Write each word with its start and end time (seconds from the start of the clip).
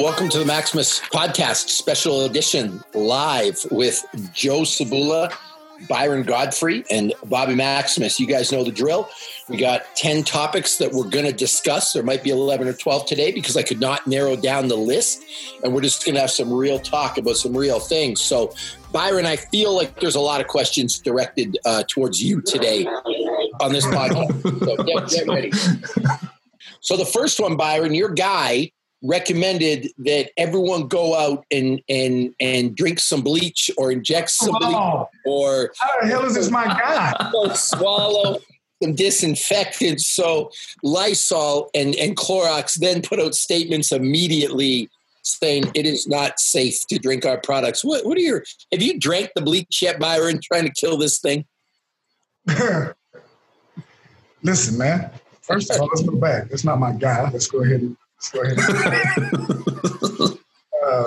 Welcome 0.00 0.30
to 0.30 0.38
the 0.38 0.46
Maximus 0.46 0.98
Podcast 0.98 1.68
Special 1.68 2.24
Edition 2.24 2.82
live 2.94 3.62
with 3.70 4.02
Joe 4.32 4.60
Cebula, 4.60 5.30
Byron 5.90 6.22
Godfrey, 6.22 6.84
and 6.90 7.12
Bobby 7.26 7.54
Maximus. 7.54 8.18
You 8.18 8.26
guys 8.26 8.50
know 8.50 8.64
the 8.64 8.72
drill. 8.72 9.10
We 9.50 9.58
got 9.58 9.82
10 9.96 10.24
topics 10.24 10.78
that 10.78 10.90
we're 10.90 11.10
going 11.10 11.26
to 11.26 11.34
discuss. 11.34 11.92
There 11.92 12.02
might 12.02 12.24
be 12.24 12.30
11 12.30 12.66
or 12.66 12.72
12 12.72 13.04
today 13.04 13.30
because 13.30 13.58
I 13.58 13.62
could 13.62 13.78
not 13.78 14.06
narrow 14.06 14.36
down 14.36 14.68
the 14.68 14.76
list. 14.76 15.22
And 15.62 15.74
we're 15.74 15.82
just 15.82 16.02
going 16.06 16.14
to 16.14 16.22
have 16.22 16.30
some 16.30 16.50
real 16.50 16.78
talk 16.78 17.18
about 17.18 17.36
some 17.36 17.54
real 17.54 17.78
things. 17.78 18.22
So, 18.22 18.54
Byron, 18.92 19.26
I 19.26 19.36
feel 19.36 19.76
like 19.76 20.00
there's 20.00 20.16
a 20.16 20.20
lot 20.20 20.40
of 20.40 20.46
questions 20.46 20.98
directed 20.98 21.58
uh, 21.66 21.82
towards 21.88 22.22
you 22.22 22.40
today 22.40 22.86
on 23.60 23.74
this 23.74 23.84
podcast. 23.84 24.64
So 24.64 24.82
get, 24.82 25.10
get 25.10 25.28
ready. 25.28 25.52
So, 26.80 26.96
the 26.96 27.04
first 27.04 27.38
one, 27.38 27.58
Byron, 27.58 27.92
your 27.92 28.08
guy 28.08 28.72
recommended 29.02 29.88
that 29.98 30.30
everyone 30.36 30.86
go 30.86 31.14
out 31.18 31.44
and 31.50 31.80
and 31.88 32.34
and 32.40 32.76
drink 32.76 32.98
some 32.98 33.22
bleach 33.22 33.70
or 33.78 33.90
inject 33.90 34.30
some 34.30 34.54
bleach 34.58 34.74
Oh, 34.74 35.08
or 35.24 35.72
how 35.78 36.00
the 36.00 36.06
hell 36.06 36.24
is 36.24 36.34
this 36.34 36.50
my 36.50 36.66
guy? 36.66 37.14
swallow 37.54 38.38
some 38.82 38.94
disinfectant. 38.94 40.00
So 40.00 40.50
Lysol 40.82 41.70
and, 41.74 41.94
and 41.96 42.16
Clorox 42.16 42.78
then 42.78 43.02
put 43.02 43.20
out 43.20 43.34
statements 43.34 43.92
immediately 43.92 44.88
saying 45.22 45.64
it 45.74 45.86
is 45.86 46.08
not 46.08 46.40
safe 46.40 46.86
to 46.88 46.98
drink 46.98 47.26
our 47.26 47.38
products. 47.38 47.84
What, 47.84 48.06
what 48.06 48.16
are 48.16 48.22
your, 48.22 48.42
have 48.72 48.80
you 48.82 48.98
drank 48.98 49.30
the 49.34 49.42
bleach 49.42 49.82
yet, 49.82 50.00
Byron, 50.00 50.40
trying 50.42 50.64
to 50.64 50.72
kill 50.72 50.96
this 50.96 51.18
thing? 51.20 51.44
Listen, 54.42 54.78
man. 54.78 55.10
First 55.42 55.70
of 55.70 55.80
all, 55.80 55.88
let's 55.88 56.02
go 56.02 56.16
back. 56.16 56.48
That's 56.48 56.64
not 56.64 56.78
my 56.78 56.92
guy. 56.92 57.28
Let's 57.30 57.48
go 57.48 57.62
ahead 57.62 57.80
and 57.80 57.96
let's 58.20 58.30
go 58.30 58.42
ahead. 58.42 58.58
And, 59.16 60.38
uh, 60.86 61.04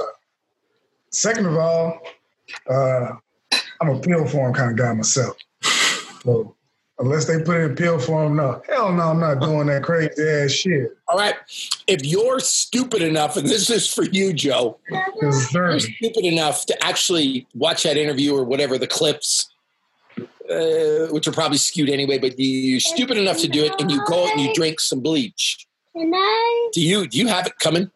second 1.12 1.46
of 1.46 1.58
all, 1.58 2.02
uh, 2.70 3.12
I'm 3.82 3.90
a 3.90 4.00
pill 4.00 4.26
form 4.28 4.54
kind 4.54 4.72
of 4.72 4.78
guy 4.78 4.94
myself. 4.94 5.38
So 6.24 6.56
unless 7.00 7.26
they 7.26 7.42
put 7.44 7.58
it 7.58 7.72
in 7.72 7.76
pill 7.76 8.00
form, 8.00 8.36
no, 8.38 8.62
hell 8.68 8.92
no, 8.94 9.10
I'm 9.10 9.20
not 9.20 9.42
doing 9.42 9.68
that 9.68 9.84
crazy 9.84 10.22
ass 10.28 10.52
shit. 10.52 10.96
All 11.08 11.18
right. 11.18 11.36
If 11.88 12.06
you're 12.06 12.40
stupid 12.40 13.02
enough, 13.02 13.36
and 13.38 13.48
this 13.48 13.70
is 13.70 13.92
for 13.92 14.04
you, 14.06 14.34
Joe, 14.34 14.80
It's 14.90 15.54
you're 15.54 15.80
stupid 15.80 16.24
enough 16.26 16.66
to 16.68 16.84
actually 16.84 17.48
watch 17.56 17.84
that 17.84 17.98
interview 17.98 18.36
or 18.36 18.44
whatever 18.44 18.78
the 18.78 18.88
clips, 18.88 19.50
uh, 20.50 21.08
which 21.12 21.28
are 21.28 21.32
probably 21.32 21.58
skewed 21.58 21.90
anyway, 21.90 22.18
but 22.18 22.40
you- 22.40 22.48
you're 22.72 22.80
stupid 22.80 23.18
enough 23.18 23.40
to 23.40 23.48
do 23.48 23.64
it 23.66 23.74
and 23.80 23.92
you 23.92 24.02
go 24.06 24.24
out 24.26 24.32
and 24.32 24.42
you 24.42 24.54
drink 24.54 24.80
some 24.80 25.02
bleach. 25.02 25.68
Can 25.96 26.14
I? 26.14 26.70
Do 26.74 26.82
you 26.82 27.08
do 27.08 27.18
you 27.18 27.28
have 27.28 27.48
it 27.48 27.58
coming? 27.60 27.92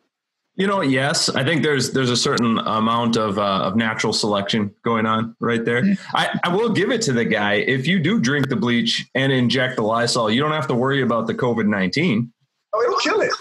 You 0.55 0.65
know, 0.65 0.81
yes, 0.81 1.29
I 1.29 1.43
think 1.43 1.61
there's 1.61 1.91
there's 1.91 2.09
a 2.09 2.17
certain 2.17 2.57
amount 2.57 3.15
of 3.15 3.37
uh, 3.37 3.61
of 3.61 3.75
natural 3.75 4.11
selection 4.11 4.73
going 4.83 5.05
on 5.05 5.35
right 5.39 5.63
there. 5.63 5.83
I, 6.15 6.39
I 6.43 6.55
will 6.55 6.69
give 6.69 6.89
it 6.91 7.01
to 7.03 7.13
the 7.13 7.25
guy. 7.25 7.55
If 7.55 7.85
you 7.85 7.99
do 7.99 8.19
drink 8.19 8.49
the 8.49 8.55
bleach 8.55 9.05
and 9.13 9.31
inject 9.31 9.75
the 9.75 9.83
Lysol, 9.83 10.31
you 10.31 10.41
don't 10.41 10.53
have 10.53 10.67
to 10.67 10.73
worry 10.73 11.01
about 11.01 11.27
the 11.27 11.35
COVID 11.35 11.67
nineteen. 11.67 12.33
Oh, 12.73 12.81
it'll 12.81 12.99
kill 12.99 13.21
it. 13.21 13.31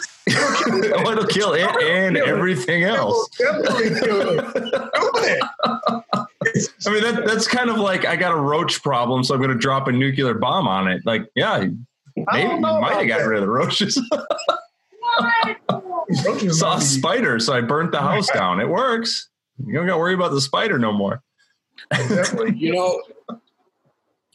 oh, 0.95 1.13
it'll 1.13 1.27
kill 1.27 1.53
it 1.55 1.69
and 1.83 2.17
everything 2.17 2.85
else. 2.85 3.29
It'll 3.41 3.63
definitely 3.63 4.01
kill 4.01 4.39
it. 4.39 4.55
Do 4.55 4.71
it. 5.15 5.45
I 6.87 6.91
mean, 6.91 7.03
that, 7.03 7.25
that's 7.27 7.47
kind 7.47 7.71
of 7.71 7.77
like 7.77 8.05
I 8.05 8.17
got 8.17 8.33
a 8.33 8.41
roach 8.41 8.83
problem, 8.83 9.25
so 9.25 9.35
I'm 9.35 9.41
going 9.41 9.53
to 9.53 9.59
drop 9.59 9.89
a 9.89 9.93
nuclear 9.93 10.35
bomb 10.35 10.69
on 10.69 10.89
it. 10.89 11.03
Like, 11.05 11.29
yeah, 11.35 11.53
I 11.53 11.71
maybe 12.17 12.55
you 12.55 12.61
might 12.61 12.97
have 12.97 13.07
about 13.07 13.09
gotten 13.09 13.29
rid 13.29 13.39
of 13.39 13.43
the 13.43 13.51
roaches. 13.51 14.01
Roaches 16.25 16.61
Saw 16.61 16.77
might 16.77 16.79
a 16.79 16.81
spider, 16.81 17.39
so 17.39 17.53
I 17.53 17.61
burnt 17.61 17.93
the 17.93 18.01
house 18.01 18.29
down. 18.35 18.61
It 18.61 18.69
works. 18.69 19.29
You 19.65 19.75
don't 19.75 19.87
got 19.87 19.95
to 19.95 19.99
worry 19.99 20.15
about 20.15 20.33
the 20.33 20.41
spider 20.41 20.79
no 20.79 20.93
more. 20.93 21.23
definitely 21.91 22.55
You 22.57 22.75
know, 22.75 23.03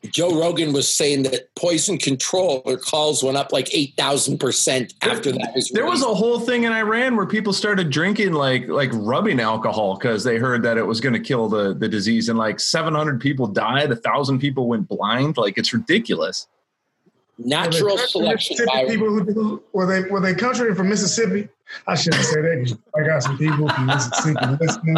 Joe 0.06 0.40
Rogan 0.40 0.74
was 0.74 0.92
saying 0.92 1.24
that 1.24 1.53
poison 1.56 1.97
control 1.97 2.64
their 2.66 2.78
calls 2.78 3.24
went 3.24 3.38
up 3.38 3.52
like 3.52 3.74
eight 3.74 3.94
thousand 3.96 4.40
percent 4.40 4.94
after 5.03 5.31
that 5.31 5.53
was 5.53 5.69
There 5.69 5.86
was 5.86 6.02
a 6.02 6.13
whole 6.13 6.40
thing 6.40 6.63
in 6.63 6.72
Iran 6.72 7.16
where 7.16 7.28
people 7.28 7.53
started 7.53 7.92
drinking 7.92 8.34
like 8.34 8.68
like 8.68 8.90
rubbing 8.94 9.40
alcohol 9.40 9.98
because 9.98 10.24
they 10.24 10.38
heard 10.38 10.63
that 10.63 10.78
it 10.78 10.86
was 10.86 11.00
going 11.00 11.13
to 11.13 11.19
kill 11.19 11.48
the 11.48 11.75
the 11.75 11.88
disease, 11.88 12.30
and 12.30 12.38
like 12.38 12.59
700 12.59 13.22
people 13.22 13.48
died, 13.48 13.92
a 13.92 13.96
thousand 13.96 14.40
people 14.40 14.68
went 14.68 14.88
blind. 14.88 15.38
Like 15.38 15.58
it's 15.58 15.72
ridiculous. 15.72 16.48
Natural 17.46 17.91
Were 17.96 17.97
they 17.97 18.06
selection. 18.07 18.53
Mississippi 18.56 18.72
Byron. 18.74 18.90
people 18.90 19.09
who 19.09 19.25
do, 19.34 19.63
were 19.74 19.85
they 19.85 20.09
were 20.09 20.19
they 20.19 20.34
country 20.34 20.74
from 20.75 20.90
Mississippi? 20.90 21.50
I 21.88 21.96
shouldn't 21.96 22.24
say 22.25 22.41
that. 22.41 22.66
'cause 22.68 22.78
I 22.96 23.07
got 23.07 23.24
some 23.24 23.38
people 23.38 23.69
from 23.69 23.85
Mississippi 23.88 24.46
listening. 24.59 24.97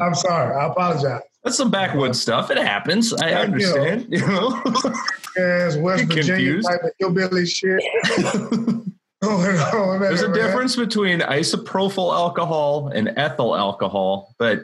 I'm 0.00 0.14
sorry. 0.14 0.54
I 0.54 0.66
apologize. 0.68 1.20
That's 1.44 1.56
some 1.56 1.70
backwoods 1.70 2.20
stuff. 2.20 2.50
It 2.50 2.58
happens. 2.58 3.12
I 3.14 3.30
Yeah, 3.30 3.40
understand. 3.40 4.06
You 4.10 4.26
know. 4.26 4.62
Yes, 5.38 5.76
West 5.76 6.04
You're 6.04 6.06
Virginia 6.16 6.34
confused. 6.36 6.66
type 6.68 6.82
of 6.82 6.90
hillbilly 6.98 7.44
shit. 7.44 7.82
going 9.20 9.56
on 9.58 10.00
There's 10.00 10.22
a 10.22 10.28
there, 10.28 10.34
man. 10.34 10.46
difference 10.46 10.76
between 10.76 11.20
isopropyl 11.20 12.14
alcohol 12.14 12.88
and 12.88 13.08
ethyl 13.18 13.54
alcohol, 13.54 14.34
but 14.38 14.60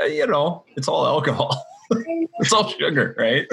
uh, 0.00 0.04
you 0.06 0.26
know, 0.26 0.64
it's 0.76 0.88
all 0.88 1.06
alcohol. 1.06 1.64
it's 1.92 2.52
all 2.52 2.68
sugar, 2.70 3.14
right? 3.18 3.46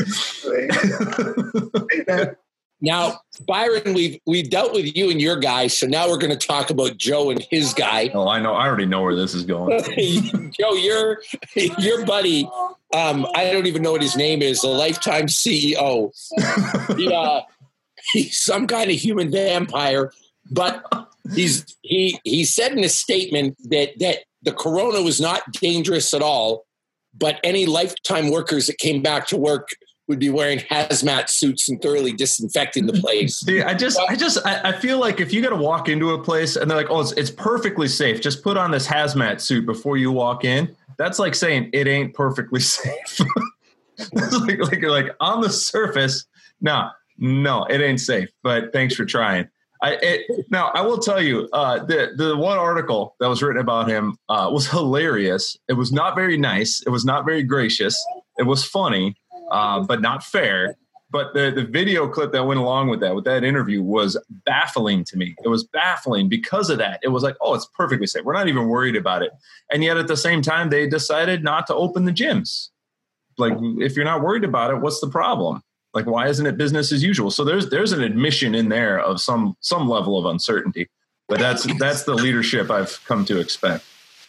Now, 2.80 3.22
Byron, 3.48 3.94
we've 3.94 4.20
we've 4.26 4.50
dealt 4.50 4.74
with 4.74 4.96
you 4.96 5.10
and 5.10 5.20
your 5.20 5.38
guy, 5.38 5.68
so 5.68 5.88
now 5.88 6.08
we're 6.08 6.20
going 6.20 6.38
to 6.38 6.48
talk 6.48 6.70
about 6.70 6.98
Joe 6.98 7.32
and 7.32 7.46
his 7.50 7.74
guy. 7.74 8.12
oh, 8.14 8.28
I 8.28 8.40
know. 8.40 8.54
I 8.54 8.68
already 8.68 8.86
know 8.86 9.02
where 9.02 9.16
this 9.16 9.34
is 9.34 9.46
going. 9.46 9.80
Joe, 10.60 10.74
your 10.74 11.22
your 11.56 12.06
buddy, 12.06 12.48
um, 12.94 13.26
I 13.36 13.52
don't 13.52 13.66
even 13.66 13.82
know 13.82 13.94
what 13.94 14.04
his 14.04 14.16
name 14.16 14.44
is, 14.44 14.64
a 14.64 14.68
lifetime 14.68 15.26
CEO. 15.26 16.12
He, 16.96 17.12
uh, 17.12 17.42
he's 18.12 18.40
some 18.40 18.68
kind 18.68 18.92
of 18.92 18.96
human 18.96 19.32
vampire, 19.32 20.12
but 20.52 20.86
he's 21.34 21.66
he 21.82 22.20
he 22.24 22.46
said 22.46 22.74
in 22.74 22.84
a 22.84 22.90
statement 22.90 23.58
that 23.70 23.98
that 24.00 24.20
the 24.44 24.54
corona 24.54 25.02
was 25.02 25.20
not 25.20 25.52
dangerous 25.52 26.14
at 26.14 26.22
all, 26.22 26.68
but 27.18 27.40
any 27.44 27.66
lifetime 27.66 28.30
workers 28.30 28.68
that 28.68 28.78
came 28.78 29.02
back 29.02 29.26
to 29.28 29.38
work 29.38 29.70
would 30.08 30.20
be 30.20 30.30
wearing 30.30 30.60
hazmat 30.60 31.30
suits 31.30 31.68
and 31.70 31.82
thoroughly 31.82 32.14
disinfecting 32.14 32.86
the 32.86 32.94
place. 32.94 33.38
See, 33.46 33.62
I 33.62 33.74
just, 33.74 34.00
I 34.10 34.16
just, 34.16 34.46
I, 34.46 34.72
feel 34.72 35.00
like 35.00 35.20
if 35.20 35.34
you 35.34 35.42
got 35.42 35.50
to 35.50 35.56
walk 35.56 35.90
into 35.90 36.12
a 36.12 36.24
place 36.24 36.56
and 36.56 36.70
they're 36.70 36.78
like, 36.78 36.90
"Oh, 36.90 37.02
it's, 37.02 37.12
it's 37.14 37.32
perfectly 37.32 37.88
safe. 37.88 38.22
Just 38.22 38.44
put 38.44 38.58
on 38.58 38.72
this 38.72 38.88
hazmat 38.88 39.42
suit 39.42 39.66
before 39.66 39.98
you 39.98 40.12
walk 40.12 40.46
in." 40.46 40.76
That's 40.98 41.20
like 41.20 41.36
saying 41.36 41.70
it 41.74 41.88
ain't 41.88 42.14
perfectly 42.14 42.60
safe. 42.62 43.20
Like, 44.14 44.60
like, 44.60 44.84
like 44.84 45.16
on 45.20 45.42
the 45.42 45.50
surface, 45.50 46.26
no, 46.62 46.90
no, 47.18 47.66
it 47.66 47.82
ain't 47.82 48.00
safe. 48.00 48.30
But 48.44 48.72
thanks 48.72 48.96
for 48.96 49.06
trying. 49.06 49.48
I 49.82 49.98
it, 50.02 50.46
now 50.50 50.72
I 50.74 50.82
will 50.82 50.98
tell 50.98 51.22
you 51.22 51.48
uh, 51.54 51.84
the 51.86 52.14
the 52.16 52.36
one 52.36 52.58
article 52.58 53.16
that 53.20 53.28
was 53.28 53.44
written 53.44 53.62
about 53.62 53.88
him 53.88 54.18
uh, 54.30 54.50
was 54.52 54.68
hilarious. 54.68 55.58
It 55.68 55.74
was 55.74 55.92
not 55.92 56.16
very 56.16 56.38
nice. 56.38 56.82
It 56.86 56.90
was 56.90 57.06
not 57.06 57.26
very 57.26 57.44
gracious. 57.44 57.96
It 58.38 58.44
was 58.44 58.64
funny, 58.64 59.16
uh, 59.52 59.82
but 59.82 60.02
not 60.02 60.24
fair. 60.24 60.78
But 61.10 61.34
the 61.34 61.52
the 61.56 61.64
video 61.64 62.10
clip 62.10 62.34
that 62.34 62.46
went 62.46 62.60
along 62.60 62.90
with 62.90 63.00
that 63.00 63.16
with 63.16 63.24
that 63.24 63.46
interview 63.46 63.82
was 63.82 64.18
baffling 64.46 65.06
to 65.06 65.18
me. 65.18 65.36
It 65.44 65.48
was 65.48 65.64
baffling 65.64 66.28
because 66.28 66.70
of 66.70 66.80
that. 66.80 67.00
It 67.02 67.10
was 67.10 67.24
like, 67.24 67.36
oh, 67.40 67.54
it's 67.54 67.66
perfectly 67.66 68.08
safe. 68.08 68.26
We're 68.26 68.34
not 68.34 68.50
even 68.50 68.68
worried 68.68 68.98
about 68.98 69.24
it. 69.24 69.32
And 69.72 69.84
yet 69.84 69.96
at 69.96 70.08
the 70.08 70.18
same 70.18 70.42
time, 70.42 70.70
they 70.70 70.88
decided 70.88 71.46
not 71.46 71.66
to 71.68 71.76
open 71.76 72.04
the 72.04 72.12
gyms. 72.12 72.70
Like, 73.38 73.54
if 73.80 73.96
you're 73.96 74.04
not 74.04 74.22
worried 74.22 74.44
about 74.44 74.72
it, 74.72 74.82
what's 74.82 75.00
the 75.00 75.08
problem? 75.08 75.62
Like, 75.94 76.08
why 76.08 76.28
isn't 76.28 76.46
it 76.46 76.58
business 76.58 76.92
as 76.92 77.04
usual? 77.04 77.32
So 77.32 77.46
there's 77.46 77.70
there's 77.70 77.94
an 77.94 78.04
admission 78.04 78.54
in 78.54 78.68
there 78.68 79.00
of 79.00 79.22
some 79.22 79.56
some 79.62 79.88
level 79.88 80.18
of 80.18 80.26
uncertainty. 80.26 80.90
But 81.30 81.40
that's 81.40 81.66
that's 81.78 82.04
the 82.04 82.16
leadership 82.16 82.70
I've 82.70 83.04
come 83.06 83.24
to 83.26 83.40
expect. 83.40 83.86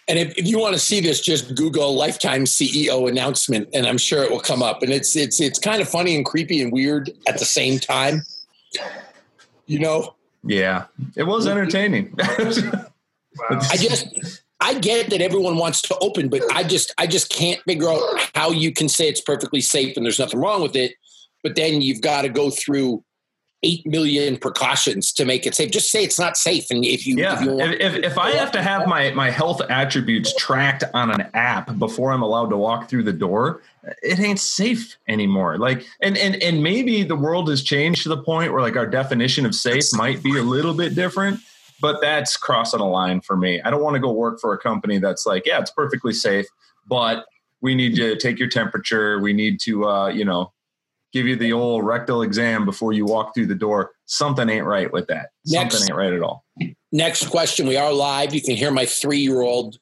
And 0.08 0.18
if, 0.18 0.36
if 0.38 0.46
you 0.46 0.58
want 0.58 0.74
to 0.74 0.80
see 0.80 1.00
this, 1.00 1.20
just 1.20 1.54
Google 1.54 1.94
lifetime 1.94 2.44
CEO 2.44 3.08
announcement, 3.08 3.68
and 3.74 3.86
I'm 3.86 3.98
sure 3.98 4.24
it 4.24 4.30
will 4.30 4.40
come 4.40 4.62
up. 4.62 4.82
And 4.82 4.90
it's 4.90 5.14
it's 5.14 5.40
it's 5.40 5.58
kind 5.58 5.82
of 5.82 5.88
funny 5.88 6.16
and 6.16 6.24
creepy 6.24 6.62
and 6.62 6.72
weird 6.72 7.10
at 7.28 7.38
the 7.38 7.44
same 7.44 7.78
time. 7.78 8.22
You 9.66 9.78
know, 9.80 10.14
Yeah, 10.44 10.86
it 11.16 11.24
was 11.24 11.46
entertaining. 11.46 12.14
I 12.20 13.76
just 13.76 14.42
I 14.60 14.74
get 14.74 15.10
that 15.10 15.20
everyone 15.20 15.56
wants 15.56 15.82
to 15.82 15.98
open, 15.98 16.28
but 16.28 16.42
I 16.54 16.64
just 16.64 16.92
I 16.98 17.06
just 17.06 17.30
can't 17.30 17.60
figure 17.62 17.90
out 17.90 18.02
how 18.34 18.50
you 18.50 18.72
can 18.72 18.88
say 18.88 19.08
it's 19.08 19.20
perfectly 19.20 19.60
safe 19.60 19.96
and 19.96 20.04
there's 20.04 20.18
nothing 20.18 20.40
wrong 20.40 20.62
with 20.62 20.74
it, 20.74 20.94
but 21.42 21.54
then 21.54 21.82
you've 21.82 22.00
got 22.00 22.22
to 22.22 22.28
go 22.28 22.50
through 22.50 23.04
eight 23.64 23.84
million 23.86 24.36
precautions 24.36 25.12
to 25.12 25.24
make 25.24 25.46
it 25.46 25.54
safe. 25.54 25.70
Just 25.70 25.90
say 25.90 26.04
it's 26.04 26.18
not 26.18 26.36
safe, 26.36 26.66
and 26.70 26.84
if 26.84 27.06
you 27.06 27.16
Yeah, 27.16 27.34
if 27.34 27.44
you 27.44 27.52
want, 27.54 27.74
if, 27.74 27.94
if, 27.96 28.04
if 28.04 28.18
I 28.18 28.30
have 28.32 28.52
to 28.52 28.62
have 28.62 28.86
my, 28.86 29.10
my 29.10 29.30
health 29.30 29.60
attributes 29.68 30.34
tracked 30.36 30.84
on 30.94 31.10
an 31.10 31.28
app 31.34 31.76
before 31.78 32.12
I'm 32.12 32.22
allowed 32.22 32.50
to 32.50 32.56
walk 32.56 32.88
through 32.88 33.02
the 33.02 33.12
door, 33.12 33.62
it 34.02 34.20
ain't 34.20 34.38
safe 34.38 34.96
anymore. 35.08 35.58
Like, 35.58 35.84
and 36.00 36.16
and 36.16 36.40
and 36.42 36.62
maybe 36.62 37.02
the 37.02 37.16
world 37.16 37.48
has 37.48 37.62
changed 37.62 38.04
to 38.04 38.10
the 38.10 38.22
point 38.22 38.52
where 38.52 38.62
like 38.62 38.76
our 38.76 38.86
definition 38.86 39.44
of 39.44 39.54
safe 39.54 39.84
might 39.94 40.22
be 40.22 40.38
a 40.38 40.42
little 40.42 40.74
bit 40.74 40.94
different. 40.94 41.40
but 41.80 42.00
that's 42.00 42.36
crossing 42.36 42.80
a 42.80 42.88
line 42.88 43.20
for 43.20 43.36
me. 43.36 43.60
I 43.62 43.70
don't 43.70 43.82
want 43.82 43.94
to 43.94 44.00
go 44.00 44.12
work 44.12 44.40
for 44.40 44.52
a 44.52 44.58
company 44.58 44.98
that's 44.98 45.26
like, 45.26 45.46
yeah, 45.46 45.60
it's 45.60 45.70
perfectly 45.70 46.12
safe, 46.12 46.46
but 46.86 47.26
we 47.60 47.74
need 47.74 47.96
to 47.96 48.16
take 48.16 48.38
your 48.38 48.48
temperature. 48.48 49.20
We 49.20 49.32
need 49.32 49.60
to, 49.60 49.86
uh, 49.86 50.08
you 50.08 50.24
know, 50.24 50.52
give 51.12 51.26
you 51.26 51.36
the 51.36 51.52
old 51.52 51.84
rectal 51.84 52.22
exam 52.22 52.64
before 52.64 52.92
you 52.92 53.04
walk 53.04 53.34
through 53.34 53.46
the 53.46 53.54
door. 53.54 53.92
Something 54.06 54.48
ain't 54.48 54.66
right 54.66 54.92
with 54.92 55.06
that. 55.08 55.30
Next, 55.46 55.74
Something 55.74 55.92
ain't 55.92 55.98
right 55.98 56.12
at 56.12 56.22
all. 56.22 56.44
Next 56.92 57.28
question. 57.28 57.66
We 57.66 57.76
are 57.76 57.92
live. 57.92 58.34
You 58.34 58.42
can 58.42 58.56
hear 58.56 58.70
my 58.70 58.86
three 58.86 59.18
year 59.18 59.42
old 59.42 59.78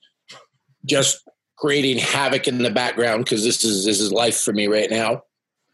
just 0.85 1.23
creating 1.57 1.99
havoc 1.99 2.47
in 2.47 2.59
the 2.59 2.71
background 2.71 3.25
because 3.25 3.43
this 3.43 3.65
is 3.65 3.85
this 3.85 4.01
is 4.01 4.13
life 4.13 4.41
for 4.41 4.53
me 4.53 4.67
right 4.67 4.91
now. 4.91 5.23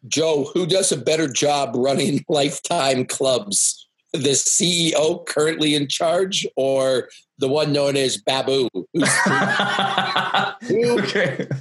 Joe, 0.09 0.51
who 0.53 0.67
does 0.67 0.91
a 0.91 0.97
better 0.97 1.29
job 1.29 1.73
running 1.75 2.25
lifetime 2.29 3.05
clubs? 3.05 3.79
The 4.13 4.31
CEO 4.31 5.25
currently 5.27 5.75
in 5.75 5.89
charge 5.89 6.47
or 6.57 7.09
the 7.43 7.49
one 7.49 7.73
known 7.73 7.97
as 7.97 8.17
Babu? 8.17 8.69
okay. 8.73 8.87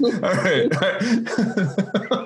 All 0.01 0.11
right. 0.21 0.71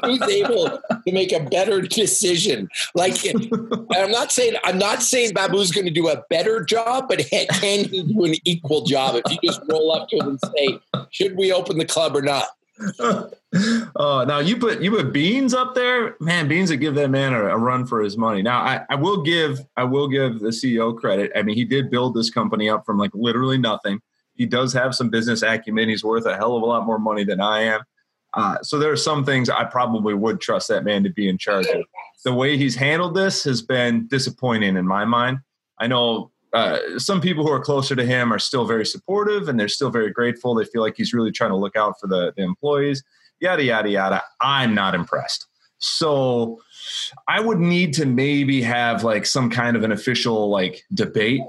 who's 0.04 0.22
able 0.22 0.70
to 0.70 1.12
make 1.12 1.32
a 1.32 1.40
better 1.50 1.82
decision? 1.82 2.68
Like, 2.94 3.26
I'm 3.26 4.12
not 4.12 4.32
saying 4.32 4.56
I'm 4.64 4.78
not 4.78 5.02
saying 5.02 5.34
Babu's 5.34 5.72
going 5.72 5.86
to 5.86 5.92
do 5.92 6.10
a 6.10 6.24
better 6.30 6.64
job, 6.64 7.06
but 7.08 7.20
can 7.30 7.86
he 7.86 8.04
do 8.04 8.26
an 8.26 8.36
equal 8.44 8.86
job 8.86 9.16
if 9.16 9.24
you 9.32 9.40
just 9.44 9.62
roll 9.70 9.92
up 9.94 10.10
to 10.10 10.18
him 10.18 10.28
and 10.28 10.40
say, 10.56 10.80
"Should 11.12 11.38
we 11.38 11.52
open 11.52 11.78
the 11.78 11.86
club 11.86 12.16
or 12.16 12.22
not?" 12.22 12.50
oh, 13.96 14.26
now 14.28 14.40
you 14.40 14.58
put 14.58 14.82
you 14.82 14.92
put 14.92 15.14
Beans 15.14 15.54
up 15.54 15.76
there, 15.76 16.16
man. 16.20 16.48
Beans 16.48 16.70
would 16.70 16.82
give 16.82 16.96
that 16.96 17.10
man 17.10 17.34
a, 17.34 17.46
a 17.46 17.58
run 17.58 17.86
for 17.86 18.02
his 18.02 18.18
money. 18.18 18.42
Now, 18.42 18.60
I, 18.60 18.82
I 18.90 18.96
will 18.96 19.24
give 19.24 19.60
I 19.78 19.84
will 19.86 20.08
give 20.08 20.40
the 20.40 20.50
CEO 20.50 20.96
credit. 20.96 21.32
I 21.36 21.42
mean, 21.42 21.56
he 21.56 21.64
did 21.64 21.90
build 21.90 22.16
this 22.16 22.30
company 22.30 22.70
up 22.70 22.86
from 22.86 22.98
like 22.98 23.12
literally 23.14 23.58
nothing. 23.58 24.00
He 24.34 24.46
does 24.46 24.74
have 24.74 24.94
some 24.94 25.10
business 25.10 25.42
acumen. 25.42 25.88
He's 25.88 26.04
worth 26.04 26.26
a 26.26 26.36
hell 26.36 26.58
of 26.58 26.64
a 26.64 26.66
lot 26.66 26.86
more 26.86 27.00
money 27.00 27.24
than 27.24 27.40
I 27.40 27.62
am. 27.62 27.82
Uh, 28.34 28.62
so 28.62 28.78
there 28.78 28.92
are 28.92 28.98
some 28.98 29.24
things 29.24 29.50
I 29.50 29.64
probably 29.64 30.14
would 30.14 30.42
trust 30.42 30.68
that 30.68 30.84
man 30.84 31.04
to 31.04 31.10
be 31.10 31.30
in 31.30 31.38
charge 31.38 31.68
of. 31.68 31.86
The 32.26 32.34
way 32.34 32.58
he's 32.58 32.76
handled 32.76 33.16
this 33.16 33.46
has 33.46 33.62
been 33.62 34.08
disappointing 34.08 34.76
in 34.76 34.86
my 34.86 35.06
mind. 35.06 35.40
I 35.80 35.88
know 35.88 36.32
uh, 36.56 36.98
some 36.98 37.20
people 37.20 37.46
who 37.46 37.52
are 37.52 37.60
closer 37.60 37.96
to 37.96 38.06
him 38.06 38.32
are 38.32 38.40
still 38.40 38.66
very 38.66 38.86
supportive 38.86 39.50
and 39.50 39.60
they're 39.60 39.68
still 39.68 39.90
very 39.90 40.10
grateful. 40.10 40.56
They 40.56 40.64
feel 40.64 40.82
like 40.82 40.96
he's 40.96 41.14
really 41.14 41.32
trying 41.32 41.50
to 41.50 41.58
look 41.58 41.76
out 41.76 42.00
for 42.00 42.08
the, 42.08 42.34
the 42.38 42.44
employees, 42.44 43.04
yada, 43.42 43.62
yada, 43.62 43.90
yada. 43.90 44.24
I'm 44.40 44.74
not 44.74 44.96
impressed. 44.96 45.48
So 45.80 46.62
I 47.28 47.42
would 47.42 47.60
need 47.60 47.94
to 47.96 48.06
maybe 48.06 48.62
have 48.62 49.04
like 49.04 49.26
some 49.26 49.50
kind 49.50 49.76
of 49.76 49.84
an 49.84 49.92
official 49.92 50.50
like 50.50 50.84
debate 50.94 51.42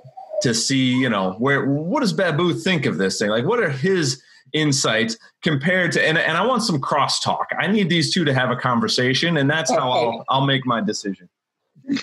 to 0.43 0.53
see, 0.53 0.94
you 0.97 1.08
know, 1.08 1.35
where 1.35 1.64
what 1.64 2.00
does 2.00 2.12
Babu 2.12 2.53
think 2.53 2.85
of 2.85 2.99
this 2.99 3.19
thing? 3.19 3.31
Like, 3.31 3.44
what 3.44 3.61
are 3.61 3.70
his 3.70 4.20
insights 4.53 5.17
compared 5.43 5.93
to 5.93 6.05
and, 6.05 6.19
and 6.19 6.37
I 6.37 6.44
want 6.44 6.62
some 6.62 6.81
crosstalk. 6.81 7.44
I 7.58 7.67
need 7.67 7.88
these 7.88 8.12
two 8.12 8.25
to 8.25 8.35
have 8.35 8.50
a 8.50 8.56
conversation, 8.56 9.37
and 9.37 9.49
that's 9.49 9.70
how 9.70 9.91
I'll 9.91 10.25
I'll 10.29 10.47
make 10.47 10.67
my 10.67 10.81
decision. 10.81 11.29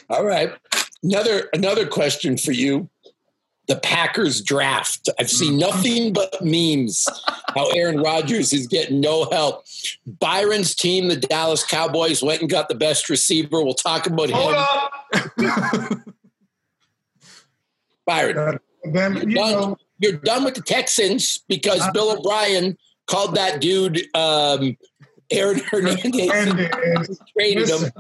All 0.10 0.26
right. 0.26 0.54
Another 1.04 1.50
another 1.54 1.86
question 1.86 2.38
for 2.38 2.52
you 2.52 2.90
the 3.68 3.78
Packers 3.78 4.42
draft. 4.42 5.10
I've 5.20 5.30
seen 5.30 5.58
nothing 5.58 6.12
but 6.14 6.44
memes 6.44 7.08
how 7.56 7.70
Aaron 7.70 8.02
Rodgers 8.02 8.52
is 8.54 8.68
getting 8.68 9.00
no 9.00 9.30
help. 9.32 9.66
Byron's 10.06 10.76
team, 10.76 11.08
the 11.08 11.16
Dallas 11.16 11.64
Cowboys, 11.64 12.22
went 12.22 12.42
and 12.42 12.50
got 12.50 12.68
the 12.68 12.76
best 12.76 13.10
receiver. 13.10 13.64
We'll 13.64 13.74
talk 13.74 14.06
about 14.08 14.30
him. 14.30 14.66
Byron, 18.06 18.38
uh, 18.38 18.58
then, 18.92 19.14
you're, 19.14 19.24
done, 19.34 19.52
know, 19.52 19.78
you're, 20.00 20.12
done, 20.18 20.44
with 20.44 20.56
the 20.56 20.62
Texans 20.62 21.42
because 21.48 21.80
uh, 21.80 21.92
Bill 21.94 22.18
O'Brien 22.18 22.78
called 23.08 23.36
that 23.36 23.62
dude 23.62 24.02
um, 24.14 24.76
Aaron 25.32 25.60
Hernandez. 25.60 27.22
traded 27.38 27.70
him. 27.70 27.92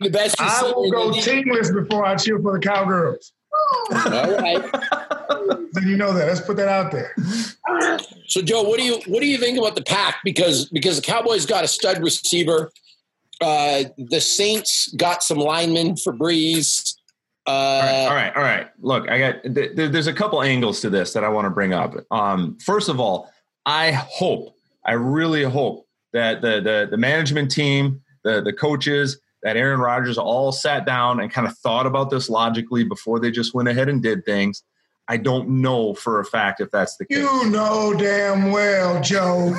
The 0.00 0.10
best 0.10 0.40
I 0.40 0.62
will 0.62 0.90
go 0.92 1.10
teamless 1.10 1.74
before 1.74 2.04
I 2.04 2.14
cheer 2.14 2.38
for 2.38 2.52
the 2.52 2.60
Cowgirls. 2.60 3.32
All 3.52 4.36
right. 4.36 4.62
then 5.72 5.88
you 5.88 5.96
know 5.96 6.12
that. 6.12 6.26
Let's 6.26 6.40
put 6.40 6.56
that 6.56 6.68
out 6.68 6.92
there. 6.92 7.14
So, 8.26 8.42
Joe, 8.42 8.62
what 8.62 8.78
do 8.78 8.84
you 8.84 9.00
what 9.06 9.20
do 9.20 9.26
you 9.26 9.38
think 9.38 9.58
about 9.58 9.74
the 9.74 9.82
pack? 9.82 10.16
Because 10.24 10.66
because 10.66 10.96
the 10.96 11.02
Cowboys 11.02 11.46
got 11.46 11.64
a 11.64 11.68
stud 11.68 12.02
receiver. 12.02 12.70
Uh, 13.40 13.84
the 13.96 14.20
Saints 14.20 14.92
got 14.96 15.22
some 15.22 15.38
linemen 15.38 15.96
for 15.96 16.12
Brees. 16.12 16.94
Uh, 17.46 17.50
all, 17.50 17.80
right, 17.80 18.06
all 18.06 18.14
right, 18.14 18.36
all 18.36 18.42
right. 18.42 18.66
Look, 18.80 19.10
I 19.10 19.18
got 19.18 19.42
th- 19.54 19.72
there's 19.74 20.06
a 20.06 20.12
couple 20.12 20.42
angles 20.42 20.80
to 20.82 20.90
this 20.90 21.12
that 21.14 21.24
I 21.24 21.28
want 21.28 21.46
to 21.46 21.50
bring 21.50 21.72
up. 21.72 21.94
Um, 22.10 22.58
first 22.58 22.88
of 22.88 23.00
all, 23.00 23.32
I 23.64 23.92
hope, 23.92 24.54
I 24.84 24.92
really 24.92 25.44
hope 25.44 25.86
that 26.12 26.42
the 26.42 26.60
the, 26.60 26.88
the 26.90 26.96
management 26.96 27.50
team, 27.50 28.02
the 28.24 28.42
the 28.42 28.52
coaches, 28.52 29.20
that 29.42 29.56
Aaron 29.56 29.80
Rodgers 29.80 30.18
all 30.18 30.52
sat 30.52 30.84
down 30.84 31.20
and 31.20 31.32
kind 31.32 31.46
of 31.46 31.56
thought 31.58 31.86
about 31.86 32.10
this 32.10 32.28
logically 32.28 32.84
before 32.84 33.20
they 33.20 33.30
just 33.30 33.54
went 33.54 33.68
ahead 33.68 33.88
and 33.88 34.02
did 34.02 34.24
things. 34.24 34.62
I 35.08 35.16
don't 35.16 35.48
know 35.62 35.94
for 35.94 36.20
a 36.20 36.24
fact 36.24 36.60
if 36.60 36.70
that's 36.70 36.96
the 36.96 37.06
case. 37.06 37.18
You 37.18 37.50
know 37.50 37.94
damn 37.96 38.50
well, 38.50 39.00
Joe. 39.02 39.56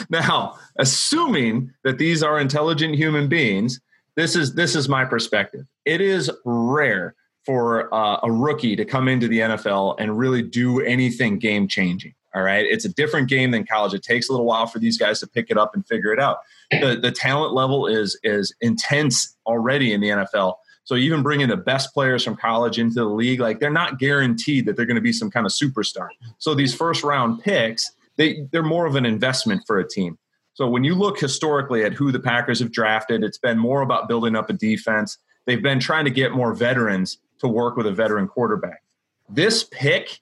now, 0.10 0.58
assuming 0.78 1.72
that 1.84 1.98
these 1.98 2.22
are 2.22 2.40
intelligent 2.40 2.96
human 2.96 3.28
beings, 3.28 3.80
this 4.16 4.34
is 4.34 4.54
this 4.54 4.74
is 4.74 4.88
my 4.88 5.04
perspective. 5.04 5.66
It 5.84 6.00
is 6.00 6.30
rare 6.44 7.14
for 7.46 7.92
uh, 7.94 8.20
a 8.22 8.30
rookie 8.30 8.76
to 8.76 8.84
come 8.84 9.08
into 9.08 9.28
the 9.28 9.38
NFL 9.38 9.96
and 9.98 10.18
really 10.18 10.42
do 10.42 10.80
anything 10.80 11.38
game 11.38 11.68
changing. 11.68 12.14
All 12.34 12.42
right, 12.42 12.64
it's 12.64 12.84
a 12.84 12.88
different 12.88 13.28
game 13.28 13.50
than 13.50 13.66
college. 13.66 13.92
It 13.92 14.02
takes 14.02 14.28
a 14.28 14.32
little 14.32 14.46
while 14.46 14.66
for 14.66 14.78
these 14.78 14.96
guys 14.96 15.20
to 15.20 15.26
pick 15.26 15.50
it 15.50 15.58
up 15.58 15.74
and 15.74 15.86
figure 15.86 16.12
it 16.12 16.18
out. 16.18 16.38
The 16.70 16.98
the 17.00 17.12
talent 17.12 17.52
level 17.52 17.86
is 17.86 18.18
is 18.22 18.54
intense 18.60 19.36
already 19.46 19.92
in 19.92 20.00
the 20.00 20.08
NFL. 20.08 20.54
So 20.84 20.96
even 20.96 21.22
bringing 21.22 21.48
the 21.48 21.56
best 21.56 21.94
players 21.94 22.24
from 22.24 22.36
college 22.36 22.78
into 22.78 22.94
the 22.94 23.04
league, 23.04 23.40
like 23.40 23.60
they're 23.60 23.70
not 23.70 23.98
guaranteed 23.98 24.66
that 24.66 24.76
they're 24.76 24.86
going 24.86 24.96
to 24.96 25.02
be 25.02 25.12
some 25.12 25.30
kind 25.30 25.46
of 25.46 25.52
superstar. 25.52 26.08
So 26.38 26.54
these 26.54 26.74
first 26.74 27.04
round 27.04 27.42
picks, 27.42 27.92
they 28.16 28.46
they're 28.50 28.62
more 28.62 28.86
of 28.86 28.96
an 28.96 29.06
investment 29.06 29.62
for 29.66 29.78
a 29.78 29.88
team. 29.88 30.18
So 30.54 30.68
when 30.68 30.84
you 30.84 30.94
look 30.94 31.18
historically 31.18 31.84
at 31.84 31.94
who 31.94 32.12
the 32.12 32.20
Packers 32.20 32.60
have 32.60 32.72
drafted, 32.72 33.24
it's 33.24 33.38
been 33.38 33.58
more 33.58 33.80
about 33.82 34.08
building 34.08 34.36
up 34.36 34.50
a 34.50 34.52
defense. 34.52 35.18
They've 35.46 35.62
been 35.62 35.80
trying 35.80 36.04
to 36.04 36.10
get 36.10 36.32
more 36.32 36.52
veterans 36.52 37.18
to 37.38 37.48
work 37.48 37.76
with 37.76 37.86
a 37.86 37.92
veteran 37.92 38.28
quarterback. 38.28 38.82
This 39.28 39.64
pick 39.64 40.20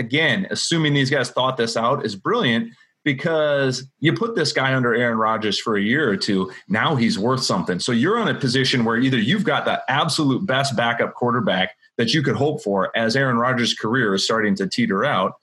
again, 0.00 0.48
assuming 0.50 0.94
these 0.94 1.10
guys 1.10 1.30
thought 1.30 1.56
this 1.56 1.76
out, 1.76 2.04
is 2.04 2.16
brilliant 2.16 2.72
because 3.04 3.84
you 4.00 4.12
put 4.12 4.34
this 4.34 4.52
guy 4.52 4.74
under 4.74 4.94
Aaron 4.94 5.18
Rodgers 5.18 5.60
for 5.60 5.76
a 5.76 5.80
year 5.80 6.10
or 6.10 6.16
two. 6.16 6.50
Now 6.68 6.96
he's 6.96 7.18
worth 7.18 7.42
something. 7.42 7.78
So 7.78 7.92
you're 7.92 8.18
in 8.20 8.28
a 8.28 8.34
position 8.34 8.84
where 8.84 8.96
either 8.96 9.18
you've 9.18 9.44
got 9.44 9.64
the 9.64 9.80
absolute 9.88 10.46
best 10.46 10.76
backup 10.76 11.14
quarterback 11.14 11.76
that 11.98 12.12
you 12.14 12.22
could 12.22 12.36
hope 12.36 12.62
for 12.62 12.96
as 12.96 13.14
Aaron 13.14 13.36
Rodgers' 13.36 13.74
career 13.74 14.14
is 14.14 14.24
starting 14.24 14.54
to 14.56 14.66
teeter 14.66 15.04
out, 15.04 15.34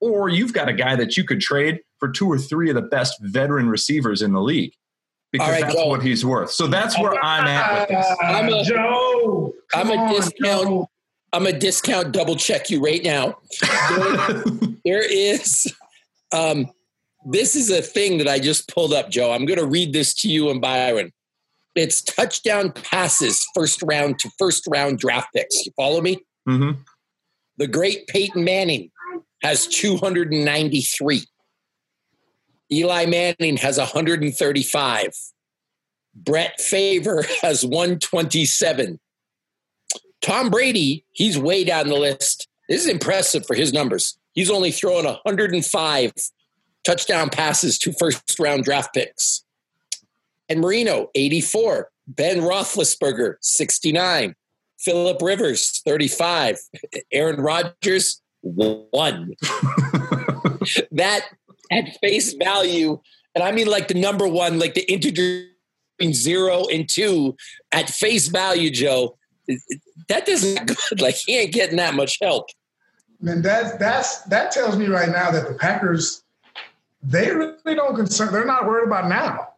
or 0.00 0.28
you've 0.28 0.52
got 0.52 0.68
a 0.68 0.72
guy 0.72 0.96
that 0.96 1.16
you 1.16 1.24
could 1.24 1.40
trade 1.40 1.80
for 1.98 2.08
two 2.08 2.30
or 2.30 2.38
three 2.38 2.68
of 2.68 2.74
the 2.74 2.82
best 2.82 3.20
veteran 3.20 3.68
receivers 3.68 4.20
in 4.20 4.32
the 4.32 4.40
league 4.40 4.74
because 5.32 5.48
right, 5.48 5.62
that's 5.62 5.74
Joe. 5.74 5.86
what 5.86 6.02
he's 6.02 6.24
worth. 6.24 6.50
So 6.50 6.66
that's 6.66 6.98
where 6.98 7.22
I'm 7.24 7.46
at 7.46 7.80
with 7.80 7.88
this. 7.88 8.06
Uh, 8.06 8.26
I'm 8.26 8.48
a, 8.48 8.64
Joe, 8.64 9.52
I'm 9.74 9.90
a 9.90 10.12
discount. 10.12 10.64
Joe. 10.64 10.90
I'm 11.32 11.46
a 11.46 11.52
discount 11.52 12.12
double 12.12 12.36
check 12.36 12.68
you 12.70 12.82
right 12.84 13.02
now. 13.02 13.38
there, 13.60 14.44
there 14.84 15.12
is, 15.12 15.72
um, 16.32 16.70
this 17.24 17.56
is 17.56 17.70
a 17.70 17.80
thing 17.80 18.18
that 18.18 18.28
I 18.28 18.38
just 18.38 18.68
pulled 18.68 18.92
up, 18.92 19.10
Joe. 19.10 19.32
I'm 19.32 19.46
going 19.46 19.58
to 19.58 19.66
read 19.66 19.92
this 19.92 20.14
to 20.14 20.28
you 20.28 20.50
and 20.50 20.60
Byron. 20.60 21.12
It's 21.74 22.02
touchdown 22.02 22.72
passes, 22.72 23.46
first 23.54 23.82
round 23.82 24.18
to 24.20 24.30
first 24.38 24.66
round 24.68 24.98
draft 24.98 25.28
picks. 25.34 25.64
You 25.64 25.72
follow 25.76 26.02
me? 26.02 26.18
Mm-hmm. 26.46 26.80
The 27.56 27.66
great 27.66 28.06
Peyton 28.08 28.44
Manning 28.44 28.90
has 29.42 29.66
293. 29.68 31.24
Eli 32.70 33.06
Manning 33.06 33.56
has 33.56 33.78
135. 33.78 35.08
Brett 36.14 36.60
Favre 36.60 37.24
has 37.40 37.64
127. 37.64 38.98
Tom 40.22 40.50
Brady, 40.50 41.04
he's 41.12 41.36
way 41.36 41.64
down 41.64 41.88
the 41.88 41.96
list. 41.96 42.48
This 42.68 42.82
is 42.82 42.88
impressive 42.88 43.46
for 43.46 43.54
his 43.54 43.72
numbers. 43.72 44.16
He's 44.32 44.50
only 44.50 44.70
thrown 44.70 45.04
105 45.04 46.12
touchdown 46.84 47.28
passes 47.28 47.78
to 47.80 47.92
first 47.92 48.38
round 48.38 48.64
draft 48.64 48.94
picks. 48.94 49.44
And 50.48 50.60
Marino, 50.60 51.08
84. 51.14 51.90
Ben 52.06 52.38
Roethlisberger, 52.38 53.34
69. 53.40 54.34
Philip 54.78 55.22
Rivers, 55.22 55.80
35. 55.84 56.58
Aaron 57.12 57.40
Rodgers, 57.40 58.20
one. 58.40 59.34
that 60.92 61.26
at 61.70 61.96
face 62.00 62.34
value, 62.34 63.00
and 63.34 63.42
I 63.44 63.52
mean 63.52 63.66
like 63.66 63.88
the 63.88 63.94
number 63.94 64.26
one, 64.26 64.58
like 64.58 64.74
the 64.74 64.90
integer 64.92 65.46
between 65.98 66.14
zero 66.14 66.64
and 66.72 66.88
two 66.88 67.36
at 67.70 67.88
face 67.88 68.28
value, 68.28 68.70
Joe, 68.70 69.16
that 70.08 70.26
doesn't 70.26 70.66
good. 70.66 70.76
Like 71.00 71.16
he 71.16 71.38
ain't 71.38 71.52
getting 71.52 71.76
that 71.76 71.94
much 71.94 72.18
help. 72.20 72.48
And 73.26 73.44
that's 73.44 73.76
that's 73.76 74.22
that 74.22 74.50
tells 74.52 74.76
me 74.76 74.86
right 74.86 75.08
now 75.08 75.30
that 75.30 75.48
the 75.48 75.54
Packers, 75.54 76.22
they 77.02 77.30
really 77.30 77.74
don't 77.74 77.94
concern. 77.94 78.32
They're 78.32 78.44
not 78.44 78.66
worried 78.66 78.86
about 78.86 79.08
now. 79.08 79.48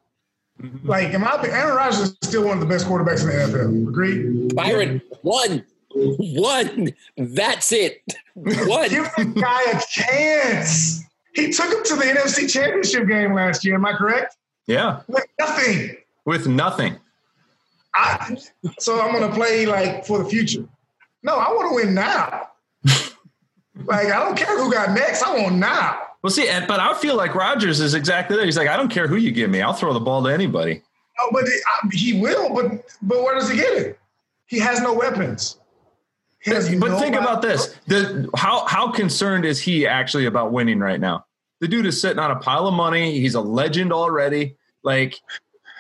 Mm-hmm. 0.63 0.89
Like, 0.89 1.13
in 1.13 1.21
my 1.21 1.31
opinion, 1.31 1.57
Aaron 1.57 1.77
Rodgers 1.77 2.01
is 2.01 2.17
still 2.23 2.45
one 2.45 2.59
of 2.59 2.61
the 2.61 2.67
best 2.67 2.87
quarterbacks 2.87 3.23
in 3.23 3.27
the 3.27 3.59
NFL. 3.59 3.89
Agree? 3.89 4.49
Byron, 4.55 5.03
one, 5.23 5.65
one. 5.95 6.91
That's 7.17 7.73
it. 7.73 8.03
One. 8.35 8.89
Give 8.89 9.09
the 9.17 9.25
guy 9.41 9.63
a 9.71 9.81
chance. 9.89 11.05
He 11.35 11.53
took 11.53 11.73
him 11.73 11.85
to 11.85 11.97
the 11.97 12.05
NFC 12.05 12.51
Championship 12.51 13.07
game 13.07 13.33
last 13.33 13.65
year. 13.65 13.77
Am 13.77 13.87
I 13.87 13.93
correct? 13.93 14.37
Yeah. 14.67 15.03
With 15.07 15.27
nothing. 15.39 15.97
With 16.25 16.49
nothing. 16.49 16.99
I, 17.95 18.37
so 18.79 19.01
I'm 19.01 19.13
going 19.13 19.29
to 19.29 19.35
play 19.35 19.67
like 19.67 20.05
for 20.05 20.23
the 20.23 20.29
future. 20.29 20.67
No, 21.23 21.37
I 21.37 21.49
want 21.51 21.71
to 21.71 21.75
win 21.75 21.95
now. 21.95 22.49
like 23.85 24.07
I 24.07 24.25
don't 24.25 24.37
care 24.37 24.59
who 24.59 24.73
got 24.73 24.91
next. 24.91 25.23
I 25.23 25.43
want 25.43 25.57
now. 25.57 26.01
Well, 26.23 26.31
see, 26.31 26.49
but 26.67 26.81
I 26.81 26.95
feel 26.95 27.17
like 27.17 27.35
Rodgers 27.35 27.81
is 27.81 27.95
exactly 27.95 28.37
that. 28.37 28.45
He's 28.47 28.57
like, 28.57 28.69
I 28.69 28.77
don't 28.77 28.91
care 28.91 29.07
who 29.07 29.17
you 29.17 29.31
give 29.31 29.51
me. 29.51 29.61
I'll 29.61 29.75
throw 29.75 29.93
the 29.93 30.01
ball 30.01 30.23
to 30.25 30.31
anybody. 30.31 30.83
Oh, 31.21 31.31
but 31.33 31.45
he 31.93 32.21
will. 32.21 32.55
But 32.55 32.85
but 33.03 33.23
where 33.23 33.35
does 33.35 33.51
he 33.51 33.57
get 33.57 33.77
it? 33.77 33.99
He 34.47 34.59
has 34.59 34.81
no 34.81 34.95
weapons. 34.95 35.59
But, 36.47 36.65
but 36.79 36.99
think 36.99 37.17
about 37.17 37.43
this: 37.43 37.75
the 37.87 38.29
how 38.37 38.67
how 38.67 38.91
concerned 38.91 39.45
is 39.45 39.61
he 39.61 39.87
actually 39.87 40.27
about 40.27 40.53
winning 40.53 40.79
right 40.79 41.01
now? 41.01 41.25
The 41.61 41.69
dude 41.69 41.87
is 41.87 42.01
sitting 42.01 42.19
on 42.19 42.31
a 42.31 42.37
pile 42.37 42.67
of 42.67 42.75
money. 42.75 43.19
He's 43.19 43.35
a 43.35 43.41
legend 43.41 43.93
already. 43.93 44.57
Like 44.83 45.19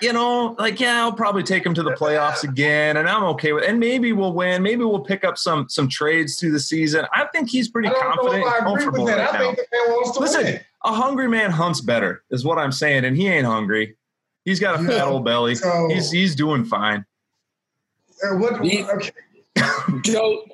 you 0.05 0.13
know, 0.13 0.55
like 0.59 0.79
yeah, 0.79 1.01
I'll 1.01 1.13
probably 1.13 1.43
take 1.43 1.65
him 1.65 1.73
to 1.75 1.83
the 1.83 1.93
playoffs 1.93 2.45
again, 2.45 2.99
and 2.99 3.09
I'm 3.09 3.25
okay 3.25 3.55
with. 3.55 3.65
And 3.65 3.81
maybe 3.81 4.13
we'll 4.13 4.35
win. 4.35 4.63
Maybe 4.63 4.85
we'll 4.85 5.01
pick 5.01 5.25
up 5.25 5.39
some 5.39 5.67
some 5.71 5.89
trades 5.89 6.39
through 6.39 6.53
the 6.53 6.61
season. 6.61 7.07
I 7.15 7.25
think 7.33 7.49
he's 7.49 7.69
pretty 7.69 7.89
confident, 7.89 8.45
comfortable 8.45 9.07
right 9.07 9.33
now. 9.33 9.55
Listen, 10.21 10.45
win. 10.45 10.61
a 10.85 10.93
hungry 10.93 11.29
man 11.29 11.51
hunts 11.51 11.81
better, 11.81 12.23
is 12.31 12.45
what 12.45 12.59
I'm 12.59 12.71
saying, 12.71 13.07
and 13.07 13.17
he 13.17 13.27
ain't 13.29 13.47
hungry. 13.47 13.97
He's 14.45 14.61
got 14.61 14.79
a 14.79 14.83
yeah, 14.83 14.91
fat 14.91 15.09
old 15.09 15.25
belly. 15.25 15.55
So, 15.55 15.89
he's 15.89 16.11
he's 16.11 16.37
doing 16.37 16.67
fine. 16.67 17.07
Uh, 18.23 18.37
what, 18.37 18.61
okay. 18.61 19.11
Joe, 20.05 20.45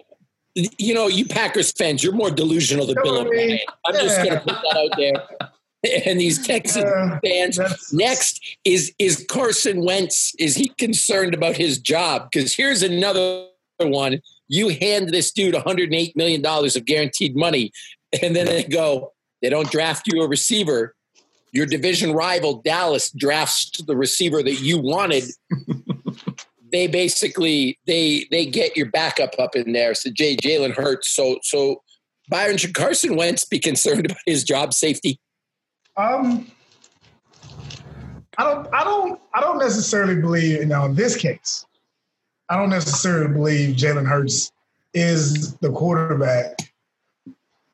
you 0.54 0.94
know, 0.94 1.08
you 1.08 1.26
Packers 1.26 1.72
fans, 1.72 2.04
you're 2.04 2.12
more 2.12 2.30
delusional 2.30 2.86
than 2.86 2.96
Bill 3.02 3.18
O'Brien. 3.18 3.58
I'm 3.84 3.94
yeah. 3.94 4.00
just 4.00 4.16
going 4.18 4.30
to 4.30 4.40
put 4.40 4.54
that 4.54 4.76
out 4.76 4.96
there. 4.96 5.50
and 6.06 6.20
these 6.20 6.44
Texas 6.46 6.84
uh, 6.84 7.18
fans. 7.24 7.58
Next 7.92 8.58
is 8.64 8.92
is 8.98 9.24
Carson 9.30 9.84
Wentz. 9.84 10.34
Is 10.38 10.56
he 10.56 10.68
concerned 10.68 11.34
about 11.34 11.56
his 11.56 11.78
job? 11.78 12.28
Because 12.30 12.54
here's 12.54 12.82
another 12.82 13.46
one. 13.78 14.20
You 14.48 14.68
hand 14.68 15.10
this 15.10 15.32
dude 15.32 15.54
108 15.54 16.16
million 16.16 16.42
dollars 16.42 16.76
of 16.76 16.84
guaranteed 16.84 17.36
money, 17.36 17.72
and 18.22 18.36
then 18.36 18.46
they 18.46 18.64
go, 18.64 19.12
they 19.40 19.48
don't 19.48 19.70
draft 19.70 20.06
you 20.06 20.22
a 20.22 20.28
receiver. 20.28 20.94
Your 21.52 21.66
division 21.66 22.12
rival 22.12 22.60
Dallas 22.62 23.10
drafts 23.10 23.82
the 23.82 23.96
receiver 23.96 24.42
that 24.42 24.60
you 24.60 24.78
wanted. 24.78 25.24
they 26.72 26.86
basically 26.86 27.78
they 27.86 28.26
they 28.30 28.46
get 28.46 28.76
your 28.76 28.86
backup 28.90 29.34
up 29.38 29.56
in 29.56 29.72
there. 29.72 29.94
So 29.94 30.10
Jay 30.10 30.36
Jalen 30.36 30.74
Hurts. 30.74 31.08
So 31.08 31.38
so 31.42 31.82
Byron 32.28 32.58
should 32.58 32.74
Carson 32.74 33.16
Wentz 33.16 33.44
be 33.44 33.58
concerned 33.58 34.06
about 34.06 34.18
his 34.26 34.44
job 34.44 34.74
safety? 34.74 35.18
Um, 35.96 36.50
I 38.38 38.44
don't, 38.44 38.68
I 38.72 38.84
don't, 38.84 39.20
I 39.34 39.40
don't 39.40 39.58
necessarily 39.58 40.16
believe. 40.16 40.60
You 40.60 40.66
know, 40.66 40.86
in 40.86 40.94
this 40.94 41.16
case, 41.16 41.66
I 42.48 42.56
don't 42.56 42.70
necessarily 42.70 43.32
believe 43.32 43.76
Jalen 43.76 44.06
Hurts 44.06 44.52
is 44.94 45.54
the 45.56 45.70
quarterback. 45.70 46.56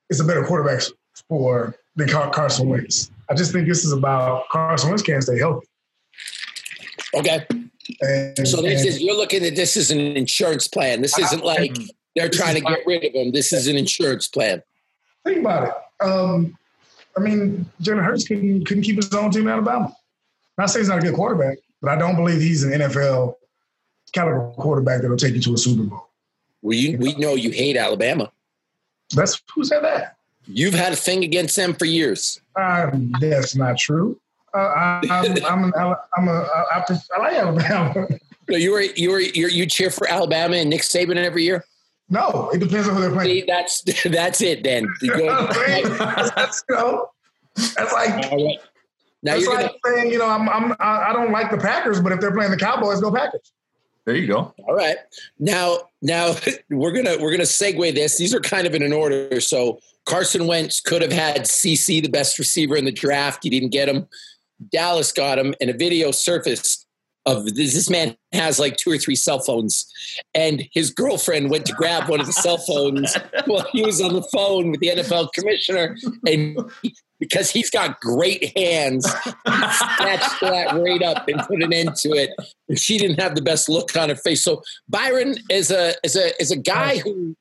Is 0.08 0.20
a 0.20 0.24
better 0.24 0.44
quarterback 0.44 0.82
for 1.28 1.74
than 1.96 2.08
Carson 2.08 2.68
Wentz. 2.68 3.10
I 3.28 3.34
just 3.34 3.52
think 3.52 3.66
this 3.66 3.84
is 3.84 3.92
about 3.92 4.48
Carson 4.50 4.90
Wentz 4.90 5.02
can't 5.02 5.22
stay 5.22 5.38
healthy. 5.38 5.66
Okay. 7.14 7.44
And, 8.00 8.46
so 8.46 8.62
this 8.62 8.80
and, 8.80 8.88
is 8.88 9.00
you're 9.00 9.16
looking 9.16 9.44
at 9.44 9.56
this 9.56 9.76
as 9.76 9.90
an 9.90 9.98
insurance 9.98 10.68
plan. 10.68 11.02
This 11.02 11.18
isn't 11.18 11.44
like 11.44 11.76
they're 12.14 12.28
trying 12.28 12.54
to 12.54 12.60
get 12.60 12.80
rid 12.86 13.04
of 13.04 13.12
him. 13.14 13.32
This 13.32 13.52
is 13.52 13.66
an 13.66 13.76
insurance 13.76 14.28
plan. 14.28 14.62
Think 15.24 15.38
about 15.38 15.68
it. 15.68 16.04
Um, 16.04 16.56
I 17.16 17.20
mean, 17.20 17.66
Jalen 17.82 18.04
Hurts 18.04 18.26
couldn't, 18.26 18.64
couldn't 18.64 18.82
keep 18.82 18.96
his 18.96 19.12
own 19.14 19.30
team 19.30 19.42
in 19.42 19.48
Alabama. 19.48 19.94
Not 20.58 20.70
saying 20.70 20.84
he's 20.84 20.88
not 20.88 20.98
a 20.98 21.02
good 21.02 21.14
quarterback, 21.14 21.58
but 21.80 21.90
I 21.90 21.96
don't 21.96 22.16
believe 22.16 22.40
he's 22.40 22.62
an 22.62 22.72
NFL 22.72 23.34
caliber 24.12 24.52
quarterback 24.56 25.02
that'll 25.02 25.16
take 25.16 25.34
you 25.34 25.40
to 25.42 25.54
a 25.54 25.58
Super 25.58 25.84
Bowl. 25.84 26.08
We 26.62 26.96
we 26.96 27.14
know 27.14 27.34
you 27.34 27.50
hate 27.50 27.76
Alabama. 27.76 28.30
That's 29.14 29.40
who 29.54 29.64
said 29.64 29.84
that. 29.84 30.16
You've 30.46 30.74
had 30.74 30.92
a 30.92 30.96
thing 30.96 31.24
against 31.24 31.56
them 31.56 31.74
for 31.74 31.84
years. 31.84 32.40
Uh, 32.54 32.90
that's 33.20 33.54
not 33.54 33.78
true. 33.78 34.18
Uh, 34.54 34.58
I, 34.58 35.00
I'm, 35.10 35.44
I'm, 35.44 35.64
an, 35.64 35.72
I'm 36.16 36.28
a, 36.28 36.32
I, 36.32 36.84
I 36.88 37.18
like 37.18 37.34
Alabama. 37.34 38.08
No, 38.48 38.56
you 38.56 38.70
were 38.70 38.80
you 38.80 39.10
were 39.10 39.18
you 39.18 39.48
you 39.48 39.66
cheer 39.66 39.90
for 39.90 40.08
Alabama 40.08 40.54
and 40.54 40.70
Nick 40.70 40.82
Saban 40.82 41.16
every 41.16 41.42
year. 41.42 41.64
No, 42.08 42.50
it 42.52 42.58
depends 42.58 42.88
on 42.88 42.94
who 42.94 43.00
they're 43.00 43.10
playing. 43.10 43.40
See, 43.40 43.44
that's 43.46 43.82
that's 44.04 44.40
it 44.40 44.62
then. 44.62 44.86
that's, 45.00 46.62
you 46.68 46.76
know, 46.76 47.10
that's 47.56 47.92
like 47.92 48.30
right. 48.30 48.58
now 49.22 49.32
that's 49.34 49.46
like 49.46 49.58
gonna, 49.82 49.96
saying, 49.96 50.12
you 50.12 50.18
know, 50.18 50.28
I'm, 50.28 50.48
I'm 50.48 50.76
I 50.78 51.12
don't 51.12 51.32
like 51.32 51.50
the 51.50 51.58
Packers, 51.58 52.00
but 52.00 52.12
if 52.12 52.20
they're 52.20 52.34
playing 52.34 52.52
the 52.52 52.56
Cowboys, 52.56 53.00
go 53.00 53.12
Packers. 53.12 53.52
There 54.04 54.14
you 54.14 54.28
go. 54.28 54.54
All 54.66 54.74
right. 54.74 54.96
Now 55.38 55.78
now 56.00 56.36
we're 56.70 56.92
gonna 56.92 57.16
we're 57.20 57.32
gonna 57.32 57.42
segue 57.42 57.94
this. 57.94 58.16
These 58.16 58.34
are 58.34 58.40
kind 58.40 58.66
of 58.66 58.74
in 58.74 58.82
an 58.82 58.92
order. 58.92 59.40
So 59.40 59.80
Carson 60.04 60.46
Wentz 60.46 60.80
could 60.80 61.02
have 61.02 61.12
had 61.12 61.42
CeeDee, 61.42 62.02
the 62.02 62.08
best 62.08 62.38
receiver 62.38 62.76
in 62.76 62.84
the 62.84 62.92
draft. 62.92 63.40
He 63.42 63.50
didn't 63.50 63.70
get 63.70 63.88
him. 63.88 64.06
Dallas 64.70 65.12
got 65.12 65.38
him, 65.38 65.54
and 65.60 65.68
a 65.68 65.76
video 65.76 66.12
surfaced 66.12 66.85
of 67.26 67.44
this, 67.54 67.74
this 67.74 67.90
man 67.90 68.16
has 68.32 68.58
like 68.58 68.76
two 68.76 68.90
or 68.90 68.98
three 68.98 69.16
cell 69.16 69.40
phones 69.40 69.86
and 70.34 70.68
his 70.72 70.90
girlfriend 70.90 71.50
went 71.50 71.66
to 71.66 71.72
grab 71.72 72.08
one 72.08 72.20
of 72.20 72.26
the 72.26 72.32
cell 72.32 72.58
phones 72.58 73.16
while 73.46 73.66
he 73.72 73.82
was 73.82 74.00
on 74.00 74.14
the 74.14 74.22
phone 74.32 74.70
with 74.70 74.80
the 74.80 74.88
NFL 74.88 75.32
commissioner 75.32 75.96
and 76.26 76.58
because 77.18 77.50
he's 77.50 77.70
got 77.70 78.00
great 78.00 78.56
hands 78.56 79.04
snatched 79.04 80.40
that 80.40 80.72
right 80.74 81.02
up 81.02 81.26
and 81.28 81.40
put 81.40 81.62
an 81.62 81.72
end 81.72 81.96
to 81.96 82.10
it 82.10 82.30
and 82.68 82.78
she 82.78 82.96
didn't 82.96 83.20
have 83.20 83.34
the 83.34 83.42
best 83.42 83.68
look 83.68 83.96
on 83.96 84.08
her 84.08 84.16
face 84.16 84.42
so 84.42 84.62
Byron 84.88 85.34
is 85.50 85.70
a 85.70 85.94
is 86.04 86.14
a 86.16 86.40
is 86.40 86.50
a 86.50 86.56
guy 86.56 86.98
who 86.98 87.34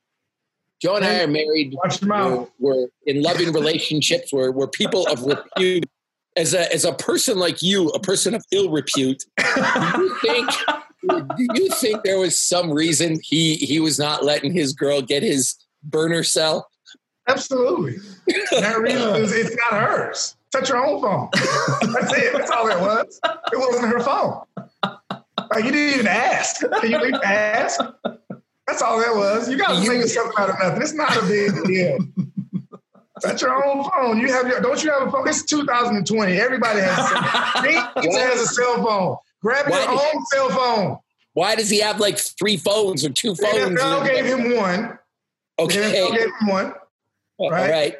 Joe 0.78 0.96
and 0.96 1.06
I 1.06 1.22
are 1.22 1.26
married. 1.26 1.72
Watch 1.72 2.02
We're, 2.02 2.46
we're 2.58 2.88
in 3.06 3.22
loving 3.22 3.50
relationships. 3.52 4.30
We're, 4.30 4.50
we're 4.50 4.68
people 4.68 5.06
of 5.06 5.22
repute 5.22 5.88
as 6.36 6.54
a 6.54 6.72
as 6.72 6.84
a 6.84 6.92
person 6.92 7.38
like 7.38 7.62
you, 7.62 7.88
a 7.88 8.00
person 8.00 8.34
of 8.34 8.44
ill 8.52 8.70
repute, 8.70 9.24
do 9.38 10.02
you 10.02 10.16
think 10.20 10.50
do 11.08 11.46
you 11.54 11.68
think 11.70 12.02
there 12.02 12.18
was 12.18 12.38
some 12.38 12.70
reason 12.70 13.18
he 13.22 13.54
he 13.56 13.80
was 13.80 13.98
not 13.98 14.24
letting 14.24 14.52
his 14.52 14.72
girl 14.72 15.02
get 15.02 15.22
his 15.22 15.56
burner 15.82 16.22
cell? 16.22 16.68
Absolutely. 17.28 17.96
That 18.52 18.78
reason 18.78 19.16
is 19.16 19.32
it's 19.32 19.56
not 19.56 19.80
hers. 19.80 20.36
Touch 20.52 20.68
your 20.68 20.84
own 20.84 21.00
phone. 21.02 21.28
That's 21.92 22.12
it. 22.12 22.32
That's 22.32 22.50
all 22.50 22.68
it 22.68 22.80
was. 22.80 23.20
It 23.52 23.58
wasn't 23.58 23.88
her 23.88 24.00
phone. 24.00 24.42
Like 25.52 25.64
you 25.64 25.72
didn't 25.72 25.94
even 25.94 26.06
ask. 26.06 26.60
Can 26.60 26.90
you 26.90 26.98
even 26.98 27.20
ask? 27.24 27.80
That's 28.66 28.82
all 28.82 28.98
that 28.98 29.14
was. 29.14 29.48
You 29.48 29.58
got 29.58 29.82
to 29.82 29.88
make 29.88 30.02
something 30.06 30.34
out 30.38 30.50
of 30.50 30.56
nothing. 30.58 30.82
It's 30.82 30.92
not 30.92 31.16
a 31.16 31.26
big 31.26 31.64
deal. 31.64 31.98
That's 33.22 33.40
your 33.40 33.64
own 33.64 33.84
phone. 33.90 34.18
You 34.18 34.28
have 34.32 34.46
your 34.46 34.60
don't 34.60 34.82
you 34.82 34.90
have 34.90 35.08
a 35.08 35.10
phone? 35.10 35.26
It's 35.28 35.42
2020. 35.44 36.38
Everybody 36.38 36.80
has 36.80 36.98
a 36.98 37.02
cell 37.02 37.92
phone. 37.94 38.04
has 38.14 38.40
a 38.40 38.46
cell 38.46 38.84
phone. 38.84 39.16
Grab 39.40 39.68
your 39.68 39.90
own 39.90 40.26
cell 40.26 40.50
phone. 40.50 40.98
Why 41.32 41.54
does 41.54 41.70
he 41.70 41.80
have 41.80 41.98
like 42.00 42.18
three 42.18 42.56
phones 42.56 43.04
or 43.04 43.10
two 43.10 43.34
phones? 43.34 43.74
The 43.74 43.80
NFL 43.80 44.06
gave 44.06 44.24
him 44.26 44.56
one. 44.56 44.98
Okay. 45.58 45.78
The 45.78 45.96
NFL 45.96 46.12
gave 46.12 46.26
him 46.40 46.46
one. 46.46 46.64
Right? 46.66 46.76
All 47.38 47.50
right. 47.50 47.96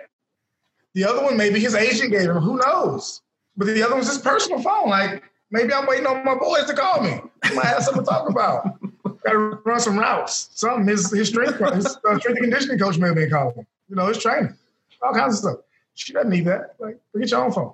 The 0.95 1.05
other 1.05 1.23
one, 1.23 1.37
maybe 1.37 1.61
his 1.61 1.75
agent 1.75 2.11
gave 2.11 2.23
him. 2.31 2.37
Who 2.37 2.59
knows? 2.59 3.23
But 3.57 3.67
the 3.67 3.83
other 3.83 3.95
one's 3.95 4.09
his 4.09 4.19
personal 4.19 4.61
phone. 4.61 4.91
Like 4.91 5.23
maybe 5.51 5.73
I'm 5.73 5.87
waiting 5.87 6.07
on 6.07 6.25
my 6.25 6.35
boys 6.35 6.67
to 6.67 6.75
call 6.75 7.03
me. 7.03 7.21
I 7.43 7.55
might 7.55 7.67
have 7.67 7.83
something 7.83 8.05
to 8.05 8.11
talk 8.11 8.29
about. 8.29 8.79
Got 9.03 9.33
to 9.33 9.39
run 9.65 9.81
some 9.81 9.99
routes. 9.99 10.51
Something. 10.55 10.87
His 10.87 11.11
his 11.11 11.29
strength 11.29 11.59
his 11.75 11.87
uh, 11.87 12.19
strength 12.19 12.27
and 12.27 12.39
conditioning 12.39 12.79
coach 12.79 12.99
may 12.99 13.09
have 13.09 13.17
been 13.17 13.31
calling. 13.31 13.67
You 13.89 13.97
know, 13.97 14.07
his 14.09 14.19
training 14.19 14.55
all 15.03 15.12
kinds 15.12 15.35
of 15.35 15.38
stuff. 15.38 15.57
She 15.95 16.12
doesn't 16.12 16.31
need 16.31 16.45
that. 16.45 16.76
Like, 16.79 16.99
get 17.19 17.31
your 17.31 17.45
own 17.45 17.53
phone. 17.53 17.73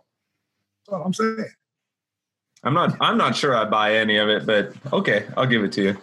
That's 0.86 0.94
all 0.94 1.02
I'm 1.04 1.14
saying. 1.14 1.46
I'm 2.64 2.74
not. 2.74 2.96
I'm 3.00 3.18
not 3.18 3.34
sure 3.34 3.56
I 3.56 3.64
buy 3.64 3.96
any 3.96 4.18
of 4.18 4.28
it, 4.28 4.46
but 4.46 4.72
okay, 4.92 5.26
I'll 5.36 5.46
give 5.46 5.64
it 5.64 5.72
to 5.72 5.82
you. 5.82 5.98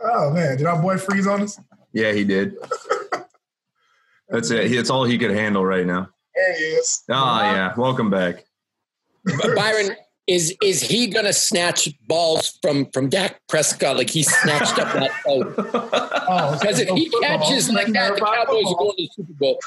Oh 0.00 0.30
man, 0.32 0.56
did 0.56 0.66
our 0.66 0.80
boy 0.80 0.98
freeze 0.98 1.26
on 1.26 1.42
us? 1.42 1.58
Yeah, 1.92 2.12
he 2.12 2.24
did. 2.24 2.56
That's 4.28 4.50
it. 4.50 4.72
It's 4.72 4.90
all 4.90 5.04
he 5.04 5.18
could 5.18 5.30
handle 5.30 5.64
right 5.64 5.86
now. 5.86 6.08
There 6.34 6.56
he 6.56 6.62
is. 6.62 7.02
Oh, 7.08 7.40
yeah. 7.40 7.74
Welcome 7.76 8.10
back, 8.10 8.44
Byron. 9.54 9.96
Is 10.26 10.56
is 10.62 10.82
he 10.82 11.06
gonna 11.06 11.32
snatch 11.32 11.88
balls 12.06 12.58
from 12.62 12.86
from 12.92 13.08
Dak 13.08 13.40
Prescott 13.48 13.96
like 13.96 14.10
he 14.10 14.22
snatched 14.22 14.78
up 14.78 14.92
that 14.94 15.10
boat? 15.24 15.54
Oh, 15.58 16.58
Because 16.58 16.80
if 16.80 16.88
he 16.90 17.10
catches 17.20 17.70
like 17.70 17.88
that, 17.88 18.14
the 18.14 18.20
Cowboys 18.20 18.64
are 18.66 18.76
going 18.76 18.96
to 18.96 19.02
the 19.02 19.10
Super 19.14 19.32
Bowl. 19.34 19.60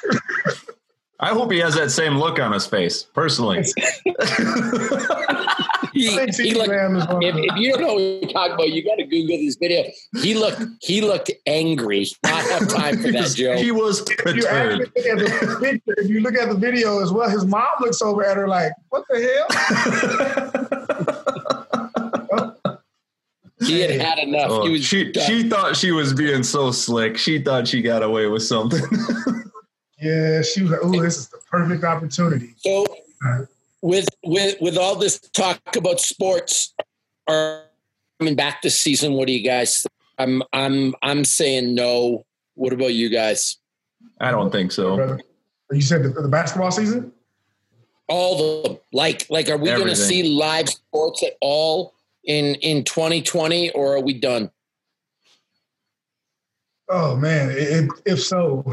I 1.20 1.30
hope 1.30 1.52
he 1.52 1.58
has 1.60 1.74
that 1.76 1.90
same 1.90 2.18
look 2.18 2.40
on 2.40 2.52
his 2.52 2.66
face, 2.68 3.04
personally. 3.04 3.64
He, 5.94 6.10
he 6.12 6.54
looked, 6.54 6.70
Lamb 6.70 6.96
is 6.98 7.08
one 7.08 7.24
if, 7.24 7.34
if 7.36 7.56
you 7.58 7.72
don't 7.72 7.82
know 7.82 7.94
what 7.96 8.02
you're 8.02 8.30
talking 8.32 8.54
about, 8.54 8.70
you 8.72 8.84
got 8.84 8.96
to 8.96 9.04
Google 9.04 9.38
this 9.38 9.56
video. 9.56 9.84
He 10.22 10.36
looked 10.36 10.62
he 10.82 11.02
looked 11.02 11.32
angry. 11.48 12.06
Not 12.24 12.44
have 12.52 12.68
time 12.68 13.02
for 13.02 13.12
that, 13.14 13.34
Joe. 13.36 13.58
he 13.58 13.72
was 13.72 14.02
If 14.02 14.10
you 14.10 14.16
perturbed. 14.18 14.80
look 14.80 14.98
at 14.98 15.18
the 15.18 15.82
if 15.98 16.08
you 16.08 16.20
look 16.20 16.36
at 16.36 16.50
the 16.50 16.56
video 16.56 17.02
as 17.02 17.12
well, 17.12 17.28
his 17.30 17.46
mom 17.46 17.66
looks 17.80 18.00
over 18.04 18.24
at 18.24 18.38
her 18.38 18.48
like, 18.48 18.74
"What 18.90 19.06
the 19.10 19.46
hell?" 22.44 22.74
He 23.66 23.80
had 23.82 23.90
had 24.00 24.20
enough. 24.20 24.52
Oh, 24.52 24.66
he 24.66 24.74
was 24.74 24.84
she 24.86 25.12
done. 25.12 25.26
she 25.26 25.50
thought 25.50 25.76
she 25.76 25.92
was 25.92 26.14
being 26.14 26.44
so 26.44 26.70
slick. 26.72 27.18
She 27.18 27.40
thought 27.42 27.68
she 27.68 27.82
got 27.82 28.04
away 28.04 28.28
with 28.28 28.44
something. 28.44 28.82
Yeah, 30.00 30.42
she 30.42 30.62
was 30.62 30.72
like, 30.72 30.80
"Oh, 30.84 31.02
this 31.02 31.18
is 31.18 31.30
the 31.30 31.40
perfect 31.50 31.84
opportunity." 31.84 32.54
So 32.58 32.84
uh-huh. 32.84 33.46
with 33.82 34.08
with 34.24 34.56
with 34.62 34.78
all 34.78 34.96
this 34.96 35.20
talk 35.20 35.60
about 35.76 36.00
sports 36.00 36.74
are 37.28 37.64
coming 38.20 38.36
back 38.36 38.62
this 38.62 38.80
season, 38.80 39.14
what 39.14 39.28
do 39.28 39.34
you 39.34 39.44
guys 39.44 39.82
think? 39.82 39.94
I'm 40.18 40.44
I'm 40.54 40.96
I'm 41.02 41.26
saying 41.26 41.76
no. 41.76 42.26
What 42.56 42.74
about 42.74 42.94
you 42.94 43.10
guys? 43.10 43.58
I 44.20 44.32
don't 44.32 44.52
think 44.52 44.72
so. 44.72 45.18
You 45.72 45.82
said 45.82 46.04
the, 46.04 46.10
the 46.10 46.28
basketball 46.28 46.72
season? 46.72 47.12
All 48.08 48.38
the 48.38 48.80
like 48.94 49.28
like 49.30 49.50
are 49.50 49.58
we 49.58 49.70
going 49.70 49.88
to 49.88 49.96
see 49.96 50.24
live 50.24 50.70
sports 50.70 51.24
at 51.24 51.34
all 51.42 51.94
in 52.24 52.56
in 52.56 52.84
2020 52.84 53.72
or 53.72 53.96
are 53.96 54.02
we 54.02 54.14
done? 54.14 54.50
Oh 56.90 57.16
man, 57.16 57.50
it, 57.52 57.58
it, 57.58 57.90
if 58.06 58.24
so, 58.24 58.64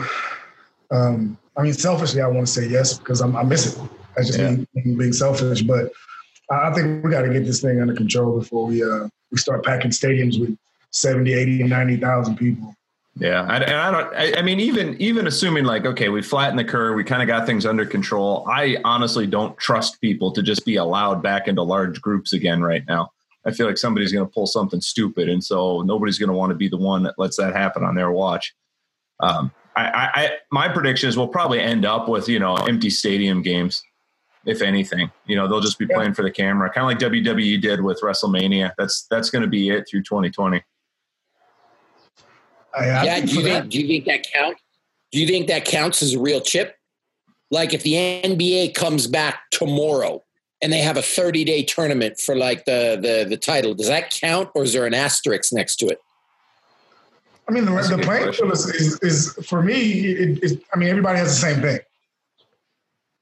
um, 0.91 1.39
I 1.57 1.63
mean, 1.63 1.73
selfishly, 1.73 2.21
I 2.21 2.27
want 2.27 2.47
to 2.47 2.53
say 2.53 2.67
yes 2.67 2.99
because 2.99 3.21
I'm, 3.21 3.37
I 3.37 3.43
miss 3.43 3.75
it. 3.77 3.91
That's 4.17 4.29
just 4.29 4.39
Yeah. 4.39 4.51
me 4.51 4.97
being 4.97 5.13
selfish, 5.13 5.63
but 5.63 5.93
I 6.51 6.69
I 6.69 6.75
think 6.75 7.05
we 7.05 7.11
got 7.11 7.23
to 7.23 7.33
get 7.33 7.45
this 7.45 7.61
thing 7.61 7.81
under 7.81 7.95
control 7.95 8.39
before 8.39 8.67
we 8.67 8.83
uh, 8.83 9.09
we 9.31 9.39
start 9.39 9.65
packing 9.65 9.91
stadiums 9.91 10.39
with 10.39 10.57
70, 10.91 11.33
80, 11.33 11.65
90,000 11.65 12.37
people. 12.37 12.75
Yeah, 13.17 13.43
I, 13.43 13.57
and 13.59 13.77
I 13.77 13.91
don't. 13.91 14.15
I, 14.15 14.39
I 14.39 14.43
mean, 14.43 14.59
even 14.59 15.01
even 15.01 15.29
assuming 15.29 15.65
like, 15.65 15.87
okay, 15.87 16.09
we 16.09 16.21
flattened 16.21 16.59
the 16.59 16.65
curve, 16.65 16.97
we 16.97 17.05
kind 17.05 17.23
of 17.23 17.29
got 17.29 17.47
things 17.47 17.65
under 17.65 17.87
control. 17.87 18.45
I 18.51 18.77
honestly 18.85 19.27
don't 19.27 19.57
trust 19.57 20.01
people 20.01 20.33
to 20.33 20.43
just 20.43 20.65
be 20.67 20.77
allowed 20.77 21.23
back 21.23 21.47
into 21.47 21.63
large 21.63 22.01
groups 22.01 22.33
again 22.33 22.61
right 22.61 22.83
now. 22.89 23.13
I 23.47 23.53
feel 23.53 23.67
like 23.67 23.79
somebody's 23.79 24.13
going 24.13 24.27
to 24.27 24.33
pull 24.33 24.49
something 24.49 24.81
stupid, 24.81 25.29
and 25.29 25.45
so 25.45 25.83
nobody's 25.83 26.19
going 26.19 26.31
to 26.31 26.35
want 26.35 26.51
to 26.51 26.57
be 26.57 26.69
the 26.69 26.77
one 26.77 27.05
that 27.05 27.15
lets 27.17 27.37
that 27.37 27.55
happen 27.55 27.85
on 27.85 27.95
their 27.95 28.11
watch. 28.11 28.53
Um, 29.21 29.53
I, 29.77 29.83
I, 29.85 30.11
I, 30.15 30.31
my 30.53 30.69
prediction 30.69 31.09
is 31.09 31.17
we'll 31.17 31.29
probably 31.29 31.61
end 31.61 31.85
up 31.85 32.09
with 32.09 32.29
you 32.29 32.39
know 32.39 32.55
empty 32.55 32.91
stadium 32.91 33.43
games, 33.43 33.83
if 34.47 34.63
anything. 34.63 35.11
You 35.27 35.37
know, 35.37 35.49
they'll 35.49 35.61
just 35.61 35.79
be 35.79 35.87
Yeah. 35.89 35.97
playing 35.97 36.15
for 36.15 36.23
the 36.23 36.31
camera, 36.31 36.71
kind 36.71 36.85
of 36.85 37.03
like 37.03 37.13
WWE 37.13 37.61
did 37.61 37.81
with 37.81 38.01
WrestleMania. 38.01 38.73
That's 38.79 39.07
that's 39.11 39.31
going 39.31 39.43
to 39.43 39.49
be 39.49 39.71
it 39.71 39.87
through 39.91 40.03
2020. 40.03 40.63
I, 42.77 42.85
I 42.89 43.05
yeah, 43.05 43.21
do 43.21 43.27
you 43.27 43.43
think 43.43 43.45
that- 43.47 43.69
do 43.69 43.81
you 43.81 43.87
think 43.87 44.05
that 44.07 44.27
counts? 44.33 44.61
Do 45.13 45.21
you 45.21 45.27
think 45.27 45.47
that 45.47 45.65
counts 45.65 46.03
as 46.03 46.15
a 46.15 46.19
real 46.21 46.41
chip? 46.41 46.77
Like 47.51 47.73
if 47.73 47.83
the 47.85 47.93
NBA 47.95 48.75
comes 48.75 49.07
back 49.07 49.43
tomorrow 49.53 50.25
and 50.61 50.73
they 50.73 50.81
have 50.81 50.97
a 50.97 51.03
30 51.03 51.45
day 51.45 51.63
tournament 51.63 52.19
for 52.19 52.35
like 52.35 52.65
the, 52.65 52.99
the 53.01 53.29
the 53.29 53.37
title, 53.37 53.75
does 53.75 53.87
that 53.89 54.11
count 54.11 54.51
or 54.57 54.65
is 54.65 54.73
there 54.73 54.87
an 54.87 54.95
asterisk 54.95 55.53
next 55.53 55.77
to 55.77 55.87
it? 55.87 55.99
I 57.49 57.53
mean, 57.53 57.65
the, 57.67 57.73
That's 57.73 57.91
the 57.91 57.99
playing 57.99 58.25
question. 58.25 58.47
field 58.47 58.53
is, 58.55 58.67
is, 58.71 58.99
is 59.03 59.47
for 59.47 59.63
me. 59.63 60.01
It, 60.07 60.43
it, 60.43 60.63
I 60.75 60.79
mean, 60.79 60.89
everybody 60.89 61.19
has 61.19 61.29
the 61.29 61.47
same 61.47 61.61
thing, 61.61 61.79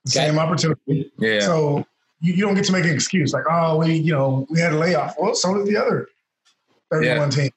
the 0.05 0.11
same 0.11 0.39
opportunity. 0.39 1.11
Yeah. 1.19 1.41
So 1.41 1.85
you, 2.21 2.35
you 2.35 2.43
don't 2.45 2.55
get 2.55 2.65
to 2.67 2.73
make 2.73 2.85
an 2.85 2.91
excuse 2.91 3.33
like, 3.33 3.45
oh, 3.51 3.79
we, 3.79 3.95
you 3.95 4.13
know, 4.13 4.47
we 4.49 4.61
had 4.61 4.73
a 4.73 4.79
layoff. 4.79 5.17
Well, 5.19 5.35
so 5.35 5.55
did 5.57 5.67
the 5.67 5.77
other 5.77 6.09
31 6.93 7.31
teams. 7.31 7.51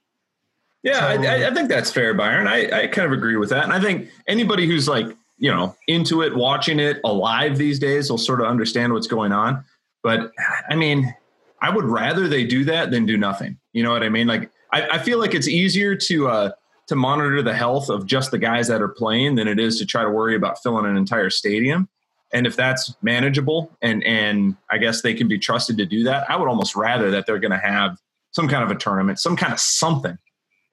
Yeah, 0.83 0.99
So- 0.99 1.21
I, 1.21 1.25
I- 1.43 1.47
I 1.49 1.53
think 1.53 1.69
that's 1.69 1.91
fair, 1.91 2.13
Byron. 2.13 2.47
I, 2.47 2.83
I 2.83 2.87
kind 2.87 3.05
of 3.05 3.11
agree 3.11 3.37
with 3.37 3.49
that. 3.49 3.63
And 3.63 3.73
I 3.73 3.79
think 3.79 4.09
anybody 4.27 4.65
who's 4.67 4.87
like, 4.87 5.07
you 5.37 5.51
know, 5.51 5.75
into 5.87 6.21
it, 6.21 6.35
watching 6.35 6.79
it 6.79 6.99
alive 7.03 7.57
these 7.57 7.77
days 7.77 8.09
will 8.09 8.17
sort 8.17 8.39
of 8.41 8.47
understand 8.47 8.93
what's 8.93 9.07
going 9.07 9.31
on. 9.33 9.63
But 10.01 10.31
I 10.69 10.75
mean, 10.75 11.13
I 11.61 11.69
would 11.69 11.85
rather 11.85 12.27
they 12.27 12.43
do 12.45 12.63
that 12.65 12.89
than 12.91 13.05
do 13.05 13.17
nothing. 13.17 13.57
You 13.73 13.83
know 13.83 13.91
what 13.91 14.01
I 14.03 14.09
mean? 14.09 14.27
Like, 14.27 14.49
I, 14.71 14.87
I 14.89 14.97
feel 14.99 15.19
like 15.19 15.33
it's 15.33 15.47
easier 15.47 15.95
to, 15.95 16.27
uh, 16.27 16.51
to 16.87 16.95
monitor 16.95 17.41
the 17.41 17.53
health 17.53 17.89
of 17.89 18.05
just 18.05 18.31
the 18.31 18.37
guys 18.37 18.67
that 18.67 18.81
are 18.81 18.89
playing 18.89 19.35
than 19.35 19.47
it 19.47 19.59
is 19.59 19.79
to 19.79 19.85
try 19.85 20.03
to 20.03 20.09
worry 20.09 20.35
about 20.35 20.61
filling 20.61 20.85
an 20.85 20.97
entire 20.97 21.29
stadium. 21.29 21.89
And 22.33 22.45
if 22.45 22.55
that's 22.55 22.93
manageable 23.01 23.71
and 23.81 24.03
and 24.03 24.57
I 24.69 24.77
guess 24.77 25.01
they 25.01 25.13
can 25.13 25.27
be 25.27 25.37
trusted 25.37 25.77
to 25.77 25.85
do 25.85 26.03
that, 26.03 26.29
I 26.29 26.35
would 26.35 26.49
almost 26.49 26.75
rather 26.75 27.09
that 27.11 27.25
they're 27.25 27.39
going 27.39 27.51
to 27.51 27.57
have 27.57 27.97
some 28.31 28.47
kind 28.49 28.63
of 28.63 28.71
a 28.71 28.75
tournament, 28.75 29.19
some 29.19 29.37
kind 29.37 29.53
of 29.53 29.59
something 29.59 30.17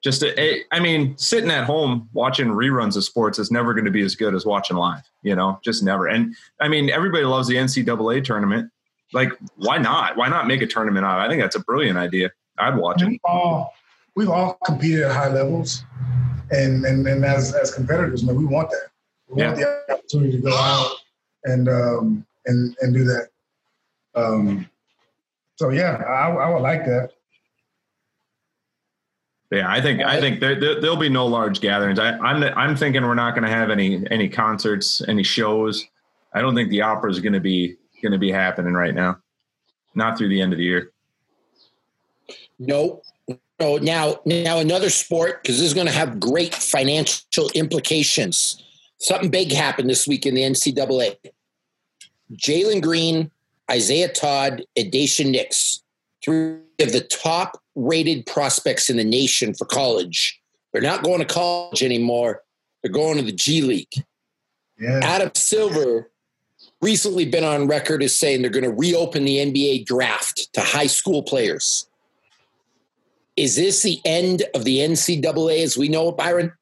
just 0.02 0.20
to, 0.20 0.74
I 0.74 0.81
mean, 0.81 1.16
sitting 1.16 1.50
at 1.50 1.64
home 1.64 2.09
watching 2.12 2.48
reruns 2.48 2.96
of 2.96 3.05
sports 3.05 3.38
is 3.38 3.50
never 3.52 3.72
going 3.72 3.85
to 3.85 3.90
be 3.90 4.02
as 4.02 4.16
good 4.16 4.35
as 4.35 4.44
watching 4.44 4.76
live. 4.76 5.02
You 5.22 5.37
know, 5.37 5.61
just 5.64 5.83
never. 5.83 6.09
And 6.09 6.35
I 6.61 6.68
mean, 6.68 6.90
everybody 6.90 7.24
loves 7.24 7.46
the 7.46 7.55
NCAA 7.55 8.24
tournament. 8.24 8.70
Like, 9.12 9.33
why 9.57 9.78
not? 9.78 10.16
Why 10.16 10.28
not 10.28 10.46
make 10.46 10.62
a 10.62 10.66
tournament 10.66 11.07
out? 11.07 11.20
I 11.20 11.28
think 11.28 11.40
that's 11.40 11.55
a 11.55 11.61
brilliant 11.61 11.98
idea. 11.98 12.33
I'd 12.59 12.76
watch 12.76 13.02
it. 13.02 13.20
We've 14.14 14.29
all 14.29 14.59
competed 14.64 15.03
at 15.03 15.12
high 15.12 15.29
levels, 15.29 15.85
and 16.51 16.85
and, 16.85 17.07
and 17.07 17.25
as 17.25 17.55
as 17.55 17.75
competitors, 17.75 18.22
man, 18.25 18.37
we 18.37 18.44
want 18.44 18.70
that. 18.70 18.88
We 19.29 19.42
want 19.42 19.57
the 19.57 19.92
opportunity 19.92 20.33
to 20.33 20.38
go 20.38 20.55
out 20.55 20.90
and 21.44 21.68
um 21.68 22.27
and 22.46 22.77
and 22.81 22.94
do 22.94 23.05
that. 23.05 23.29
Um, 24.14 24.68
so 25.57 25.70
yeah, 25.70 26.03
I, 26.07 26.31
I 26.31 26.51
would 26.51 26.62
like 26.62 26.85
that. 26.85 27.11
Yeah, 29.51 29.70
I 29.70 29.83
think 29.83 30.01
I 30.01 30.18
think 30.18 30.40
there, 30.40 30.59
there 30.59 30.81
there'll 30.81 30.96
be 30.96 31.11
no 31.11 31.27
large 31.27 31.61
gatherings. 31.61 31.98
I, 31.98 32.16
I'm 32.18 32.42
I'm 32.42 32.77
thinking 32.77 33.03
we're 33.03 33.14
not 33.14 33.35
going 33.35 33.44
to 33.44 33.51
have 33.51 33.70
any 33.70 34.07
any 34.11 34.29
concerts, 34.29 35.03
any 35.09 35.22
shows. 35.22 35.85
I 36.33 36.40
don't 36.40 36.55
think 36.55 36.70
the 36.70 36.81
opera 36.81 37.11
is 37.11 37.20
going 37.20 37.35
to 37.35 37.40
be 37.40 37.77
going 38.03 38.12
to 38.12 38.18
be 38.18 38.33
happening 38.33 38.72
right 38.72 38.94
now. 38.94 39.18
Not 39.94 40.16
through 40.16 40.29
the 40.29 40.40
end 40.40 40.53
of 40.53 40.59
the 40.59 40.64
year. 40.64 40.92
No. 42.59 43.03
No, 43.62 43.77
now 43.77 44.18
now 44.27 44.59
another 44.59 44.90
sport 44.90 45.40
because 45.40 45.59
this 45.59 45.66
is 45.66 45.75
going 45.75 45.87
to 45.87 45.92
have 45.92 46.18
great 46.18 46.53
financial 46.53 47.48
implications. 47.55 48.61
Something 48.98 49.31
big 49.31 49.53
happened 49.53 49.88
this 49.88 50.05
week 50.05 50.27
in 50.27 50.35
the 50.35 50.42
NCAA. 50.42 51.14
Jalen 52.33 52.83
Green, 52.83 53.31
Isaiah 53.70 54.12
Todd, 54.12 54.64
and 54.77 54.90
Daishen 54.90 55.31
Nix, 55.31 55.81
three 56.25 56.57
of 56.81 56.90
the 56.90 57.03
top 57.03 57.62
rated 57.77 58.27
prospects 58.27 58.90
in 58.90 58.96
the 58.96 59.05
nation 59.05 59.55
for 59.55 59.64
college. 59.64 60.40
They're 60.72 60.83
not 60.83 61.05
going 61.05 61.20
to 61.20 61.25
college 61.25 61.85
anymore. 61.85 62.42
They're 62.83 62.90
going 62.90 63.18
to 63.18 63.22
the 63.22 63.31
G 63.31 63.62
League. 63.62 63.94
Yeah, 64.81 64.98
Adam 65.05 65.31
Silver 65.37 66.11
recently 66.81 67.27
been 67.27 67.44
on 67.44 67.68
record 67.68 68.03
as 68.03 68.18
saying 68.18 68.42
they're 68.42 68.51
going 68.51 68.64
to 68.64 68.72
reopen 68.72 69.25
the 69.25 69.37
NBA 69.37 69.87
draft 69.87 70.53
to 70.55 70.62
high 70.62 70.88
school 70.88 71.22
players. 71.22 71.87
Is 73.37 73.57
this 73.57 73.83
the 73.83 74.01
end 74.05 74.45
of 74.55 74.64
the 74.64 74.79
NCAA 74.79 75.62
as 75.62 75.77
we 75.79 75.88
know 75.88 76.11
it, 76.11 76.16
Byron? 76.16 76.53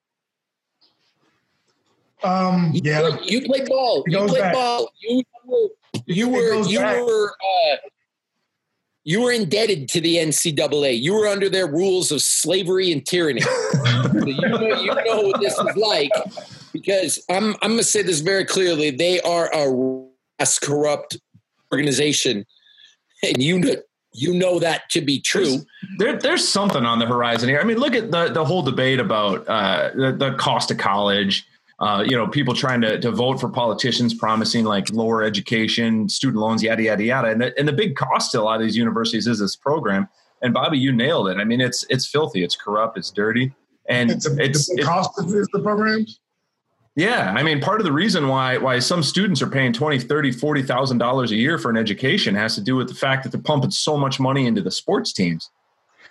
um, 2.22 2.70
You, 2.74 2.80
yeah. 2.84 3.00
played, 3.00 3.30
you 3.30 3.42
played 3.42 3.68
ball. 3.68 4.04
You 4.06 4.18
played 4.26 4.40
back. 4.40 4.54
ball. 4.54 4.90
You 5.00 5.24
were 5.46 5.68
you 6.06 6.28
were 6.28 6.62
you 6.66 6.78
back. 6.78 7.02
were 7.02 7.32
uh, 7.32 7.76
you 9.04 9.22
were 9.22 9.32
indebted 9.32 9.88
to 9.90 10.00
the 10.00 10.16
NCAA. 10.16 11.00
You 11.00 11.14
were 11.14 11.26
under 11.26 11.48
their 11.48 11.66
rules 11.66 12.12
of 12.12 12.22
slavery 12.22 12.92
and 12.92 13.04
tyranny. 13.04 13.42
So 14.10 14.26
you 14.26 14.48
know 14.48 14.80
you 14.80 14.94
know 14.94 15.20
what 15.22 15.40
this 15.40 15.56
is 15.58 15.76
like 15.76 16.10
because 16.72 17.24
I'm 17.30 17.54
I'm 17.62 17.70
gonna 17.70 17.82
say 17.82 18.02
this 18.02 18.20
very 18.20 18.44
clearly. 18.44 18.90
They 18.90 19.20
are 19.20 19.50
a 19.54 20.46
corrupt 20.62 21.18
organization, 21.72 22.44
and 23.22 23.42
you 23.42 23.60
know 23.60 23.76
you 24.12 24.34
know 24.34 24.58
that 24.58 24.88
to 24.90 25.00
be 25.00 25.20
true. 25.20 25.58
There, 25.98 26.18
there's 26.18 26.46
something 26.46 26.84
on 26.84 26.98
the 26.98 27.06
horizon 27.06 27.48
here. 27.48 27.60
I 27.60 27.64
mean, 27.64 27.78
look 27.78 27.94
at 27.94 28.10
the 28.10 28.28
the 28.28 28.44
whole 28.44 28.62
debate 28.62 28.98
about 29.00 29.46
uh, 29.48 29.90
the, 29.94 30.12
the 30.12 30.34
cost 30.34 30.70
of 30.70 30.78
college. 30.78 31.46
Uh, 31.78 32.04
you 32.06 32.14
know, 32.14 32.26
people 32.28 32.52
trying 32.52 32.82
to, 32.82 33.00
to 33.00 33.10
vote 33.10 33.40
for 33.40 33.48
politicians 33.48 34.12
promising 34.12 34.66
like 34.66 34.90
lower 34.92 35.22
education, 35.22 36.08
student 36.10 36.38
loans, 36.38 36.62
yada 36.62 36.82
yada 36.82 37.02
yada. 37.02 37.28
And 37.28 37.40
the, 37.40 37.58
and 37.58 37.66
the 37.66 37.72
big 37.72 37.96
cost 37.96 38.32
to 38.32 38.40
a 38.40 38.42
lot 38.42 38.60
of 38.60 38.66
these 38.66 38.76
universities 38.76 39.26
is 39.26 39.38
this 39.38 39.56
program. 39.56 40.06
And 40.42 40.52
Bobby, 40.52 40.78
you 40.78 40.92
nailed 40.92 41.28
it. 41.28 41.38
I 41.38 41.44
mean, 41.44 41.60
it's 41.60 41.86
it's 41.88 42.06
filthy, 42.06 42.42
it's 42.44 42.56
corrupt, 42.56 42.98
it's 42.98 43.10
dirty, 43.10 43.52
and 43.88 44.10
It's, 44.10 44.26
a, 44.26 44.36
it's 44.38 44.66
the 44.66 44.82
it- 44.82 44.84
cost 44.84 45.18
of 45.18 45.30
the 45.30 45.60
programs. 45.62 46.20
Yeah, 46.96 47.32
I 47.36 47.42
mean, 47.42 47.60
part 47.60 47.80
of 47.80 47.84
the 47.84 47.92
reason 47.92 48.28
why 48.28 48.58
why 48.58 48.80
some 48.80 49.02
students 49.02 49.40
are 49.40 49.48
paying 49.48 49.72
twenty, 49.72 49.98
thirty, 49.98 50.32
forty 50.32 50.62
thousand 50.62 50.98
dollars 50.98 51.30
a 51.30 51.36
year 51.36 51.56
for 51.56 51.70
an 51.70 51.76
education 51.76 52.34
has 52.34 52.56
to 52.56 52.60
do 52.60 52.74
with 52.74 52.88
the 52.88 52.94
fact 52.94 53.22
that 53.22 53.30
they're 53.30 53.40
pumping 53.40 53.70
so 53.70 53.96
much 53.96 54.18
money 54.18 54.46
into 54.46 54.60
the 54.60 54.72
sports 54.72 55.12
teams. 55.12 55.50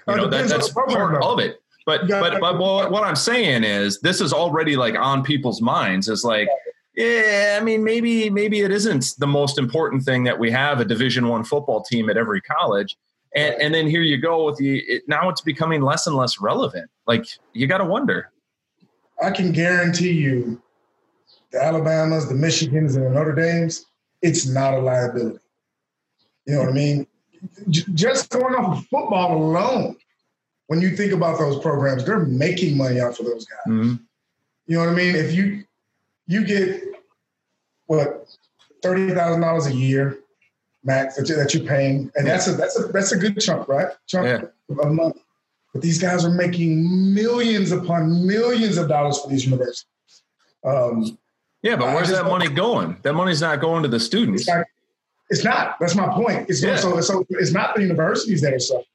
You 0.08 0.14
uh, 0.14 0.18
know, 0.18 0.28
that, 0.30 0.48
that's 0.48 0.70
part 0.70 1.22
of 1.22 1.40
it. 1.40 1.62
But 1.86 2.08
but 2.08 2.40
but 2.40 2.58
what, 2.58 2.92
what 2.92 3.04
I'm 3.04 3.16
saying 3.16 3.64
is, 3.64 4.00
this 4.00 4.22
is 4.22 4.32
already 4.32 4.78
like 4.78 4.96
on 4.96 5.24
people's 5.24 5.62
minds. 5.62 6.08
Is 6.08 6.24
like, 6.24 6.48
yeah, 6.96 7.58
I 7.60 7.64
mean, 7.64 7.84
maybe 7.84 8.30
maybe 8.30 8.62
it 8.62 8.72
isn't 8.72 9.16
the 9.18 9.28
most 9.28 9.58
important 9.58 10.04
thing 10.04 10.24
that 10.24 10.40
we 10.40 10.50
have 10.50 10.80
a 10.80 10.86
Division 10.86 11.28
One 11.28 11.44
football 11.44 11.84
team 11.84 12.10
at 12.10 12.16
every 12.16 12.42
college. 12.42 12.96
And, 13.36 13.54
and 13.62 13.74
then 13.74 13.86
here 13.88 14.02
you 14.02 14.18
go 14.18 14.46
with 14.46 14.58
the 14.58 14.80
it, 14.80 15.04
now 15.08 15.30
it's 15.30 15.42
becoming 15.42 15.82
less 15.82 16.08
and 16.08 16.16
less 16.16 16.40
relevant. 16.40 16.90
Like 17.06 17.26
you 17.54 17.68
got 17.68 17.80
to 17.80 17.86
wonder. 17.86 18.32
I 19.22 19.32
can 19.32 19.52
guarantee 19.52 20.14
you 20.14 20.62
the 21.52 21.64
Alabamas, 21.64 22.28
the 22.28 22.36
Michigans, 22.36 22.96
and 22.96 23.06
the 23.06 23.10
Notre 23.10 23.34
Dames, 23.34 23.86
it's 24.22 24.46
not 24.48 24.74
a 24.74 24.80
liability. 24.80 25.40
You 26.46 26.56
know 26.56 26.60
what 26.62 26.70
I 26.70 26.74
mean? 26.74 27.08
Just 27.70 28.30
going 28.30 28.56
off 28.56 28.80
of 28.80 28.86
football 28.88 29.38
alone, 29.38 29.96
when 30.68 30.82
you 30.82 30.96
think 30.96 31.14
about 31.14 31.40
those 31.40 31.60
programs, 31.60 32.06
they're 32.06 32.26
making 32.26 32.78
money 32.78 33.00
out 33.00 33.16
for 33.16 33.24
those 33.24 33.46
guys. 33.46 33.74
Mm-hmm. 33.74 33.96
You 34.68 34.78
know 34.78 34.86
what 34.86 34.90
I 34.90 34.96
mean? 34.96 35.16
If 35.16 35.34
you 35.34 35.64
you 36.28 36.46
get 36.46 36.84
what 37.88 38.28
thirty 38.84 39.14
thousand 39.14 39.42
dollars 39.42 39.68
a 39.68 39.74
year 39.74 40.20
max 40.84 41.16
that, 41.16 41.30
you, 41.30 41.36
that 41.36 41.54
you're 41.54 41.66
paying, 41.66 42.12
and 42.16 42.28
that's 42.28 42.48
a 42.48 42.54
that's 42.54 42.80
a 42.80 42.84
that's 42.88 43.12
a 43.12 43.18
good 43.18 43.40
chunk, 43.40 43.68
right? 43.68 43.88
Chunk 44.08 44.26
yeah. 44.28 44.76
of 44.84 44.92
money. 44.92 45.14
But 45.74 45.82
these 45.82 46.02
guys 46.02 46.26
are 46.26 46.32
making 46.32 47.14
millions 47.14 47.72
upon 47.72 48.26
millions 48.26 48.78
of 48.78 48.88
dollars 48.90 49.20
for 49.20 49.30
these 49.30 49.46
universities. 49.46 49.86
Um, 50.66 51.18
yeah, 51.62 51.76
but 51.76 51.94
where's 51.94 52.10
that 52.10 52.26
money 52.26 52.50
going? 52.50 52.98
That 53.04 53.14
money's 53.14 53.42
not 53.42 53.60
going 53.60 53.84
to 53.84 53.90
the 53.90 54.00
students. 54.00 54.42
It's 54.42 54.50
not. 54.50 54.66
It's 55.30 55.44
not. 55.44 55.80
That's 55.80 55.96
my 55.96 56.08
point. 56.08 56.50
It's 56.50 56.64
yeah. 56.64 56.76
so, 56.76 57.00
so 57.02 57.26
it's 57.30 57.52
not 57.52 57.76
the 57.76 57.82
universities 57.82 58.42
that 58.42 58.54
are 58.54 58.60
suffering. 58.60 58.86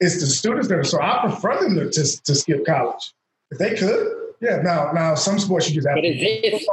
It's 0.00 0.20
the 0.20 0.26
students 0.26 0.68
that 0.68 0.78
are. 0.78 0.84
So 0.84 1.00
I 1.00 1.20
prefer 1.22 1.60
them 1.60 1.76
to, 1.76 1.90
to, 1.90 2.22
to 2.22 2.34
skip 2.34 2.64
college 2.64 3.12
if 3.50 3.58
they 3.58 3.74
could. 3.74 4.16
Yeah. 4.40 4.62
Now, 4.62 4.92
now 4.92 5.14
some 5.14 5.38
sports 5.38 5.68
you 5.68 5.74
just 5.74 5.86
have. 5.86 5.96
But 5.96 6.04
is 6.04 6.20
this, 6.20 6.66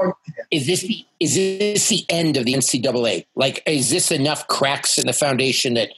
is 0.51 0.67
this 0.67 0.81
the 0.81 1.05
is 1.19 1.35
this 1.35 1.89
the 1.89 2.05
end 2.09 2.37
of 2.37 2.45
the 2.45 2.53
NCAA? 2.53 3.25
Like, 3.35 3.61
is 3.65 3.89
this 3.89 4.11
enough 4.11 4.47
cracks 4.47 4.97
in 4.97 5.07
the 5.07 5.13
foundation 5.13 5.73
that 5.75 5.89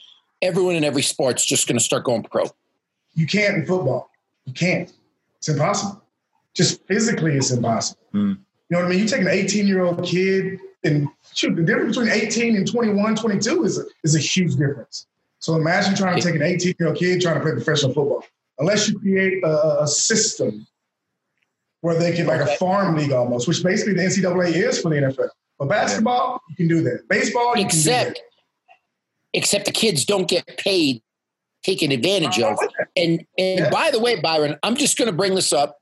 everyone 0.42 0.74
in 0.74 0.84
every 0.84 1.02
sport's 1.02 1.44
just 1.44 1.68
going 1.68 1.78
to 1.78 1.84
start 1.84 2.04
going 2.04 2.22
pro? 2.22 2.46
You 3.14 3.26
can't 3.26 3.58
in 3.58 3.66
football. 3.66 4.10
You 4.46 4.52
can't. 4.52 4.92
It's 5.38 5.48
impossible. 5.48 6.02
Just 6.54 6.84
physically, 6.86 7.36
it's 7.36 7.50
impossible. 7.50 8.00
Mm. 8.12 8.38
You 8.68 8.76
know 8.76 8.82
what 8.82 8.86
I 8.86 8.90
mean? 8.90 8.98
You 9.00 9.08
take 9.08 9.22
an 9.22 9.28
18 9.28 9.66
year 9.66 9.82
old 9.82 10.04
kid 10.04 10.60
and 10.84 11.08
shoot, 11.34 11.56
the 11.56 11.62
difference 11.62 11.96
between 11.96 12.12
18 12.12 12.56
and 12.56 12.70
21, 12.70 13.16
22 13.16 13.64
is 13.64 13.78
a, 13.78 13.84
is 14.04 14.14
a 14.14 14.18
huge 14.18 14.56
difference. 14.56 15.06
So 15.38 15.54
imagine 15.54 15.94
trying 15.94 16.16
to 16.16 16.22
take 16.22 16.34
an 16.34 16.42
18 16.42 16.74
year 16.78 16.88
old 16.88 16.98
kid 16.98 17.20
trying 17.20 17.36
to 17.36 17.40
play 17.40 17.52
professional 17.52 17.92
football. 17.92 18.24
Unless 18.58 18.88
you 18.88 18.98
create 18.98 19.42
a, 19.44 19.82
a 19.82 19.86
system 19.86 20.66
where 21.80 21.98
they 21.98 22.12
can, 22.12 22.26
like 22.26 22.40
a 22.40 22.56
farm 22.56 22.96
league 22.96 23.12
almost, 23.12 23.46
which 23.46 23.62
basically 23.62 23.94
the 23.94 24.02
NCAA 24.02 24.52
is 24.52 24.80
for 24.80 24.90
the 24.90 24.96
NFL. 24.96 25.28
But 25.58 25.68
basketball, 25.68 26.40
you 26.50 26.56
can 26.56 26.68
do 26.68 26.82
that. 26.82 27.08
Baseball, 27.08 27.56
you 27.56 27.64
except, 27.64 28.04
can 28.04 28.14
do 28.14 28.18
that. 28.18 28.20
Except 29.34 29.64
the 29.66 29.72
kids 29.72 30.04
don't 30.04 30.28
get 30.28 30.46
paid, 30.58 31.02
taken 31.62 31.92
advantage 31.92 32.40
of. 32.40 32.58
And 32.96 33.24
and 33.36 33.60
yeah. 33.60 33.70
by 33.70 33.90
the 33.90 34.00
way, 34.00 34.20
Byron, 34.20 34.56
I'm 34.62 34.76
just 34.76 34.98
going 34.98 35.10
to 35.10 35.16
bring 35.16 35.34
this 35.34 35.52
up. 35.52 35.78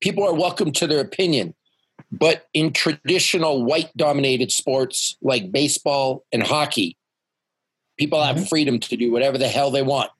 People 0.00 0.24
are 0.24 0.34
welcome 0.34 0.72
to 0.72 0.86
their 0.86 1.00
opinion. 1.00 1.54
But 2.12 2.48
in 2.52 2.72
traditional 2.72 3.64
white 3.64 3.96
dominated 3.96 4.50
sports 4.50 5.16
like 5.22 5.52
baseball 5.52 6.24
and 6.32 6.42
hockey, 6.42 6.96
people 7.98 8.22
have 8.22 8.36
mm-hmm. 8.36 8.44
freedom 8.46 8.80
to 8.80 8.96
do 8.96 9.12
whatever 9.12 9.38
the 9.38 9.48
hell 9.48 9.70
they 9.70 9.82
want. 9.82 10.10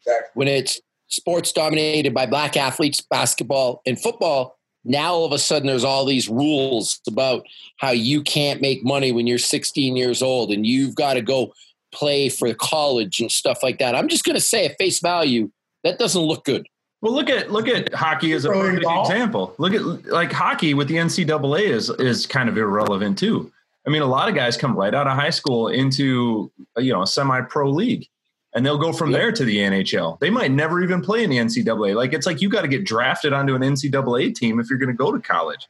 Exactly. 0.00 0.30
When 0.34 0.48
it's 0.48 0.80
sports 1.08 1.52
dominated 1.52 2.14
by 2.14 2.26
black 2.26 2.56
athletes, 2.56 3.00
basketball 3.00 3.82
and 3.86 4.00
football, 4.00 4.58
now 4.84 5.12
all 5.12 5.26
of 5.26 5.32
a 5.32 5.38
sudden 5.38 5.66
there's 5.66 5.84
all 5.84 6.04
these 6.04 6.28
rules 6.28 7.00
about 7.06 7.44
how 7.76 7.90
you 7.90 8.22
can't 8.22 8.60
make 8.60 8.82
money 8.82 9.12
when 9.12 9.26
you're 9.26 9.38
16 9.38 9.96
years 9.96 10.22
old 10.22 10.50
and 10.50 10.66
you've 10.66 10.94
got 10.94 11.14
to 11.14 11.22
go 11.22 11.52
play 11.92 12.28
for 12.28 12.52
college 12.54 13.20
and 13.20 13.30
stuff 13.30 13.62
like 13.62 13.78
that. 13.78 13.94
I'm 13.94 14.08
just 14.08 14.24
going 14.24 14.36
to 14.36 14.40
say 14.40 14.66
at 14.66 14.78
face 14.78 15.00
value, 15.00 15.50
that 15.84 15.98
doesn't 15.98 16.22
look 16.22 16.44
good. 16.44 16.66
Well, 17.02 17.14
look 17.14 17.30
at 17.30 17.50
look 17.50 17.66
at 17.66 17.92
hockey 17.94 18.32
as 18.32 18.44
a 18.44 18.50
perfect 18.50 18.84
example. 18.84 19.54
Look 19.58 19.72
at 19.72 19.82
like 20.06 20.32
hockey 20.32 20.74
with 20.74 20.88
the 20.88 20.96
NCAA 20.96 21.62
is 21.62 21.88
is 21.90 22.26
kind 22.26 22.48
of 22.48 22.58
irrelevant 22.58 23.18
too. 23.18 23.50
I 23.86 23.90
mean, 23.90 24.02
a 24.02 24.06
lot 24.06 24.28
of 24.28 24.34
guys 24.34 24.56
come 24.56 24.76
right 24.76 24.94
out 24.94 25.06
of 25.06 25.14
high 25.14 25.30
school 25.30 25.68
into 25.68 26.52
you 26.76 26.92
know 26.92 27.02
a 27.02 27.06
semi-pro 27.06 27.70
league, 27.70 28.06
and 28.54 28.66
they'll 28.66 28.78
go 28.78 28.92
from 28.92 29.10
yeah. 29.10 29.18
there 29.18 29.32
to 29.32 29.44
the 29.44 29.56
NHL. 29.56 30.18
They 30.20 30.28
might 30.28 30.50
never 30.50 30.82
even 30.82 31.00
play 31.00 31.24
in 31.24 31.30
the 31.30 31.38
NCAA. 31.38 31.94
Like 31.94 32.12
it's 32.12 32.26
like 32.26 32.42
you 32.42 32.50
got 32.50 32.62
to 32.62 32.68
get 32.68 32.84
drafted 32.84 33.32
onto 33.32 33.54
an 33.54 33.62
NCAA 33.62 34.34
team 34.34 34.60
if 34.60 34.68
you're 34.68 34.78
going 34.78 34.94
to 34.94 34.94
go 34.94 35.10
to 35.10 35.20
college. 35.20 35.66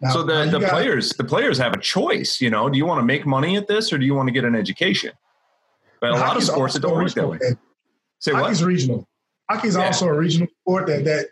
Now, 0.00 0.12
so 0.12 0.22
the, 0.22 0.44
the 0.44 0.60
players 0.68 1.10
the 1.14 1.24
players 1.24 1.58
have 1.58 1.72
a 1.72 1.80
choice. 1.80 2.40
You 2.40 2.50
know, 2.50 2.68
do 2.68 2.78
you 2.78 2.86
want 2.86 3.00
to 3.00 3.04
make 3.04 3.26
money 3.26 3.56
at 3.56 3.66
this 3.66 3.92
or 3.92 3.98
do 3.98 4.06
you 4.06 4.14
want 4.14 4.28
to 4.28 4.32
get 4.32 4.44
an 4.44 4.54
education? 4.54 5.10
But 6.00 6.10
a 6.10 6.14
lot 6.14 6.36
of 6.36 6.44
sports 6.44 6.76
it 6.76 6.82
don't 6.82 6.94
work 6.94 7.12
that 7.14 7.28
way. 7.28 7.38
Say 8.20 8.32
what? 8.32 8.42
Hockey's 8.42 8.62
regional. 8.62 9.07
Hockey 9.50 9.68
is 9.68 9.76
yeah. 9.76 9.86
also 9.86 10.06
a 10.06 10.12
regional 10.12 10.48
sport 10.62 10.86
that 10.86 11.04
that 11.04 11.26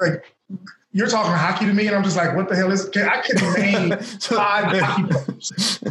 like 0.00 0.34
you're 0.92 1.08
talking 1.08 1.32
hockey 1.32 1.66
to 1.66 1.72
me, 1.72 1.86
and 1.86 1.96
I'm 1.96 2.04
just 2.04 2.16
like, 2.16 2.36
what 2.36 2.48
the 2.48 2.56
hell 2.56 2.70
is? 2.70 2.88
Can, 2.90 3.08
I 3.08 3.22
can 3.22 3.52
name 3.54 3.98
five 4.20 4.78
hockey 4.78 5.04
players. 5.04 5.82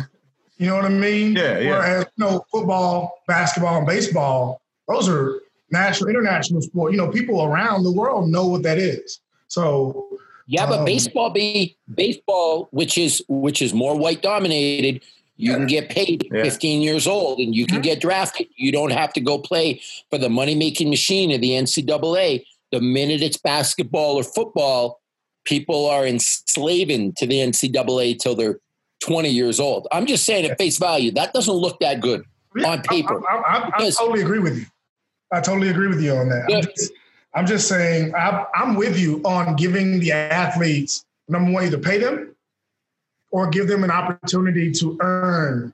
You 0.57 0.67
know 0.67 0.75
what 0.75 0.85
I 0.85 0.89
mean? 0.89 1.33
Yeah, 1.33 1.57
yeah. 1.57 1.69
Whereas 1.71 2.05
you 2.15 2.25
know, 2.25 2.45
football, 2.51 3.23
basketball, 3.27 3.79
and 3.79 3.87
baseball, 3.87 4.61
those 4.87 5.09
are 5.09 5.41
national, 5.71 6.09
international 6.09 6.61
sport. 6.61 6.91
You 6.91 6.99
know, 6.99 7.09
people 7.09 7.41
around 7.41 7.83
the 7.83 7.91
world 7.91 8.29
know 8.29 8.47
what 8.47 8.61
that 8.63 8.77
is. 8.77 9.19
So 9.47 10.07
yeah, 10.45 10.67
but 10.67 10.79
um, 10.79 10.85
baseball 10.85 11.31
be 11.31 11.77
baseball, 11.93 12.67
which 12.71 12.97
is 12.97 13.23
which 13.27 13.61
is 13.61 13.73
more 13.73 13.97
white 13.97 14.21
dominated. 14.21 15.01
You 15.41 15.55
can 15.55 15.65
get 15.65 15.89
paid 15.89 16.27
yeah. 16.31 16.43
15 16.43 16.81
years 16.81 17.07
old 17.07 17.39
and 17.39 17.55
you 17.55 17.65
can 17.65 17.77
mm-hmm. 17.77 17.83
get 17.83 17.99
drafted. 17.99 18.47
You 18.55 18.71
don't 18.71 18.91
have 18.91 19.11
to 19.13 19.21
go 19.21 19.39
play 19.39 19.81
for 20.11 20.19
the 20.19 20.29
money 20.29 20.53
making 20.53 20.89
machine 20.89 21.31
of 21.31 21.41
the 21.41 21.49
NCAA. 21.49 22.45
The 22.71 22.79
minute 22.79 23.21
it's 23.21 23.37
basketball 23.37 24.17
or 24.17 24.23
football, 24.23 25.01
people 25.43 25.87
are 25.87 26.05
enslaving 26.05 27.13
to 27.13 27.25
the 27.25 27.39
NCAA 27.39 28.19
till 28.19 28.35
they're 28.35 28.59
20 29.03 29.29
years 29.29 29.59
old. 29.59 29.87
I'm 29.91 30.05
just 30.05 30.25
saying 30.25 30.45
at 30.45 30.59
face 30.59 30.77
value, 30.77 31.11
that 31.13 31.33
doesn't 31.33 31.53
look 31.53 31.79
that 31.79 32.01
good 32.01 32.23
on 32.63 32.83
paper. 32.83 33.19
I, 33.27 33.35
I, 33.35 33.71
I, 33.79 33.87
I 33.87 33.89
totally 33.89 34.21
agree 34.21 34.39
with 34.39 34.57
you. 34.57 34.65
I 35.31 35.41
totally 35.41 35.69
agree 35.69 35.87
with 35.87 36.01
you 36.01 36.13
on 36.13 36.29
that. 36.29 36.43
I'm 36.53 36.61
just, 36.61 36.93
I'm 37.33 37.45
just, 37.47 37.67
saying, 37.67 38.13
I'm 38.15 38.75
with 38.75 38.99
you 38.99 39.21
on 39.23 39.55
giving 39.55 39.99
the 39.99 40.11
athletes, 40.11 41.03
number 41.27 41.51
one, 41.51 41.63
either 41.63 41.79
pay 41.79 41.97
them 41.97 42.35
or 43.31 43.49
give 43.49 43.67
them 43.67 43.83
an 43.83 43.91
opportunity 43.91 44.71
to 44.71 44.97
earn. 45.01 45.73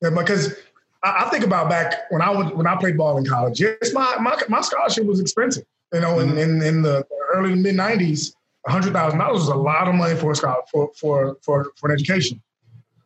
Because 0.00 0.54
I, 1.02 1.28
think 1.30 1.44
about 1.44 1.68
back 1.70 2.10
when 2.10 2.22
I 2.22 2.30
was 2.30 2.52
when 2.52 2.66
I 2.66 2.76
played 2.76 2.96
ball 2.96 3.18
in 3.18 3.24
college. 3.24 3.60
Yes, 3.60 3.92
my 3.92 4.16
my, 4.20 4.38
my 4.48 4.60
scholarship 4.60 5.04
was 5.04 5.20
expensive. 5.20 5.64
You 5.92 6.00
know, 6.00 6.16
mm-hmm. 6.16 6.38
in, 6.38 6.50
in, 6.56 6.62
in 6.62 6.82
the 6.82 7.06
early 7.34 7.54
mid 7.54 7.74
'90s, 7.74 8.32
hundred 8.66 8.92
thousand 8.92 9.18
dollars 9.18 9.40
was 9.40 9.48
a 9.48 9.54
lot 9.54 9.88
of 9.88 9.94
money 9.94 10.14
for 10.14 10.32
a 10.32 10.36
scholar 10.36 10.62
for 10.70 10.90
for 10.94 11.36
for 11.42 11.72
for 11.76 11.88
an 11.88 11.94
education. 11.94 12.42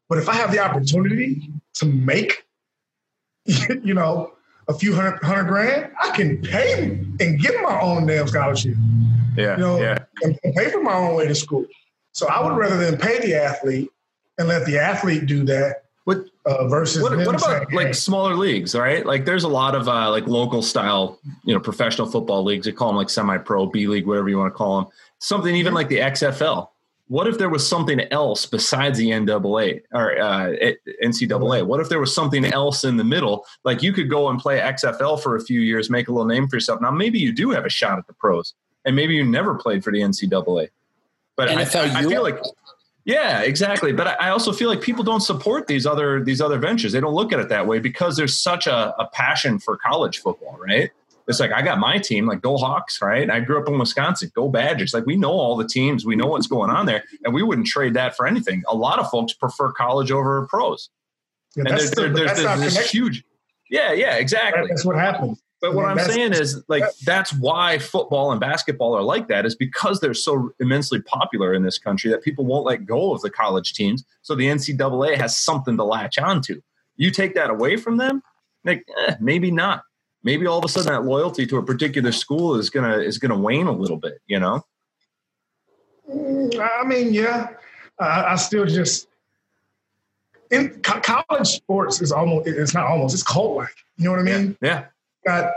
But 0.08 0.18
if 0.18 0.28
I 0.28 0.34
have 0.34 0.52
the 0.52 0.58
opportunity 0.58 1.50
to 1.74 1.86
make, 1.86 2.44
you 3.46 3.94
know, 3.94 4.32
a 4.68 4.74
few 4.74 4.94
hundred 4.94 5.22
hundred 5.22 5.44
grand, 5.44 5.92
I 6.00 6.10
can 6.10 6.40
pay 6.42 6.84
and 7.20 7.40
get 7.40 7.62
my 7.62 7.80
own 7.80 8.06
damn 8.06 8.26
scholarship. 8.26 8.74
Yeah, 9.36 9.56
you 9.56 9.62
know, 9.62 9.80
yeah. 9.80 9.98
and 10.22 10.38
pay 10.54 10.70
for 10.70 10.82
my 10.82 10.94
own 10.94 11.16
way 11.16 11.28
to 11.28 11.34
school. 11.34 11.64
So 12.12 12.28
I 12.28 12.44
would 12.44 12.56
rather 12.56 12.76
than 12.76 12.98
pay 12.98 13.18
the 13.20 13.34
athlete 13.34 13.90
and 14.38 14.48
let 14.48 14.66
the 14.66 14.78
athlete 14.78 15.26
do 15.26 15.44
that. 15.44 15.84
What 16.04 16.24
uh, 16.46 16.66
versus 16.66 17.00
what, 17.00 17.16
what 17.16 17.28
about 17.28 17.40
saying, 17.40 17.66
like 17.72 17.86
hey. 17.88 17.92
smaller 17.92 18.34
leagues? 18.34 18.74
Right, 18.74 19.06
like 19.06 19.24
there's 19.24 19.44
a 19.44 19.48
lot 19.48 19.74
of 19.76 19.88
uh, 19.88 20.10
like 20.10 20.26
local 20.26 20.60
style, 20.60 21.20
you 21.44 21.54
know, 21.54 21.60
professional 21.60 22.10
football 22.10 22.42
leagues. 22.42 22.66
They 22.66 22.72
call 22.72 22.88
them 22.88 22.96
like 22.96 23.08
semi-pro, 23.08 23.66
B 23.66 23.86
league, 23.86 24.06
whatever 24.06 24.28
you 24.28 24.38
want 24.38 24.52
to 24.52 24.56
call 24.56 24.82
them. 24.82 24.90
Something 25.18 25.54
even 25.54 25.74
like 25.74 25.88
the 25.88 25.98
XFL. 25.98 26.68
What 27.06 27.28
if 27.28 27.38
there 27.38 27.50
was 27.50 27.66
something 27.66 28.00
else 28.10 28.46
besides 28.46 28.98
the 28.98 29.16
NAA 29.16 29.82
or 29.92 30.18
uh, 30.18 30.56
NCAA? 31.04 31.66
What 31.66 31.78
if 31.78 31.88
there 31.88 32.00
was 32.00 32.14
something 32.14 32.46
else 32.46 32.84
in 32.84 32.96
the 32.96 33.04
middle? 33.04 33.44
Like 33.64 33.82
you 33.82 33.92
could 33.92 34.08
go 34.08 34.28
and 34.28 34.40
play 34.40 34.58
XFL 34.58 35.22
for 35.22 35.36
a 35.36 35.40
few 35.40 35.60
years, 35.60 35.90
make 35.90 36.08
a 36.08 36.12
little 36.12 36.26
name 36.26 36.48
for 36.48 36.56
yourself. 36.56 36.80
Now 36.80 36.90
maybe 36.90 37.20
you 37.20 37.32
do 37.32 37.50
have 37.50 37.64
a 37.64 37.68
shot 37.70 37.98
at 37.98 38.06
the 38.06 38.14
pros, 38.14 38.54
and 38.84 38.96
maybe 38.96 39.14
you 39.14 39.24
never 39.24 39.54
played 39.54 39.84
for 39.84 39.92
the 39.92 40.00
NCAA. 40.00 40.70
But 41.36 41.48
I, 41.48 41.62
I, 41.94 41.98
I 41.98 42.02
feel 42.02 42.22
like 42.22 42.38
yeah, 43.04 43.40
exactly. 43.40 43.92
But 43.92 44.20
I 44.20 44.28
also 44.30 44.52
feel 44.52 44.68
like 44.68 44.80
people 44.80 45.02
don't 45.02 45.20
support 45.22 45.66
these 45.66 45.86
other 45.86 46.22
these 46.22 46.40
other 46.40 46.58
ventures. 46.58 46.92
They 46.92 47.00
don't 47.00 47.14
look 47.14 47.32
at 47.32 47.40
it 47.40 47.48
that 47.48 47.66
way 47.66 47.78
because 47.80 48.16
there's 48.16 48.38
such 48.40 48.66
a, 48.66 48.94
a 48.98 49.06
passion 49.12 49.58
for 49.58 49.76
college 49.76 50.18
football, 50.20 50.56
right? 50.60 50.90
It's 51.28 51.38
like 51.40 51.52
I 51.52 51.62
got 51.62 51.78
my 51.78 51.98
team, 51.98 52.26
like 52.26 52.42
go 52.42 52.56
Hawks, 52.56 53.00
right? 53.00 53.30
I 53.30 53.40
grew 53.40 53.60
up 53.60 53.68
in 53.68 53.78
Wisconsin, 53.78 54.30
go 54.34 54.48
Badgers. 54.48 54.92
Like 54.92 55.06
we 55.06 55.16
know 55.16 55.30
all 55.32 55.56
the 55.56 55.66
teams, 55.66 56.04
we 56.04 56.16
know 56.16 56.26
what's 56.26 56.46
going 56.48 56.70
on 56.70 56.86
there, 56.86 57.04
and 57.24 57.32
we 57.32 57.42
wouldn't 57.42 57.66
trade 57.68 57.94
that 57.94 58.16
for 58.16 58.26
anything. 58.26 58.62
A 58.68 58.74
lot 58.76 58.98
of 58.98 59.08
folks 59.10 59.32
prefer 59.32 59.72
college 59.72 60.10
over 60.10 60.46
pros, 60.48 60.90
Yeah, 61.56 61.62
and 61.66 61.70
that's 61.78 61.90
there- 61.94 62.08
the- 62.08 62.14
there- 62.14 62.26
that's 62.26 62.42
there's, 62.42 62.60
there's 62.60 62.74
this 62.74 62.90
huge. 62.90 63.24
Yeah, 63.70 63.92
yeah, 63.92 64.16
exactly. 64.16 64.66
That's 64.68 64.84
what 64.84 64.96
happens. 64.96 65.40
But 65.62 65.74
what 65.74 65.82
Yeah, 65.82 66.02
I'm 66.02 66.10
saying 66.10 66.32
is, 66.32 66.60
like, 66.66 66.82
that's 67.04 67.32
why 67.32 67.78
football 67.78 68.32
and 68.32 68.40
basketball 68.40 68.96
are 68.96 69.02
like 69.02 69.28
that, 69.28 69.46
is 69.46 69.54
because 69.54 70.00
they're 70.00 70.12
so 70.12 70.50
immensely 70.58 71.00
popular 71.00 71.54
in 71.54 71.62
this 71.62 71.78
country 71.78 72.10
that 72.10 72.20
people 72.20 72.44
won't 72.44 72.66
let 72.66 72.84
go 72.84 73.14
of 73.14 73.20
the 73.20 73.30
college 73.30 73.72
teams. 73.72 74.04
So 74.22 74.34
the 74.34 74.46
NCAA 74.46 75.16
has 75.16 75.38
something 75.38 75.76
to 75.76 75.84
latch 75.84 76.18
onto. 76.18 76.60
You 76.96 77.12
take 77.12 77.36
that 77.36 77.48
away 77.48 77.76
from 77.76 77.96
them, 77.96 78.24
like, 78.64 78.84
eh, 79.06 79.14
maybe 79.20 79.52
not. 79.52 79.84
Maybe 80.24 80.46
all 80.46 80.58
of 80.58 80.64
a 80.64 80.68
sudden 80.68 80.92
that 80.92 81.04
loyalty 81.04 81.46
to 81.46 81.58
a 81.58 81.62
particular 81.62 82.10
school 82.10 82.56
is 82.56 82.68
gonna 82.68 82.98
is 82.98 83.18
gonna 83.18 83.38
wane 83.38 83.66
a 83.66 83.72
little 83.72 83.96
bit. 83.96 84.20
You 84.26 84.40
know? 84.40 84.66
Mm, 86.12 86.58
I 86.58 86.84
mean, 86.86 87.14
yeah, 87.14 87.50
I, 88.00 88.32
I 88.32 88.36
still 88.36 88.66
just 88.66 89.06
in 90.50 90.80
co- 90.82 91.00
college 91.00 91.48
sports 91.48 92.02
is 92.02 92.10
almost 92.10 92.48
it's 92.48 92.74
not 92.74 92.86
almost 92.86 93.14
it's 93.14 93.22
cult 93.22 93.56
like. 93.56 93.74
You 93.96 94.04
know 94.04 94.10
what 94.10 94.20
I 94.20 94.22
mean? 94.22 94.56
Yeah. 94.60 94.86
Got, 95.26 95.52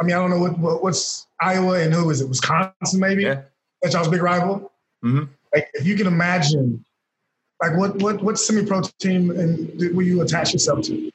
I 0.00 0.04
mean, 0.04 0.16
I 0.16 0.18
don't 0.18 0.30
know 0.30 0.38
what, 0.38 0.58
what 0.58 0.82
what's 0.82 1.26
Iowa 1.40 1.80
and 1.80 1.92
who 1.92 2.08
is 2.10 2.20
it? 2.20 2.28
Wisconsin 2.28 3.00
maybe. 3.00 3.24
Yeah. 3.24 3.42
That's 3.82 3.94
y'all's 3.94 4.08
big 4.08 4.22
rival. 4.22 4.72
Mhm. 5.04 5.28
Like 5.54 5.68
if 5.74 5.86
you 5.86 5.96
can 5.96 6.06
imagine, 6.06 6.84
like 7.60 7.76
what 7.76 7.96
what 7.96 8.22
what 8.22 8.38
semi 8.38 8.64
pro 8.64 8.82
team 8.98 9.30
and 9.30 9.68
will 9.94 10.06
you 10.06 10.22
attach 10.22 10.52
yourself 10.52 10.82
to? 10.86 11.10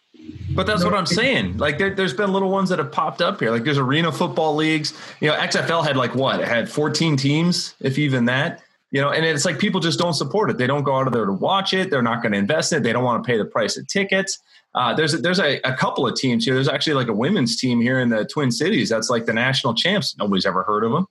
But 0.51 0.65
that's 0.65 0.83
what 0.83 0.93
I'm 0.93 1.05
saying. 1.05 1.57
Like 1.57 1.77
there, 1.77 1.93
there's 1.93 2.13
been 2.13 2.31
little 2.31 2.49
ones 2.49 2.69
that 2.69 2.79
have 2.79 2.91
popped 2.91 3.21
up 3.21 3.39
here. 3.39 3.51
Like 3.51 3.63
there's 3.63 3.77
arena 3.77 4.11
football 4.11 4.55
leagues. 4.55 4.93
You 5.19 5.29
know, 5.29 5.35
XFL 5.35 5.85
had 5.85 5.97
like 5.97 6.15
what? 6.15 6.39
It 6.39 6.47
had 6.47 6.69
14 6.69 7.17
teams, 7.17 7.75
if 7.79 7.97
even 7.97 8.25
that. 8.25 8.61
You 8.91 9.01
know, 9.01 9.09
and 9.09 9.25
it's 9.25 9.43
like 9.43 9.59
people 9.59 9.81
just 9.81 9.99
don't 9.99 10.13
support 10.13 10.49
it. 10.49 10.57
They 10.57 10.67
don't 10.67 10.83
go 10.83 10.95
out 10.95 11.07
of 11.07 11.13
there 11.13 11.25
to 11.25 11.33
watch 11.33 11.73
it. 11.73 11.89
They're 11.89 12.01
not 12.01 12.21
going 12.21 12.31
to 12.31 12.37
invest 12.37 12.71
in 12.71 12.79
it. 12.79 12.83
They 12.83 12.93
don't 12.93 13.03
want 13.03 13.21
to 13.21 13.27
pay 13.27 13.37
the 13.37 13.45
price 13.45 13.77
of 13.77 13.85
tickets. 13.87 14.39
Uh, 14.77 14.93
there's 14.93 15.15
a, 15.15 15.17
there's 15.17 15.39
a, 15.39 15.59
a 15.63 15.73
couple 15.75 16.05
of 16.05 16.15
teams 16.15 16.45
here. 16.45 16.53
There's 16.53 16.67
actually 16.67 16.93
like 16.93 17.07
a 17.07 17.13
women's 17.13 17.57
team 17.57 17.81
here 17.81 17.99
in 17.99 18.09
the 18.09 18.25
Twin 18.25 18.51
Cities. 18.51 18.89
That's 18.89 19.09
like 19.09 19.25
the 19.25 19.33
national 19.33 19.73
champs. 19.73 20.15
Nobody's 20.19 20.45
ever 20.45 20.61
heard 20.61 20.83
of 20.83 20.91
them. 20.91 21.07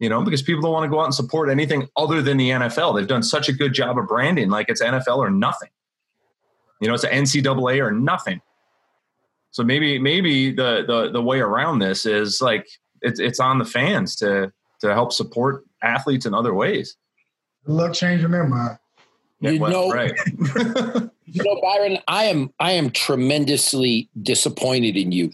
You 0.00 0.10
know, 0.10 0.22
because 0.22 0.42
people 0.42 0.60
don't 0.60 0.72
want 0.72 0.84
to 0.84 0.90
go 0.90 1.00
out 1.00 1.06
and 1.06 1.14
support 1.14 1.48
anything 1.48 1.88
other 1.96 2.20
than 2.20 2.36
the 2.36 2.50
NFL. 2.50 2.94
They've 2.94 3.08
done 3.08 3.22
such 3.22 3.48
a 3.48 3.54
good 3.54 3.72
job 3.72 3.96
of 3.98 4.06
branding, 4.06 4.50
like 4.50 4.68
it's 4.68 4.82
NFL 4.82 5.16
or 5.16 5.30
nothing. 5.30 5.70
You 6.82 6.88
know, 6.88 6.94
it's 6.94 7.04
NCAA 7.06 7.82
or 7.82 7.90
nothing. 7.90 8.42
So 9.50 9.64
maybe 9.64 9.98
maybe 9.98 10.52
the 10.52 10.84
the 10.86 11.10
the 11.10 11.22
way 11.22 11.40
around 11.40 11.78
this 11.78 12.04
is 12.04 12.42
like 12.42 12.66
it's 13.00 13.18
it's 13.18 13.40
on 13.40 13.58
the 13.58 13.64
fans 13.64 14.14
to 14.16 14.52
to 14.80 14.92
help 14.92 15.14
support 15.14 15.64
athletes 15.82 16.26
in 16.26 16.34
other 16.34 16.52
ways. 16.52 16.96
Good 17.64 17.72
luck 17.72 17.94
changing 17.94 18.30
their 18.30 18.46
mind. 18.46 18.78
You 19.40 19.58
well, 19.60 19.70
know- 19.70 19.90
right? 19.90 20.12
You 21.32 21.44
know, 21.44 21.60
Byron, 21.60 21.98
I 22.08 22.24
am 22.24 22.52
I 22.58 22.72
am 22.72 22.90
tremendously 22.90 24.08
disappointed 24.20 24.96
in 24.96 25.12
you. 25.12 25.30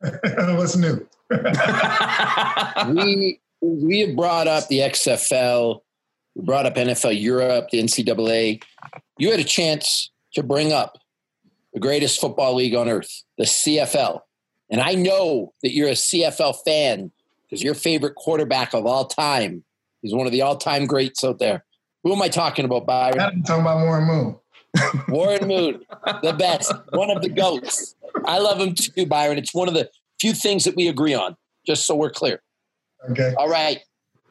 What's 0.00 0.76
new? 0.76 1.04
we 2.94 3.40
we 3.60 4.00
have 4.00 4.14
brought 4.14 4.46
up 4.46 4.68
the 4.68 4.78
XFL, 4.80 5.80
we 6.36 6.44
brought 6.44 6.66
up 6.66 6.76
NFL 6.76 7.20
Europe, 7.20 7.70
the 7.72 7.82
NCAA. 7.82 8.62
You 9.18 9.32
had 9.32 9.40
a 9.40 9.44
chance 9.44 10.10
to 10.34 10.44
bring 10.44 10.72
up 10.72 10.96
the 11.74 11.80
greatest 11.80 12.20
football 12.20 12.54
league 12.54 12.76
on 12.76 12.88
earth, 12.88 13.24
the 13.36 13.44
CFL. 13.44 14.20
And 14.70 14.80
I 14.80 14.94
know 14.94 15.52
that 15.62 15.72
you're 15.72 15.88
a 15.88 15.92
CFL 15.92 16.54
fan 16.64 17.10
because 17.42 17.64
your 17.64 17.74
favorite 17.74 18.14
quarterback 18.14 18.74
of 18.74 18.86
all 18.86 19.06
time 19.06 19.64
is 20.02 20.14
one 20.14 20.26
of 20.26 20.32
the 20.32 20.42
all-time 20.42 20.86
greats 20.86 21.24
out 21.24 21.38
there. 21.38 21.65
Who 22.06 22.12
am 22.12 22.22
I 22.22 22.28
talking 22.28 22.64
about, 22.64 22.86
Byron? 22.86 23.18
I'm 23.18 23.42
talking 23.42 23.62
about 23.62 23.84
Warren 23.84 24.06
Moon. 24.06 24.36
Warren 25.08 25.48
Moon, 25.48 25.84
the 26.22 26.34
best, 26.38 26.72
one 26.90 27.10
of 27.10 27.20
the 27.20 27.28
goats. 27.28 27.96
I 28.24 28.38
love 28.38 28.60
him 28.60 28.76
too, 28.76 29.06
Byron. 29.06 29.38
It's 29.38 29.52
one 29.52 29.66
of 29.66 29.74
the 29.74 29.90
few 30.20 30.32
things 30.32 30.62
that 30.66 30.76
we 30.76 30.86
agree 30.86 31.14
on, 31.14 31.36
just 31.66 31.84
so 31.84 31.96
we're 31.96 32.10
clear. 32.10 32.40
Okay. 33.10 33.34
All 33.36 33.48
right. 33.48 33.80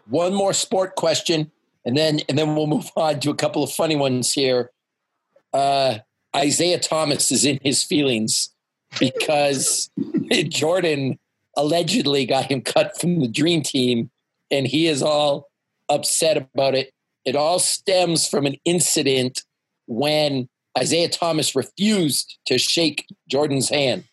One 0.07 0.33
more 0.33 0.53
sport 0.53 0.95
question, 0.95 1.51
and 1.83 1.97
then 1.97 2.21
and 2.29 2.37
then 2.37 2.55
we'll 2.55 2.67
move 2.67 2.89
on 2.95 3.19
to 3.19 3.29
a 3.29 3.35
couple 3.35 3.61
of 3.61 3.73
funny 3.73 3.97
ones 3.97 4.31
here. 4.31 4.71
Uh, 5.51 5.97
Isaiah 6.33 6.79
Thomas 6.79 7.29
is 7.29 7.43
in 7.43 7.59
his 7.61 7.83
feelings 7.83 8.51
because 9.01 9.89
Jordan 10.47 11.19
allegedly 11.57 12.25
got 12.25 12.45
him 12.45 12.61
cut 12.61 12.97
from 13.01 13.19
the 13.19 13.27
dream 13.27 13.63
team, 13.63 14.11
and 14.49 14.65
he 14.65 14.87
is 14.87 15.03
all 15.03 15.49
upset 15.89 16.37
about 16.37 16.73
it. 16.73 16.93
It 17.25 17.35
all 17.35 17.59
stems 17.59 18.27
from 18.27 18.45
an 18.45 18.55
incident 18.65 19.43
when 19.87 20.47
Isaiah 20.77 21.09
Thomas 21.09 21.55
refused 21.55 22.37
to 22.47 22.57
shake 22.57 23.05
Jordan's 23.29 23.69
hand. 23.69 24.05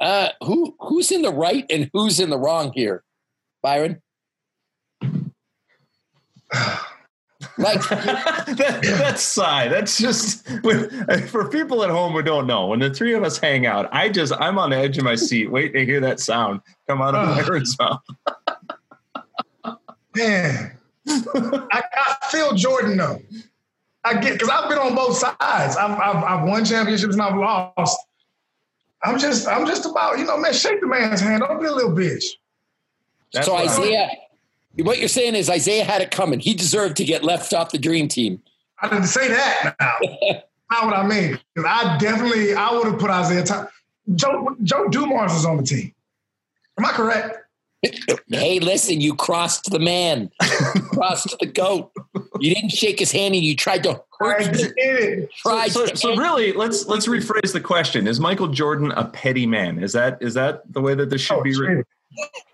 Uh, 0.00 0.28
who 0.42 0.74
who's 0.80 1.12
in 1.12 1.22
the 1.22 1.32
right 1.32 1.64
and 1.70 1.90
who's 1.92 2.18
in 2.20 2.30
the 2.30 2.38
wrong 2.38 2.72
here, 2.74 3.04
Byron? 3.62 4.02
Like 7.58 7.86
that, 7.88 8.80
that's 8.82 9.22
sigh. 9.22 9.68
That's 9.68 9.98
just 9.98 10.48
when, 10.62 10.88
for 11.28 11.48
people 11.48 11.84
at 11.84 11.90
home 11.90 12.12
who 12.12 12.22
don't 12.22 12.46
know. 12.46 12.68
When 12.68 12.80
the 12.80 12.90
three 12.90 13.14
of 13.14 13.22
us 13.22 13.38
hang 13.38 13.66
out, 13.66 13.88
I 13.92 14.08
just 14.08 14.32
I'm 14.40 14.58
on 14.58 14.70
the 14.70 14.76
edge 14.76 14.98
of 14.98 15.04
my 15.04 15.14
seat, 15.14 15.50
waiting 15.50 15.74
to 15.74 15.84
hear 15.84 16.00
that 16.00 16.20
sound 16.20 16.60
come 16.88 17.02
out 17.02 17.14
of 17.14 17.46
Byron's 17.46 17.76
mouth. 17.78 18.00
Man, 20.16 20.72
I, 21.08 21.82
I 21.92 22.16
feel 22.30 22.54
Jordan 22.54 22.96
though. 22.96 23.20
I 24.04 24.14
get 24.14 24.34
because 24.34 24.48
I've 24.48 24.68
been 24.68 24.78
on 24.78 24.94
both 24.94 25.16
sides. 25.16 25.76
I've, 25.76 25.98
I've 25.98 26.24
I've 26.24 26.46
won 26.46 26.64
championships 26.64 27.14
and 27.14 27.22
I've 27.22 27.36
lost. 27.36 27.98
I'm 29.02 29.18
just 29.18 29.46
I'm 29.48 29.66
just 29.66 29.84
about 29.86 30.18
you 30.18 30.24
know 30.24 30.36
man, 30.38 30.52
shake 30.52 30.80
the 30.80 30.86
man's 30.86 31.20
hand. 31.20 31.42
Don't 31.46 31.60
be 31.60 31.66
a 31.66 31.72
little 31.72 31.92
bitch. 31.92 32.24
That's 33.32 33.46
so 33.46 33.54
what 33.54 33.68
I- 33.68 33.70
Isaiah, 33.70 34.10
what 34.78 34.98
you're 34.98 35.08
saying 35.08 35.34
is 35.34 35.48
Isaiah 35.50 35.84
had 35.84 36.02
it 36.02 36.10
coming. 36.10 36.40
He 36.40 36.54
deserved 36.54 36.96
to 36.98 37.04
get 37.04 37.22
left 37.24 37.52
off 37.52 37.70
the 37.70 37.78
dream 37.78 38.08
team. 38.08 38.42
I 38.80 38.88
didn't 38.88 39.06
say 39.06 39.28
that 39.28 39.76
now. 39.80 39.94
Not 40.70 40.86
what 40.86 40.94
I 40.94 41.06
mean. 41.06 41.38
I 41.58 41.96
definitely 41.98 42.54
I 42.54 42.72
would 42.72 42.86
have 42.86 42.98
put 42.98 43.10
Isaiah 43.10 43.44
Thomas. 43.44 43.70
Joe 44.14 44.56
Joe 44.62 44.88
Dumars 44.88 45.32
was 45.32 45.46
on 45.46 45.56
the 45.58 45.62
team. 45.62 45.94
Am 46.78 46.84
I 46.84 46.90
correct? 46.92 47.38
Hey, 48.28 48.58
listen, 48.60 49.00
you 49.00 49.14
crossed 49.14 49.70
the 49.70 49.78
man, 49.78 50.30
You 50.42 50.82
crossed 50.82 51.36
the 51.40 51.46
goat. 51.46 51.90
You 52.40 52.54
didn't 52.54 52.70
shake 52.70 52.98
his 52.98 53.12
hand, 53.12 53.34
and 53.34 53.42
you 53.44 53.54
tried 53.56 53.82
to 53.84 53.90
I 53.90 53.96
hurt 54.20 54.56
him. 54.56 54.72
did. 54.76 55.30
Tried 55.38 55.72
so, 55.72 55.86
to 55.86 55.96
so 55.96 56.16
really, 56.16 56.52
let's 56.52 56.86
let's 56.86 57.06
rephrase 57.06 57.52
the 57.52 57.60
question: 57.60 58.06
Is 58.06 58.20
Michael 58.20 58.48
Jordan 58.48 58.90
a 58.92 59.04
petty 59.06 59.46
man? 59.46 59.82
Is 59.82 59.92
that 59.92 60.18
is 60.22 60.34
that 60.34 60.62
the 60.72 60.80
way 60.80 60.94
that 60.94 61.10
this 61.10 61.20
should 61.20 61.38
Oh, 61.38 61.42
be? 61.42 61.50
Re- 61.56 61.80
extreme. 61.80 61.84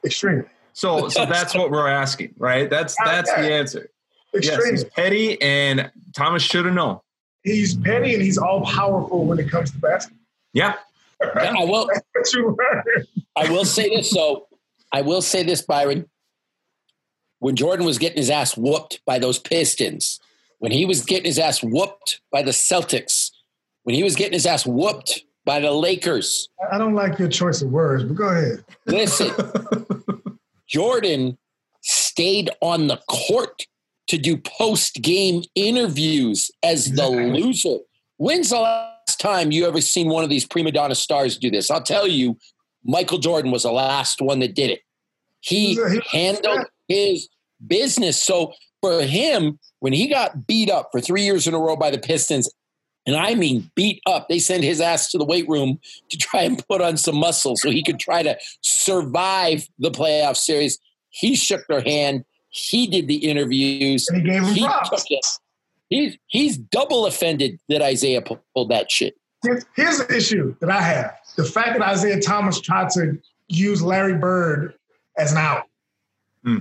Extreme. 0.04 0.44
so 0.72 1.08
so 1.08 1.26
that's 1.26 1.54
what 1.54 1.70
we're 1.70 1.88
asking, 1.88 2.34
right? 2.38 2.68
That's 2.70 2.96
that's 3.04 3.30
the 3.30 3.52
answer. 3.52 3.90
Yes, 4.34 4.46
Extreme. 4.48 4.70
he's 4.72 4.84
petty, 4.84 5.42
and 5.42 5.90
Thomas 6.14 6.42
should 6.42 6.64
have 6.64 6.74
known. 6.74 7.00
he's 7.42 7.74
petty 7.76 8.14
and 8.14 8.22
he's 8.22 8.38
all 8.38 8.62
powerful 8.64 9.24
when 9.26 9.38
it 9.38 9.50
comes 9.50 9.70
to 9.72 9.78
basketball. 9.78 10.18
Yeah, 10.52 10.74
I 11.20 11.64
will. 11.64 11.88
That's 11.92 12.06
what 12.14 12.32
you 12.34 12.56
learn. 12.58 13.06
I 13.36 13.50
will 13.50 13.64
say 13.64 13.88
this 13.94 14.12
though. 14.14 14.46
I 14.92 15.02
will 15.02 15.22
say 15.22 15.42
this, 15.42 15.62
Byron. 15.62 16.08
When 17.38 17.56
Jordan 17.56 17.86
was 17.86 17.98
getting 17.98 18.18
his 18.18 18.30
ass 18.30 18.56
whooped 18.56 19.00
by 19.06 19.18
those 19.18 19.38
Pistons, 19.38 20.20
when 20.58 20.72
he 20.72 20.84
was 20.84 21.04
getting 21.04 21.24
his 21.24 21.38
ass 21.38 21.62
whooped 21.62 22.20
by 22.30 22.42
the 22.42 22.50
Celtics, 22.50 23.30
when 23.84 23.94
he 23.94 24.02
was 24.02 24.14
getting 24.14 24.34
his 24.34 24.46
ass 24.46 24.66
whooped 24.66 25.24
by 25.44 25.58
the 25.58 25.72
Lakers, 25.72 26.50
I 26.70 26.76
don't 26.76 26.94
like 26.94 27.18
your 27.18 27.28
choice 27.28 27.62
of 27.62 27.70
words, 27.70 28.04
but 28.04 28.14
go 28.14 28.28
ahead. 28.28 28.64
listen, 28.86 29.30
Jordan 30.68 31.38
stayed 31.80 32.50
on 32.60 32.88
the 32.88 33.00
court 33.08 33.66
to 34.08 34.18
do 34.18 34.36
post 34.36 34.96
game 34.96 35.42
interviews 35.54 36.50
as 36.62 36.92
the 36.92 37.08
loser. 37.08 37.78
When's 38.18 38.50
the 38.50 38.58
last 38.58 39.18
time 39.18 39.50
you 39.50 39.66
ever 39.66 39.80
seen 39.80 40.08
one 40.08 40.24
of 40.24 40.30
these 40.30 40.44
prima 40.44 40.72
donna 40.72 40.94
stars 40.94 41.38
do 41.38 41.50
this? 41.50 41.70
I'll 41.70 41.82
tell 41.82 42.06
you, 42.06 42.36
Michael 42.84 43.18
Jordan 43.18 43.50
was 43.50 43.62
the 43.64 43.72
last 43.72 44.20
one 44.20 44.40
that 44.40 44.54
did 44.54 44.70
it. 44.70 44.80
He 45.40 45.68
He's 45.68 45.78
a- 45.78 45.90
he- 45.90 46.00
handled 46.10 46.66
his 46.88 47.28
business. 47.66 48.22
So 48.22 48.52
for 48.80 49.02
him, 49.02 49.58
when 49.80 49.92
he 49.92 50.08
got 50.08 50.46
beat 50.46 50.70
up 50.70 50.88
for 50.92 51.00
three 51.00 51.22
years 51.22 51.46
in 51.46 51.54
a 51.54 51.58
row 51.58 51.76
by 51.76 51.90
the 51.90 51.98
Pistons, 51.98 52.50
and 53.06 53.16
I 53.16 53.34
mean 53.34 53.70
beat 53.74 54.00
up, 54.06 54.28
they 54.28 54.38
sent 54.38 54.62
his 54.62 54.80
ass 54.80 55.10
to 55.10 55.18
the 55.18 55.24
weight 55.24 55.48
room 55.48 55.78
to 56.10 56.18
try 56.18 56.42
and 56.42 56.62
put 56.68 56.80
on 56.82 56.96
some 56.96 57.16
muscle 57.16 57.56
so 57.56 57.70
he 57.70 57.82
could 57.82 57.98
try 57.98 58.22
to 58.22 58.36
survive 58.60 59.66
the 59.78 59.90
playoff 59.90 60.36
series. 60.36 60.78
He 61.10 61.34
shook 61.34 61.66
their 61.66 61.80
hand. 61.80 62.24
He 62.50 62.86
did 62.86 63.08
the 63.08 63.16
interviews. 63.28 64.06
And 64.08 64.18
he 64.18 64.24
gave 64.30 64.42
him 64.42 64.54
He 64.54 64.64
props. 64.64 65.38
He's 65.88 66.16
he's 66.28 66.56
double 66.56 67.06
offended 67.06 67.58
that 67.68 67.82
Isaiah 67.82 68.22
pulled 68.22 68.68
that 68.70 68.90
shit. 68.90 69.14
Here's, 69.42 69.64
here's 69.74 69.98
the 69.98 70.14
issue 70.14 70.54
that 70.60 70.70
I 70.70 70.80
have: 70.80 71.16
the 71.36 71.44
fact 71.44 71.78
that 71.78 71.82
Isaiah 71.82 72.20
Thomas 72.20 72.60
tried 72.60 72.90
to 72.90 73.18
use 73.48 73.82
Larry 73.82 74.18
Bird 74.18 74.74
as 75.16 75.32
an 75.32 75.38
out. 75.38 75.64
Hmm. 76.44 76.58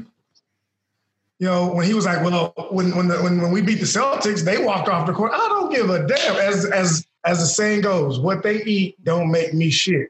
You 1.40 1.48
know, 1.48 1.74
when 1.74 1.86
he 1.86 1.94
was 1.94 2.06
like, 2.06 2.24
"Well, 2.24 2.54
when 2.72 2.96
when, 2.96 3.08
the, 3.08 3.18
when 3.22 3.42
when 3.42 3.52
we 3.52 3.62
beat 3.62 3.80
the 3.80 3.86
Celtics, 3.86 4.44
they 4.44 4.64
walked 4.64 4.90
off 4.90 5.08
the 5.08 5.14
court." 5.14 5.32
I 5.34 5.38
don't 5.38 5.72
give 5.72 5.90
a 5.90 6.06
damn. 6.06 6.36
As 6.36 6.66
as 6.66 7.06
as 7.26 7.40
the 7.40 7.46
saying 7.46 7.82
goes, 7.82 8.20
what 8.20 8.44
they 8.44 8.64
eat 8.64 9.04
don't 9.04 9.32
make 9.32 9.54
me 9.54 9.70
shit. 9.70 10.10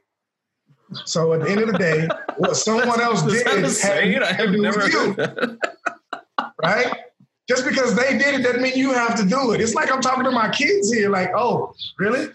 So 1.04 1.32
at 1.32 1.42
the 1.42 1.50
end 1.50 1.60
of 1.60 1.70
the 1.70 1.78
day, 1.78 2.08
what 2.36 2.56
someone 2.56 3.00
else 3.00 3.22
did 3.30 3.46
had? 3.46 4.22
I 4.22 4.32
have 4.32 4.52
do 4.52 4.60
never 4.60 4.88
you, 4.88 5.14
right? 6.62 6.92
Just 7.48 7.64
because 7.64 7.94
they 7.94 8.16
did 8.16 8.40
it 8.40 8.42
doesn't 8.42 8.62
mean 8.62 8.74
you 8.76 8.92
have 8.92 9.16
to 9.16 9.24
do 9.24 9.52
it. 9.52 9.60
It's 9.60 9.74
like 9.74 9.92
I'm 9.92 10.00
talking 10.00 10.24
to 10.24 10.30
my 10.30 10.48
kids 10.50 10.92
here, 10.92 11.10
like, 11.10 11.30
oh, 11.34 11.74
really? 11.98 12.28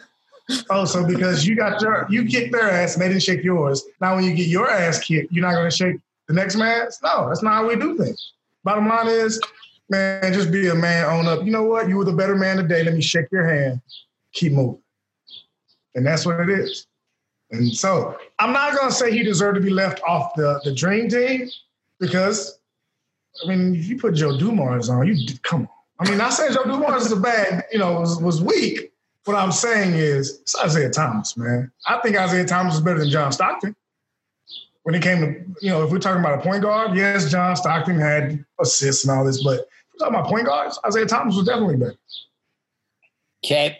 Oh, 0.69 0.85
so 0.85 1.05
because 1.05 1.45
you 1.47 1.55
got 1.55 1.81
your 1.81 2.05
you 2.09 2.25
kicked 2.25 2.51
their 2.51 2.69
ass 2.69 2.93
and 2.93 3.01
they 3.01 3.07
didn't 3.07 3.23
shake 3.23 3.43
yours. 3.43 3.83
Now 3.99 4.15
when 4.15 4.25
you 4.25 4.33
get 4.33 4.47
your 4.47 4.69
ass 4.69 5.03
kicked, 5.03 5.31
you're 5.31 5.45
not 5.45 5.55
gonna 5.55 5.71
shake 5.71 5.97
the 6.27 6.33
next 6.33 6.55
man's? 6.55 6.99
No, 7.03 7.27
that's 7.27 7.41
not 7.41 7.53
how 7.53 7.67
we 7.67 7.75
do 7.75 7.97
things. 7.97 8.33
Bottom 8.63 8.87
line 8.87 9.07
is, 9.07 9.39
man, 9.89 10.33
just 10.33 10.51
be 10.51 10.67
a 10.67 10.75
man, 10.75 11.05
own 11.05 11.27
up. 11.27 11.43
You 11.45 11.51
know 11.51 11.63
what? 11.63 11.89
You 11.89 11.97
were 11.97 12.05
the 12.05 12.13
better 12.13 12.35
man 12.35 12.57
today. 12.57 12.83
Let 12.83 12.93
me 12.93 13.01
shake 13.01 13.27
your 13.31 13.47
hand. 13.47 13.81
Keep 14.33 14.53
moving. 14.53 14.81
And 15.95 16.05
that's 16.05 16.25
what 16.25 16.39
it 16.39 16.49
is. 16.49 16.87
And 17.51 17.75
so 17.75 18.17
I'm 18.39 18.51
not 18.51 18.75
gonna 18.75 18.91
say 18.91 19.11
he 19.11 19.23
deserved 19.23 19.55
to 19.55 19.61
be 19.61 19.69
left 19.69 20.01
off 20.03 20.33
the, 20.35 20.59
the 20.63 20.73
dream 20.73 21.09
team 21.09 21.49
because 21.99 22.59
I 23.43 23.47
mean, 23.47 23.75
if 23.75 23.87
you 23.87 23.97
put 23.97 24.15
Joe 24.15 24.37
Dumars 24.37 24.89
on, 24.89 25.07
you 25.07 25.15
come 25.43 25.61
on. 25.61 25.69
I 25.99 26.09
mean, 26.09 26.17
not 26.17 26.33
saying 26.33 26.53
Joe 26.53 26.63
Dumars 26.63 27.05
is 27.05 27.11
a 27.11 27.17
bad, 27.17 27.63
you 27.71 27.79
know, 27.79 27.99
was, 27.99 28.21
was 28.21 28.41
weak. 28.41 28.91
What 29.25 29.35
I'm 29.35 29.51
saying 29.51 29.95
is 29.95 30.39
it's 30.41 30.57
Isaiah 30.57 30.91
Thomas, 30.91 31.35
man. 31.35 31.71
I 31.87 31.99
think 32.01 32.15
Isaiah 32.15 32.45
Thomas 32.45 32.75
is 32.75 32.81
better 32.81 32.99
than 32.99 33.09
John 33.09 33.31
Stockton. 33.31 33.75
When 34.83 34.93
it 34.93 35.01
came 35.01 35.21
to, 35.21 35.65
you 35.65 35.71
know, 35.71 35.83
if 35.83 35.91
we're 35.91 35.97
talking 35.97 36.19
about 36.19 36.39
a 36.39 36.41
point 36.43 36.61
guard, 36.61 36.95
yes, 36.95 37.29
John 37.31 37.55
Stockton 37.55 37.99
had 37.99 38.45
assists 38.59 39.03
and 39.03 39.17
all 39.17 39.25
this, 39.25 39.43
but 39.43 39.61
if 39.61 39.65
we're 39.93 40.05
talking 40.05 40.15
about 40.15 40.29
point 40.29 40.45
guards, 40.45 40.79
Isaiah 40.85 41.07
Thomas 41.07 41.35
was 41.35 41.47
definitely 41.47 41.77
better. 41.77 41.95
Okay. 43.43 43.79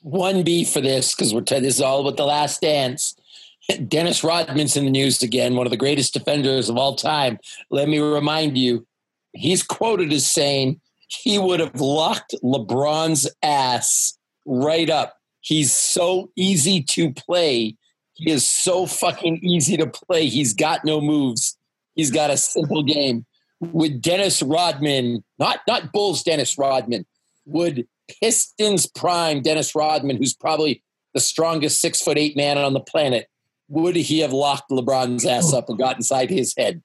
One 0.00 0.42
B 0.42 0.64
for 0.64 0.80
this 0.80 1.14
because 1.14 1.32
we're 1.32 1.42
t- 1.42 1.60
this 1.60 1.76
is 1.76 1.80
all 1.80 2.00
about 2.00 2.16
the 2.16 2.26
last 2.26 2.60
dance. 2.60 3.14
Dennis 3.88 4.24
Rodman's 4.24 4.76
in 4.76 4.84
the 4.84 4.90
news 4.90 5.22
again, 5.22 5.54
one 5.54 5.66
of 5.66 5.70
the 5.70 5.76
greatest 5.76 6.12
defenders 6.12 6.68
of 6.68 6.76
all 6.76 6.96
time. 6.96 7.38
Let 7.70 7.88
me 7.88 8.00
remind 8.00 8.58
you, 8.58 8.84
he's 9.32 9.62
quoted 9.62 10.12
as 10.12 10.28
saying 10.28 10.80
he 11.06 11.38
would 11.38 11.60
have 11.60 11.80
locked 11.80 12.34
LeBron's 12.42 13.30
ass 13.44 14.18
right 14.44 14.88
up. 14.88 15.16
He's 15.40 15.72
so 15.72 16.30
easy 16.36 16.82
to 16.82 17.12
play. 17.12 17.76
He 18.14 18.30
is 18.30 18.48
so 18.48 18.86
fucking 18.86 19.38
easy 19.38 19.76
to 19.76 19.86
play. 19.86 20.26
He's 20.26 20.54
got 20.54 20.84
no 20.84 21.00
moves. 21.00 21.56
He's 21.94 22.10
got 22.10 22.30
a 22.30 22.36
simple 22.36 22.82
game. 22.82 23.26
Would 23.60 24.02
Dennis 24.02 24.42
Rodman, 24.42 25.24
not 25.38 25.60
not 25.66 25.92
Bulls 25.92 26.22
Dennis 26.22 26.58
Rodman, 26.58 27.06
would 27.46 27.86
Pistons 28.20 28.86
prime 28.86 29.42
Dennis 29.42 29.74
Rodman, 29.74 30.16
who's 30.16 30.34
probably 30.34 30.82
the 31.14 31.20
strongest 31.20 31.80
six 31.80 32.00
foot 32.00 32.18
eight 32.18 32.36
man 32.36 32.58
on 32.58 32.72
the 32.72 32.80
planet, 32.80 33.28
would 33.68 33.96
he 33.96 34.20
have 34.20 34.32
locked 34.32 34.70
LeBron's 34.70 35.24
ass 35.24 35.52
up 35.52 35.68
and 35.68 35.78
got 35.78 35.96
inside 35.96 36.30
his 36.30 36.54
head? 36.56 36.82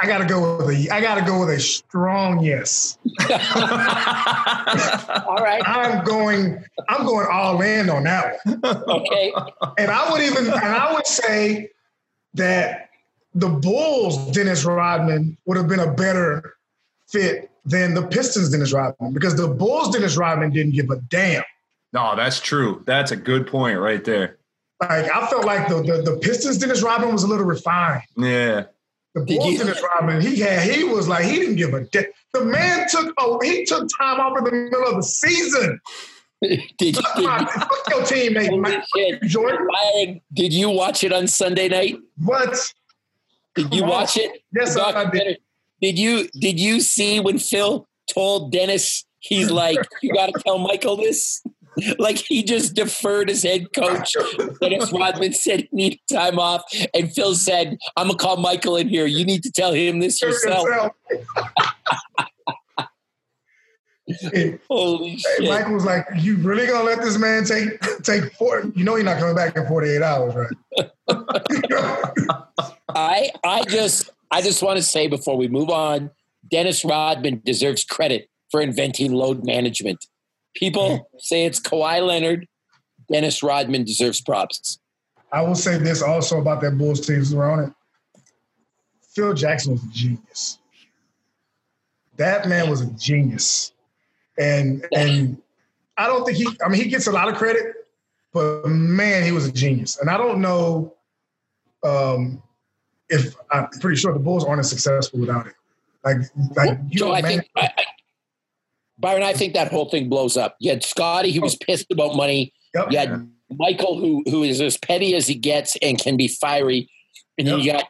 I 0.00 0.06
gotta 0.06 0.24
go 0.24 0.58
with 0.58 0.68
a 0.68 0.90
I 0.90 1.00
gotta 1.00 1.22
go 1.22 1.40
with 1.40 1.50
a 1.50 1.58
strong 1.58 2.40
yes. 2.40 2.98
All 3.30 3.36
right. 5.38 5.60
I'm 5.66 6.04
going, 6.04 6.64
I'm 6.88 7.04
going 7.04 7.26
all 7.30 7.60
in 7.62 7.90
on 7.90 8.04
that 8.04 8.38
one. 8.44 8.60
Okay. 8.64 9.32
And 9.76 9.90
I 9.90 10.10
would 10.10 10.20
even, 10.20 10.46
and 10.46 10.56
I 10.56 10.92
would 10.92 11.06
say 11.06 11.70
that 12.34 12.90
the 13.34 13.48
Bulls, 13.48 14.30
Dennis 14.30 14.64
Rodman, 14.64 15.36
would 15.46 15.56
have 15.56 15.66
been 15.68 15.80
a 15.80 15.92
better 15.92 16.54
fit 17.08 17.50
than 17.64 17.94
the 17.94 18.06
Pistons, 18.06 18.50
Dennis 18.50 18.72
Rodman, 18.72 19.12
because 19.12 19.36
the 19.36 19.48
Bulls, 19.48 19.90
Dennis 19.90 20.16
Rodman, 20.16 20.52
didn't 20.52 20.74
give 20.74 20.90
a 20.90 20.96
damn. 21.08 21.42
no, 21.92 22.14
that's 22.14 22.40
true. 22.40 22.82
That's 22.86 23.10
a 23.10 23.16
good 23.16 23.48
point 23.48 23.78
right 23.80 24.04
there. 24.04 24.38
Like 24.80 25.10
I 25.10 25.26
felt 25.26 25.44
like 25.44 25.68
the 25.68 25.82
the, 25.82 26.02
the 26.02 26.18
Pistons, 26.22 26.58
Dennis 26.58 26.82
Rodman, 26.82 27.12
was 27.12 27.24
a 27.24 27.26
little 27.26 27.44
refined. 27.46 28.04
Yeah. 28.16 28.66
The 29.14 29.24
Bulls, 29.24 29.58
Dennis 29.58 29.82
Rodman, 29.82 30.20
he 30.20 30.40
had, 30.40 30.70
he 30.70 30.84
was 30.84 31.08
like, 31.08 31.24
he 31.24 31.36
didn't 31.36 31.56
give 31.56 31.74
a 31.74 31.80
damn. 31.84 32.04
The 32.34 32.44
man 32.44 32.86
took, 32.88 33.14
oh, 33.18 33.40
he 33.42 33.64
took 33.64 33.88
time 33.98 34.20
off 34.20 34.38
in 34.38 34.44
the 34.44 34.52
middle 34.52 34.84
of 34.86 34.96
the 34.96 35.02
season. 35.02 35.80
Did, 36.40 36.60
did, 36.78 36.94
fuck 36.94 37.16
your 37.16 38.02
teammate, 38.02 38.60
Mike 38.60 38.84
shit. 38.94 39.20
Jordan. 39.22 39.66
Byron, 39.72 40.20
did 40.32 40.52
you 40.52 40.70
watch 40.70 41.02
it 41.02 41.12
on 41.12 41.26
Sunday 41.26 41.68
night? 41.68 41.98
What? 42.16 42.56
Did 43.56 43.74
you 43.74 43.82
watch 43.82 44.16
it? 44.16 44.44
Yes, 44.54 44.78
I, 44.78 45.10
did. 45.10 45.38
Did 45.82 45.98
you 45.98 46.28
did 46.38 46.60
you 46.60 46.80
see 46.80 47.18
when 47.18 47.40
Phil 47.40 47.88
told 48.08 48.52
Dennis 48.52 49.04
he's 49.18 49.50
like, 49.50 49.78
you 50.00 50.14
gotta 50.14 50.32
tell 50.46 50.58
Michael 50.58 50.96
this? 50.96 51.42
Like 51.98 52.18
he 52.18 52.42
just 52.42 52.74
deferred 52.74 53.28
his 53.28 53.42
head 53.42 53.72
coach. 53.74 54.14
Dennis 54.60 54.92
Rodman 54.92 55.32
said 55.32 55.60
he 55.60 55.68
needed 55.72 56.00
time 56.10 56.38
off, 56.38 56.62
and 56.94 57.12
Phil 57.12 57.34
said, 57.34 57.76
I'm 57.96 58.06
gonna 58.08 58.18
call 58.18 58.36
Michael 58.36 58.76
in 58.76 58.88
here. 58.88 59.06
You 59.06 59.24
need 59.24 59.42
to 59.42 59.50
tell 59.50 59.72
him 59.72 60.00
this 60.00 60.22
yourself. 60.22 60.68
Holy 64.68 65.18
shit. 65.18 65.48
Michael 65.48 65.74
was 65.74 65.84
like, 65.84 66.06
"You 66.16 66.36
really 66.38 66.66
gonna 66.66 66.84
let 66.84 67.02
this 67.02 67.18
man 67.18 67.44
take 67.44 67.78
take 68.02 68.32
four? 68.34 68.64
You 68.74 68.84
know, 68.84 68.94
he's 68.94 69.04
not 69.04 69.18
coming 69.18 69.34
back 69.34 69.54
in 69.56 69.66
forty 69.66 69.90
eight 69.90 70.02
hours, 70.02 70.34
right?" 70.34 70.90
I 72.88 73.30
I 73.44 73.64
just 73.64 74.10
I 74.30 74.40
just 74.40 74.62
want 74.62 74.78
to 74.78 74.82
say 74.82 75.08
before 75.08 75.36
we 75.36 75.48
move 75.48 75.68
on, 75.68 76.10
Dennis 76.50 76.84
Rodman 76.84 77.42
deserves 77.44 77.84
credit 77.84 78.30
for 78.50 78.62
inventing 78.62 79.12
load 79.12 79.44
management. 79.44 80.06
People 80.58 81.08
say 81.18 81.44
it's 81.44 81.60
Kawhi 81.60 82.04
Leonard. 82.04 82.48
Dennis 83.10 83.42
Rodman 83.44 83.84
deserves 83.84 84.20
props. 84.20 84.80
I 85.30 85.40
will 85.42 85.54
say 85.54 85.78
this 85.78 86.02
also 86.02 86.40
about 86.40 86.60
that 86.62 86.76
Bulls 86.76 87.06
team 87.06 87.22
who 87.24 87.36
were 87.36 87.64
it. 87.64 87.72
Phil 89.14 89.34
Jackson 89.34 89.72
was 89.72 89.84
a 89.84 89.88
genius. 89.92 90.58
That 92.16 92.48
man 92.48 92.68
was 92.68 92.80
a 92.80 92.86
genius, 92.86 93.72
and 94.36 94.84
and 94.92 95.40
I 95.96 96.08
don't 96.08 96.24
think 96.24 96.38
he. 96.38 96.48
I 96.64 96.68
mean, 96.68 96.82
he 96.82 96.88
gets 96.88 97.06
a 97.06 97.12
lot 97.12 97.28
of 97.28 97.36
credit, 97.36 97.86
but 98.32 98.66
man, 98.66 99.22
he 99.22 99.30
was 99.30 99.46
a 99.46 99.52
genius. 99.52 99.98
And 99.98 100.10
I 100.10 100.16
don't 100.16 100.40
know 100.40 100.94
um, 101.84 102.42
if 103.08 103.36
I'm 103.52 103.68
pretty 103.80 103.96
sure 103.96 104.12
the 104.12 104.18
Bulls 104.18 104.44
aren't 104.44 104.58
as 104.60 104.68
successful 104.68 105.20
without 105.20 105.46
it. 105.46 105.54
Like, 106.04 106.18
like 106.56 106.78
you 106.88 107.00
know, 107.00 107.12
I 107.12 107.22
man, 107.22 107.30
think 107.30 107.50
I, 107.56 107.70
I, 107.76 107.84
Byron, 108.98 109.22
I 109.22 109.32
think 109.32 109.54
that 109.54 109.70
whole 109.70 109.88
thing 109.88 110.08
blows 110.08 110.36
up. 110.36 110.56
You 110.60 110.70
had 110.70 110.82
Scottie, 110.82 111.32
who 111.32 111.40
was 111.40 111.56
pissed 111.56 111.90
about 111.90 112.16
money. 112.16 112.52
Yep. 112.74 112.92
You 112.92 112.98
had 112.98 113.30
Michael, 113.50 113.98
who 113.98 114.22
who 114.30 114.42
is 114.42 114.60
as 114.60 114.76
petty 114.76 115.14
as 115.14 115.26
he 115.26 115.34
gets 115.34 115.76
and 115.80 115.98
can 115.98 116.16
be 116.16 116.28
fiery, 116.28 116.88
and 117.38 117.46
then 117.46 117.58
Yep. 117.58 117.64
you 117.64 117.72
got 117.72 117.84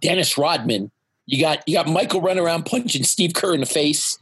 Dennis 0.00 0.36
Rodman. 0.38 0.90
You 1.26 1.40
got 1.40 1.66
you 1.68 1.74
got 1.74 1.88
Michael 1.88 2.20
running 2.20 2.42
around 2.44 2.64
punching 2.66 3.04
Steve 3.04 3.34
Kerr 3.34 3.54
in 3.54 3.60
the 3.60 3.66
face. 3.66 4.18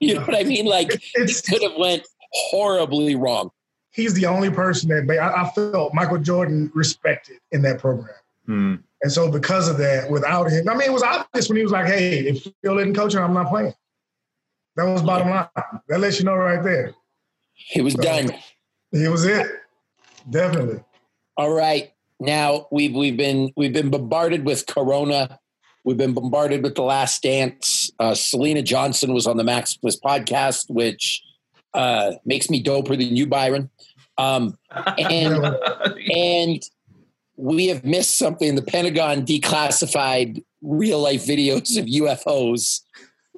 You 0.00 0.14
know 0.14 0.22
what 0.22 0.34
I 0.34 0.42
mean? 0.42 0.66
Like 0.66 0.88
it 1.14 1.42
could 1.48 1.62
have 1.62 1.78
went 1.78 2.02
horribly 2.32 3.14
wrong. 3.14 3.50
he's 3.92 4.14
the 4.14 4.26
only 4.26 4.50
person 4.50 4.88
that 4.88 5.18
I, 5.18 5.42
I 5.42 5.50
felt 5.50 5.94
Michael 5.94 6.18
Jordan 6.18 6.72
respected 6.74 7.36
in 7.52 7.62
that 7.62 7.78
program. 7.78 8.14
Hmm. 8.46 8.74
And 9.02 9.12
so 9.12 9.30
because 9.30 9.68
of 9.68 9.78
that, 9.78 10.10
without 10.10 10.50
him, 10.50 10.68
I 10.68 10.74
mean, 10.74 10.88
it 10.88 10.92
was 10.92 11.02
obvious 11.02 11.48
when 11.48 11.56
he 11.56 11.62
was 11.62 11.72
like, 11.72 11.86
hey, 11.86 12.20
if 12.20 12.46
Phil 12.62 12.78
isn't 12.78 12.94
coaching, 12.94 13.20
I'm 13.20 13.34
not 13.34 13.48
playing. 13.48 13.74
That 14.76 14.84
was 14.84 15.02
bottom 15.02 15.30
line. 15.30 15.48
That 15.88 16.00
lets 16.00 16.18
you 16.18 16.24
know 16.24 16.34
right 16.34 16.62
there. 16.62 16.94
It 17.74 17.82
was 17.82 17.94
done. 17.94 18.32
It 18.92 19.10
was 19.10 19.24
it. 19.24 19.46
Definitely. 20.28 20.80
All 21.36 21.52
right. 21.52 21.92
Now 22.20 22.68
we've 22.70 22.94
we've 22.94 23.16
been 23.16 23.52
we've 23.56 23.72
been 23.72 23.90
bombarded 23.90 24.44
with 24.44 24.66
Corona. 24.66 25.38
We've 25.84 25.96
been 25.96 26.14
bombarded 26.14 26.62
with 26.62 26.76
the 26.76 26.82
Last 26.82 27.22
Dance. 27.22 27.90
Uh, 27.98 28.12
Syleena 28.12 28.62
Johnson 28.62 29.12
was 29.12 29.26
on 29.26 29.36
the 29.36 29.44
Maximus 29.44 29.98
podcast, 29.98 30.70
which 30.70 31.22
uh, 31.74 32.12
makes 32.24 32.48
me 32.48 32.62
doper 32.62 32.90
than 32.90 33.16
you, 33.16 33.26
Byron. 33.26 33.68
Um, 34.16 34.56
and 34.70 35.44
and 36.14 36.62
we 37.36 37.66
have 37.66 37.84
missed 37.84 38.16
something. 38.16 38.54
The 38.54 38.62
Pentagon 38.62 39.26
declassified 39.26 40.44
real 40.62 41.00
life 41.00 41.26
videos 41.26 41.76
of 41.76 41.86
UFOs, 41.86 42.82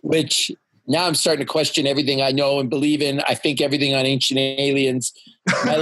which 0.03 0.53
now 0.87 1.07
I'm 1.07 1.15
starting 1.15 1.45
to 1.45 1.51
question 1.51 1.87
everything 1.87 2.21
I 2.21 2.31
know 2.31 2.61
and 2.61 2.69
believe 2.69 3.01
in. 3.01 3.21
I 3.21 3.35
think 3.35 3.61
everything 3.61 3.95
on 3.95 4.05
ancient 4.05 4.39
aliens. 4.39 5.13
My 5.65 5.75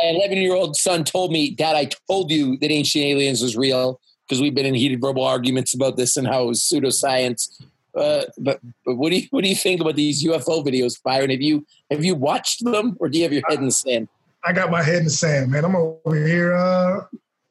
11 0.00 0.38
year 0.38 0.54
old 0.54 0.76
son 0.76 1.04
told 1.04 1.32
me, 1.32 1.50
Dad, 1.50 1.76
I 1.76 1.88
told 2.08 2.30
you 2.30 2.58
that 2.58 2.70
ancient 2.70 3.04
aliens 3.04 3.42
was 3.42 3.56
real 3.56 4.00
because 4.26 4.40
we've 4.40 4.54
been 4.54 4.66
in 4.66 4.74
heated 4.74 5.00
verbal 5.00 5.24
arguments 5.24 5.74
about 5.74 5.96
this 5.96 6.16
and 6.16 6.26
how 6.26 6.44
it 6.44 6.46
was 6.46 6.60
pseudoscience. 6.60 7.62
Uh, 7.96 8.24
but 8.38 8.60
but 8.84 8.96
what 8.96 9.10
do 9.10 9.16
you 9.16 9.26
what 9.30 9.44
do 9.44 9.48
you 9.48 9.54
think 9.54 9.80
about 9.80 9.94
these 9.94 10.24
UFO 10.24 10.64
videos, 10.64 11.00
Byron? 11.02 11.30
Have 11.30 11.42
you 11.42 11.64
have 11.90 12.04
you 12.04 12.14
watched 12.14 12.64
them 12.64 12.96
or 12.98 13.08
do 13.08 13.18
you 13.18 13.24
have 13.24 13.32
your 13.32 13.42
head 13.48 13.58
in 13.58 13.66
the 13.66 13.70
sand? 13.70 14.08
I 14.44 14.52
got 14.52 14.70
my 14.70 14.82
head 14.82 14.96
in 14.96 15.04
the 15.04 15.10
sand, 15.10 15.50
man. 15.50 15.64
I'm 15.64 15.76
over 15.76 16.26
here 16.26 16.54
uh, 16.54 17.04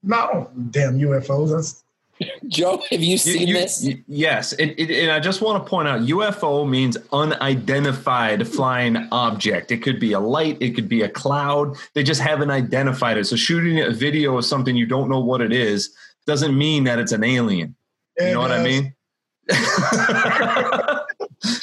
not 0.03 0.71
damn 0.71 0.99
UFOs. 0.99 1.51
That's 1.51 1.82
Joe, 2.47 2.81
have 2.89 3.01
you 3.01 3.11
You- 3.11 3.17
seen 3.17 3.47
you- 3.47 3.53
this? 3.53 3.83
you- 3.83 4.03
yes, 4.07 4.53
it, 4.53 4.75
it, 4.79 4.91
and 5.03 5.11
I 5.11 5.19
just 5.19 5.41
want 5.41 5.63
to 5.63 5.69
point 5.69 5.87
out 5.87 6.01
UFO 6.01 6.67
means 6.69 6.97
unidentified 7.11 8.47
flying 8.47 9.07
object. 9.11 9.71
It 9.71 9.81
could 9.81 9.99
be 9.99 10.13
a 10.13 10.19
light, 10.19 10.57
it 10.61 10.75
could 10.75 10.87
be 10.87 11.01
a 11.01 11.09
cloud. 11.09 11.75
They 11.93 12.03
just 12.03 12.21
haven't 12.21 12.51
identified 12.51 13.17
it. 13.17 13.25
So 13.25 13.35
shooting 13.35 13.79
a 13.81 13.89
video 13.91 14.37
of 14.37 14.45
something 14.45 14.75
you 14.75 14.85
don't 14.85 15.09
know 15.09 15.19
what 15.19 15.41
it 15.41 15.51
is 15.51 15.93
doesn't 16.25 16.57
mean 16.57 16.83
that 16.85 16.99
it's 16.99 17.11
an 17.11 17.23
alien. 17.23 17.75
You 18.19 18.33
know 18.33 18.39
what 18.41 18.51
I 18.51 18.63
mean? 18.63 18.93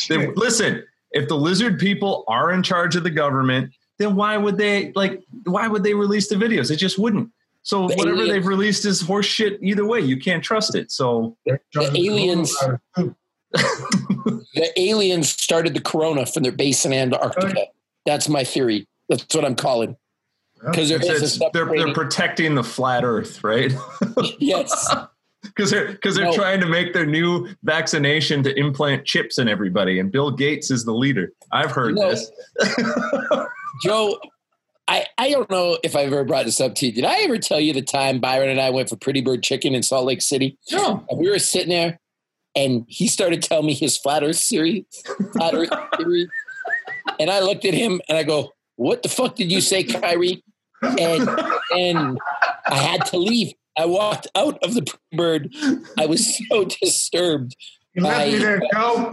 They- 0.08 0.26
listen, 0.34 0.84
if 1.12 1.28
the 1.28 1.36
lizard 1.36 1.78
people 1.78 2.24
are 2.28 2.52
in 2.52 2.62
charge 2.62 2.96
of 2.96 3.02
the 3.02 3.10
government, 3.10 3.72
then 3.98 4.14
why 4.16 4.36
would 4.36 4.58
they 4.58 4.92
like? 4.94 5.22
Why 5.44 5.68
would 5.68 5.82
they 5.84 5.94
release 5.94 6.28
the 6.28 6.34
videos? 6.34 6.70
It 6.70 6.76
just 6.76 6.98
wouldn't. 6.98 7.30
So 7.62 7.88
The 7.88 7.94
whatever 7.96 8.16
alien- 8.16 8.28
they've 8.34 8.46
released 8.46 8.84
is 8.84 9.00
horse 9.00 9.26
shit. 9.26 9.58
Either 9.62 9.84
way, 9.84 10.00
you 10.00 10.18
can't 10.18 10.42
trust 10.42 10.74
it. 10.74 10.90
So 10.90 11.36
The 11.44 11.58
aliens- 11.76 12.56
The 13.52 14.72
aliens 14.76 15.28
started 15.30 15.74
the 15.74 15.80
corona 15.80 16.26
from 16.26 16.42
their 16.44 16.52
base 16.52 16.84
in 16.84 16.92
Antarctica. 16.92 17.66
That's 18.06 18.28
my 18.28 18.44
theory. 18.44 18.86
That's 19.08 19.34
what 19.34 19.44
I'm 19.44 19.54
calling. 19.56 19.96
Because 20.64 20.88
there 20.90 20.98
it's, 21.00 21.22
is 21.22 21.42
they're 21.52 21.64
they're 21.64 21.94
protecting 21.94 22.54
the 22.54 22.62
flat 22.64 23.02
Earth, 23.04 23.42
right? 23.44 23.72
yes. 24.38 24.94
Because 25.42 25.70
they're 25.70 25.92
because 25.92 26.14
they're 26.16 26.26
No. 26.26 26.34
trying 26.34 26.60
to 26.60 26.66
make 26.66 26.92
their 26.92 27.06
new 27.06 27.48
vaccination 27.62 28.42
to 28.42 28.54
implant 28.58 29.06
chips 29.06 29.38
in 29.38 29.48
everybody, 29.48 29.98
and 29.98 30.12
Bill 30.12 30.30
Gates 30.30 30.70
is 30.70 30.84
the 30.84 30.92
leader. 30.92 31.32
I've 31.50 31.70
heard 31.70 31.94
No. 31.94 32.10
this. 32.10 32.30
Joe, 33.82 34.18
I, 34.90 35.06
I 35.16 35.30
don't 35.30 35.48
know 35.48 35.78
if 35.84 35.94
I've 35.94 36.08
ever 36.12 36.24
brought 36.24 36.46
this 36.46 36.60
up 36.60 36.74
to 36.76 36.86
you. 36.86 36.92
Did 36.92 37.04
I 37.04 37.20
ever 37.20 37.38
tell 37.38 37.60
you 37.60 37.72
the 37.72 37.80
time 37.82 38.18
Byron 38.18 38.50
and 38.50 38.60
I 38.60 38.70
went 38.70 38.88
for 38.88 38.96
Pretty 38.96 39.20
Bird 39.20 39.42
Chicken 39.42 39.74
in 39.74 39.82
Salt 39.84 40.04
Lake 40.04 40.20
City? 40.20 40.58
No. 40.72 41.04
And 41.08 41.18
we 41.20 41.30
were 41.30 41.38
sitting 41.38 41.68
there 41.68 42.00
and 42.56 42.84
he 42.88 43.06
started 43.06 43.40
telling 43.42 43.66
me 43.66 43.74
his 43.74 43.96
flat 43.96 44.24
earth 44.24 44.42
theory. 44.42 44.86
Flat 45.32 45.54
earth 45.54 45.70
theory. 45.96 46.28
And 47.20 47.30
I 47.30 47.38
looked 47.40 47.64
at 47.64 47.72
him 47.74 48.00
and 48.08 48.18
I 48.18 48.24
go, 48.24 48.50
What 48.76 49.02
the 49.04 49.08
fuck 49.08 49.36
did 49.36 49.52
you 49.52 49.60
say, 49.60 49.84
Kyrie? 49.84 50.42
And 50.82 51.28
and 51.76 52.18
I 52.66 52.74
had 52.76 53.06
to 53.06 53.16
leave. 53.18 53.52
I 53.78 53.86
walked 53.86 54.26
out 54.34 54.58
of 54.64 54.74
the 54.74 54.82
Pretty 54.82 55.16
Bird. 55.16 55.54
I 55.98 56.06
was 56.06 56.36
so 56.48 56.64
disturbed. 56.64 57.54
You 57.94 58.02
left 58.02 58.26
me 58.26 58.34
I- 58.34 58.38
there, 58.38 58.60
Joe. 58.72 59.10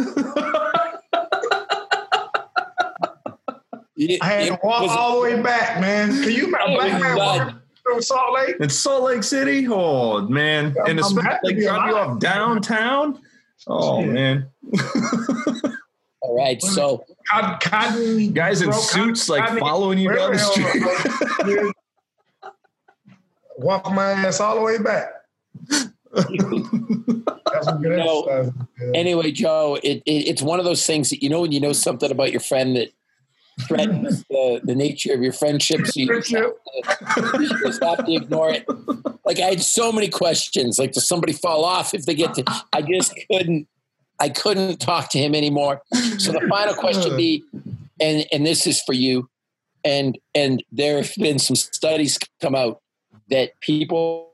It- 3.97 4.21
I 4.23 4.25
had 4.27 4.47
to 4.47 4.59
walk 4.63 4.83
was- 4.83 4.91
all 4.91 5.15
the 5.15 5.21
way 5.21 5.41
back, 5.41 5.81
man. 5.81 6.09
Can 6.23 6.31
you 6.31 6.47
imagine? 6.47 6.67
Oh, 6.69 6.75
Black 6.75 7.01
man 7.01 7.17
walking 7.17 7.55
through 7.83 8.01
Salt 8.01 8.33
Lake? 8.33 8.55
In 8.59 8.69
Salt 8.69 9.03
Lake 9.03 9.23
City, 9.23 9.67
oh 9.69 10.21
man, 10.27 10.75
and 10.85 10.99
I'm 10.99 10.99
it's 10.99 11.13
like 11.13 11.23
drop 11.41 11.51
you 11.55 11.69
alive. 11.71 11.93
off 11.95 12.19
downtown. 12.19 13.19
Oh 13.67 14.01
Shit. 14.03 14.11
man, 14.13 14.49
all 16.21 16.35
right. 16.37 16.61
So 16.61 17.03
Cotton, 17.27 17.57
cotton 17.59 18.33
guys 18.33 18.61
in 18.61 18.69
bro, 18.69 18.77
suits 18.77 19.27
like 19.29 19.43
cotton- 19.45 19.59
following 19.59 19.97
you 19.97 20.13
down 20.13 20.31
the 20.33 20.37
street. 20.39 20.67
street. 21.39 21.73
Walk 23.57 23.91
my 23.91 24.11
ass 24.11 24.39
all 24.39 24.55
the 24.55 24.61
way 24.61 24.77
back. 24.77 25.09
That's 26.13 27.65
some 27.65 27.81
good 27.81 27.97
No. 28.05 28.53
anyway, 28.93 29.31
Joe, 29.31 29.79
it, 29.83 30.03
it 30.05 30.11
it's 30.27 30.41
one 30.43 30.59
of 30.59 30.65
those 30.65 30.85
things 30.85 31.09
that 31.09 31.23
you 31.23 31.29
know 31.29 31.41
when 31.41 31.51
you 31.51 31.59
know 31.59 31.73
something 31.73 32.11
about 32.11 32.31
your 32.31 32.39
friend 32.41 32.75
that 32.75 32.89
threatens 33.61 34.23
the, 34.29 34.61
the 34.63 34.75
nature 34.75 35.13
of 35.13 35.21
your 35.21 35.33
friendship, 35.33 35.85
so 35.85 35.99
you 35.99 36.07
just, 36.07 36.31
have 36.31 37.15
to, 37.15 37.41
you 37.41 37.49
just 37.65 37.83
have 37.83 38.05
to 38.05 38.13
ignore 38.13 38.49
it. 38.49 38.65
Like 39.25 39.39
I 39.39 39.49
had 39.49 39.61
so 39.61 39.91
many 39.91 40.09
questions. 40.09 40.79
Like, 40.79 40.93
does 40.93 41.07
somebody 41.07 41.33
fall 41.33 41.65
off 41.65 41.93
if 41.93 42.05
they 42.05 42.15
get 42.15 42.33
to? 42.35 42.43
I 42.73 42.81
just 42.81 43.13
couldn't. 43.31 43.67
I 44.19 44.29
couldn't 44.29 44.77
talk 44.77 45.09
to 45.11 45.19
him 45.19 45.35
anymore. 45.35 45.83
So 46.17 46.31
the 46.31 46.47
final 46.49 46.73
question 46.73 47.15
be, 47.15 47.43
and 47.99 48.25
and 48.31 48.45
this 48.45 48.65
is 48.65 48.81
for 48.81 48.93
you, 48.93 49.29
and 49.83 50.17
and 50.33 50.63
there 50.71 50.97
have 50.97 51.13
been 51.17 51.39
some 51.39 51.55
studies 51.55 52.17
come 52.41 52.55
out 52.55 52.81
that 53.29 53.59
people 53.61 54.31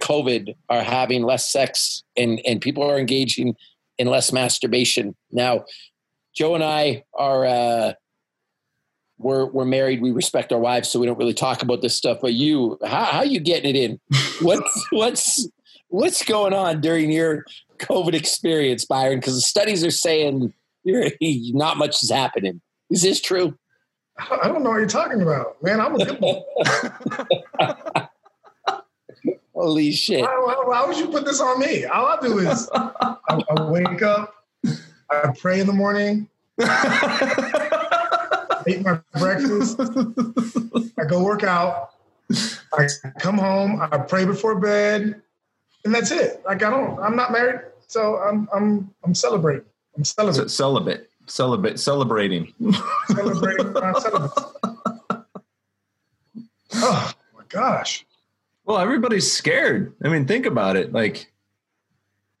COVID 0.00 0.54
are 0.68 0.82
having 0.82 1.22
less 1.22 1.50
sex 1.50 2.04
and 2.16 2.40
and 2.46 2.60
people 2.60 2.82
are 2.82 2.98
engaging 2.98 3.56
in 3.98 4.06
less 4.06 4.32
masturbation. 4.32 5.16
Now, 5.32 5.64
Joe 6.34 6.54
and 6.54 6.62
I 6.62 7.04
are 7.14 7.44
uh, 7.44 7.92
we're 9.18 9.46
we're 9.46 9.64
married. 9.64 10.00
We 10.00 10.12
respect 10.12 10.52
our 10.52 10.58
wives, 10.58 10.88
so 10.88 11.00
we 11.00 11.06
don't 11.06 11.18
really 11.18 11.34
talk 11.34 11.62
about 11.62 11.82
this 11.82 11.94
stuff. 11.94 12.18
But 12.20 12.34
you, 12.34 12.78
how 12.84 13.04
how 13.04 13.22
you 13.22 13.40
getting 13.40 13.74
it 13.74 13.78
in? 13.78 14.00
What's 14.40 14.86
what's 14.90 15.48
what's 15.88 16.24
going 16.24 16.54
on 16.54 16.80
during 16.80 17.10
your 17.10 17.44
COVID 17.78 18.14
experience, 18.14 18.84
Byron? 18.84 19.18
Because 19.18 19.34
the 19.34 19.42
studies 19.42 19.84
are 19.84 19.90
saying 19.90 20.52
you're, 20.84 21.10
not 21.20 21.76
much 21.76 22.02
is 22.02 22.10
happening. 22.10 22.60
Is 22.90 23.02
this 23.02 23.20
true? 23.20 23.58
I 24.18 24.48
don't 24.48 24.64
know 24.64 24.70
what 24.70 24.78
you're 24.78 24.88
talking 24.88 25.22
about, 25.22 25.62
man. 25.62 25.80
I'm 25.80 25.94
a 25.94 26.04
good 26.04 26.18
boy. 26.18 26.42
Holy 29.54 29.92
shit! 29.92 30.22
Why, 30.22 30.42
why, 30.44 30.62
why 30.64 30.86
would 30.86 30.96
you 30.96 31.08
put 31.08 31.24
this 31.24 31.40
on 31.40 31.58
me? 31.58 31.84
All 31.84 32.06
I 32.06 32.20
do 32.20 32.38
is 32.38 32.70
I, 32.72 33.16
I 33.28 33.62
wake 33.68 34.02
up, 34.02 34.32
I 35.10 35.32
pray 35.36 35.58
in 35.58 35.66
the 35.66 35.72
morning, 35.72 36.28
eat 38.68 38.82
my 38.82 39.00
breakfast, 39.18 39.78
I 40.98 41.04
go 41.04 41.22
work 41.22 41.44
out, 41.44 41.90
I 42.72 42.88
come 43.18 43.38
home, 43.38 43.80
I 43.80 43.98
pray 43.98 44.24
before 44.24 44.58
bed, 44.58 45.20
and 45.84 45.94
that's 45.94 46.10
it. 46.10 46.42
Like 46.44 46.62
I 46.62 46.70
don't, 46.70 46.98
I'm 47.00 47.16
not 47.16 47.32
married, 47.32 47.60
so 47.86 48.16
I'm 48.18 48.48
I'm 48.54 48.94
I'm 49.04 49.14
celebrating. 49.14 49.64
I'm 49.96 50.04
celebrating, 50.04 50.48
celibate, 50.48 51.10
celibate, 51.26 51.80
celebrating. 51.80 52.54
celebrating 53.08 53.72
celibate. 54.00 54.30
Oh 56.74 57.12
my 57.34 57.42
gosh. 57.48 58.04
Well, 58.64 58.78
everybody's 58.78 59.30
scared. 59.30 59.94
I 60.04 60.08
mean, 60.08 60.26
think 60.26 60.44
about 60.44 60.76
it. 60.76 60.92
Like, 60.92 61.32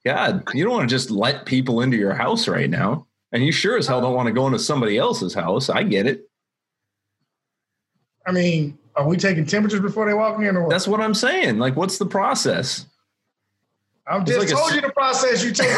God, 0.04 0.44
you 0.52 0.62
don't 0.62 0.74
want 0.74 0.88
to 0.88 0.94
just 0.94 1.10
let 1.10 1.46
people 1.46 1.80
into 1.80 1.96
your 1.96 2.12
house 2.12 2.46
right 2.46 2.68
now. 2.68 3.06
And 3.32 3.44
you 3.44 3.52
sure 3.52 3.76
as 3.76 3.86
hell 3.86 4.00
don't 4.00 4.14
want 4.14 4.26
to 4.28 4.32
go 4.32 4.46
into 4.46 4.58
somebody 4.58 4.96
else's 4.96 5.34
house. 5.34 5.68
I 5.68 5.82
get 5.82 6.06
it. 6.06 6.28
I 8.26 8.32
mean, 8.32 8.78
are 8.96 9.06
we 9.06 9.16
taking 9.16 9.44
temperatures 9.46 9.80
before 9.80 10.06
they 10.06 10.14
walk 10.14 10.40
in 10.40 10.56
or 10.56 10.62
what? 10.62 10.70
That's 10.70 10.88
what 10.88 11.00
I'm 11.00 11.14
saying. 11.14 11.58
Like, 11.58 11.76
what's 11.76 11.98
the 11.98 12.06
process? 12.06 12.86
I 14.06 14.18
it's 14.20 14.30
just 14.30 14.38
like 14.40 14.48
told 14.48 14.70
s- 14.70 14.74
you 14.76 14.80
the 14.80 14.92
process 14.92 15.44
you 15.44 15.52
take. 15.52 15.68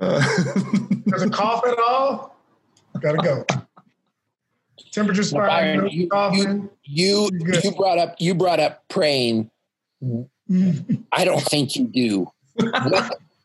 Uh, 0.00 0.22
There's 1.06 1.22
a 1.22 1.30
cough 1.30 1.62
at 1.66 1.78
all, 1.78 2.36
gotta 3.00 3.18
go. 3.18 3.44
Temperature 4.92 5.22
Now, 5.36 5.46
Byron, 5.46 5.80
spike, 5.80 5.92
you- 5.92 6.08
coughing. 6.08 6.70
You 6.84 7.30
you 7.62 7.70
brought 7.76 7.98
up 7.98 8.16
you 8.18 8.34
brought 8.34 8.58
up 8.60 8.82
praying. 8.88 9.50
I 11.12 11.24
don't 11.24 11.42
think 11.42 11.76
you 11.76 11.86
do. 11.86 12.30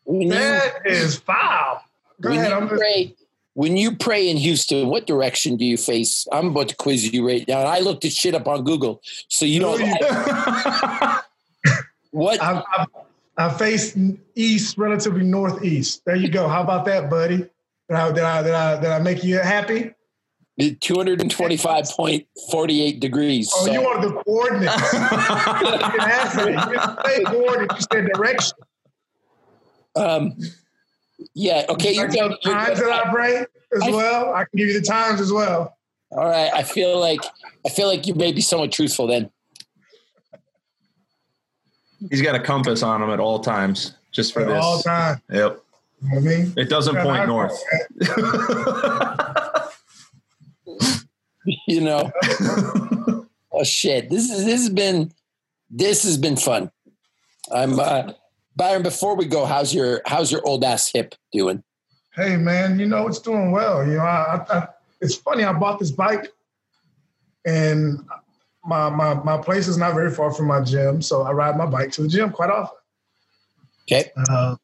When 0.06 0.22
you, 0.22 0.30
That 0.34 0.86
is 0.86 1.18
foul. 1.18 1.84
Go 2.22 2.30
when 2.30 2.40
ahead. 2.40 2.52
you 2.52 2.58
I'm 2.58 2.70
just, 2.70 2.80
pray, 2.80 3.16
when 3.54 3.78
you 3.78 3.96
pray 3.96 4.30
in 4.30 4.38
Houston, 4.38 4.88
what 4.88 5.08
direction 5.08 5.58
do 5.58 5.66
you 5.66 5.78
face? 5.78 6.28
I'm 6.32 6.48
about 6.48 6.70
to 6.70 6.76
quiz 6.76 7.12
you 7.14 7.28
right 7.28 7.48
now. 7.48 7.62
I 7.62 7.80
looked 7.80 8.06
at 8.06 8.12
shit 8.12 8.36
up 8.36 8.48
on 8.48 8.64
Google, 8.64 9.02
so 9.28 9.46
you 9.46 9.60
don't. 9.60 9.82
What? 12.12 12.42
I, 12.42 12.64
I, 12.78 12.86
I 13.38 13.50
face 13.54 13.98
east, 14.36 14.78
relatively 14.78 15.24
northeast. 15.24 16.04
There 16.06 16.16
you 16.16 16.30
go. 16.30 16.48
How 16.48 16.62
about 16.62 16.86
that, 16.86 17.10
buddy? 17.10 17.38
Did 17.38 17.50
I, 17.92 18.12
did 18.12 18.24
I, 18.24 18.42
did 18.44 18.54
I, 18.54 18.80
did 18.80 18.90
I 18.90 19.00
make 19.00 19.24
you 19.24 19.38
happy? 19.38 19.92
225.48 20.60 23.00
degrees. 23.00 23.52
Oh, 23.56 23.66
so- 23.66 23.72
you 23.74 23.82
wanted 23.82 24.10
the 24.10 24.14
coordinates. 24.24 24.94
you 24.94 25.00
didn't 25.72 26.02
answer 26.02 26.50
it. 26.50 26.54
You 26.54 26.66
didn't 26.72 27.00
say 27.06 27.24
coordinates. 27.24 27.76
You 27.76 27.82
said 27.92 28.08
direction. 28.14 28.58
um, 29.96 30.38
yeah. 31.34 31.66
Okay. 31.70 31.94
You're, 31.94 32.08
can 32.10 32.36
you're, 32.44 32.54
times 32.54 32.80
that 32.80 32.90
I 32.90 33.10
pray 33.12 33.38
as 33.38 33.48
I- 33.84 33.90
well. 33.92 34.34
I 34.34 34.46
can 34.46 34.58
give 34.58 34.68
you 34.70 34.80
the 34.80 34.86
times 34.86 35.22
as 35.22 35.32
well. 35.32 35.78
all 36.12 36.26
right. 36.26 36.52
I 36.54 36.64
feel 36.64 37.00
like 37.00 37.20
I 37.66 37.70
feel 37.70 37.88
like 37.88 38.06
you 38.08 38.14
may 38.16 38.32
be 38.32 38.42
somewhat 38.42 38.72
truthful 38.72 39.08
then. 39.08 39.30
He's 42.10 42.22
got 42.22 42.36
a 42.36 42.40
compass 42.40 42.84
on 42.84 43.02
him 43.02 43.10
at 43.10 43.20
all 43.20 43.40
times, 43.40 43.96
just 44.12 44.32
for 44.34 44.42
At 44.42 44.48
this. 44.50 44.64
all 44.64 44.80
time. 44.82 45.22
Yep. 45.32 45.60
You 46.02 46.10
know 46.10 46.16
what 46.16 46.18
I 46.18 46.20
mean? 46.38 46.54
It 46.58 46.70
doesn't 46.70 46.96
point 46.98 47.28
north. 47.28 47.58
You 51.68 51.82
know. 51.82 52.12
oh 53.52 53.64
shit! 53.64 54.10
This 54.10 54.32
is 54.32 54.46
this 54.46 54.62
has 54.62 54.70
been 54.70 55.12
this 55.70 56.04
has 56.04 56.18
been 56.18 56.38
fun. 56.38 56.72
I'm 57.52 57.80
uh, 57.80 58.14
Byron. 58.56 58.84
Before 58.84 59.16
we 59.16 59.26
go, 59.26 59.46
how's 59.46 59.74
your 59.74 60.02
how's 60.06 60.32
your 60.32 60.46
old 60.46 60.64
ass 60.64 60.92
hip 60.92 61.16
doing? 61.32 61.64
Hey 62.14 62.38
man, 62.38 62.80
you 62.80 62.86
know 62.86 63.08
it's 63.08 63.20
doing 63.20 63.52
well. 63.52 63.86
You 63.86 63.96
know, 63.96 64.00
I, 64.00 64.46
I, 64.50 64.58
I, 64.58 64.68
it's 65.02 65.16
funny. 65.16 65.44
I 65.44 65.54
bought 65.54 65.80
this 65.80 65.92
bike, 65.92 66.32
and 67.46 68.00
my 68.64 68.90
my 68.90 69.14
my 69.16 69.38
place 69.38 69.68
is 69.68 69.78
not 69.78 69.94
very 69.94 70.12
far 70.12 70.34
from 70.34 70.48
my 70.48 70.62
gym, 70.62 71.02
so 71.02 71.24
I 71.24 71.32
ride 71.32 71.58
my 71.58 71.66
bike 71.66 71.92
to 71.94 72.04
the 72.04 72.08
gym 72.08 72.32
quite 72.32 72.50
often. 72.50 72.78
Okay. 73.84 74.12
Uh, 74.30 74.56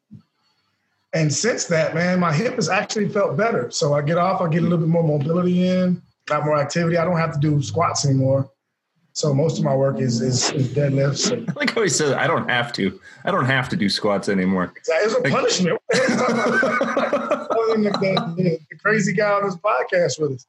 and 1.14 1.32
since 1.32 1.66
that, 1.66 1.94
man, 1.94 2.18
my 2.18 2.32
hip 2.32 2.54
has 2.54 2.68
actually 2.68 3.08
felt 3.08 3.36
better. 3.36 3.70
So 3.70 3.92
I 3.92 4.02
get 4.02 4.18
off, 4.18 4.40
I 4.40 4.48
get 4.48 4.60
a 4.60 4.62
little 4.62 4.78
bit 4.78 4.88
more 4.88 5.04
mobility 5.04 5.68
in, 5.68 6.02
got 6.26 6.44
more 6.44 6.58
activity. 6.58 6.96
I 6.96 7.04
don't 7.04 7.16
have 7.16 7.32
to 7.34 7.40
do 7.40 7.62
squats 7.62 8.04
anymore. 8.04 8.50
So 9.14 9.34
most 9.34 9.58
of 9.58 9.64
my 9.64 9.74
work 9.74 10.00
is 10.00 10.20
is, 10.22 10.50
is 10.52 10.68
deadlifts. 10.68 11.30
I 11.30 11.52
like 11.56 11.74
how 11.74 11.82
he 11.82 11.88
says, 11.88 12.12
"I 12.12 12.26
don't 12.26 12.48
have 12.48 12.72
to. 12.74 12.98
I 13.24 13.30
don't 13.30 13.44
have 13.44 13.68
to 13.70 13.76
do 13.76 13.88
squats 13.88 14.28
anymore." 14.28 14.72
It's 14.76 15.14
a 15.14 15.20
punishment. 15.22 15.80
The, 17.72 17.78
the, 18.36 18.58
the, 18.68 18.76
crazy 18.76 19.14
guy 19.14 19.30
on 19.30 19.44
this 19.44 19.56
podcast 19.56 20.20
with 20.20 20.32
us. 20.32 20.46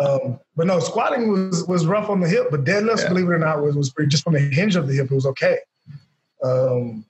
Um, 0.00 0.38
but 0.54 0.68
no, 0.68 0.78
squatting 0.78 1.30
was 1.30 1.66
was 1.66 1.84
rough 1.84 2.08
on 2.08 2.20
the 2.20 2.28
hip, 2.28 2.46
but 2.50 2.64
deadlifts, 2.64 3.02
yeah. 3.02 3.08
believe 3.08 3.24
it 3.24 3.32
or 3.32 3.38
not, 3.38 3.60
was 3.60 3.74
was 3.74 3.90
pretty, 3.90 4.08
just 4.08 4.22
from 4.22 4.34
the 4.34 4.38
hinge 4.38 4.76
of 4.76 4.86
the 4.86 4.94
hip. 4.94 5.10
It 5.10 5.14
was 5.14 5.26
okay. 5.26 5.58
Um, 6.44 7.04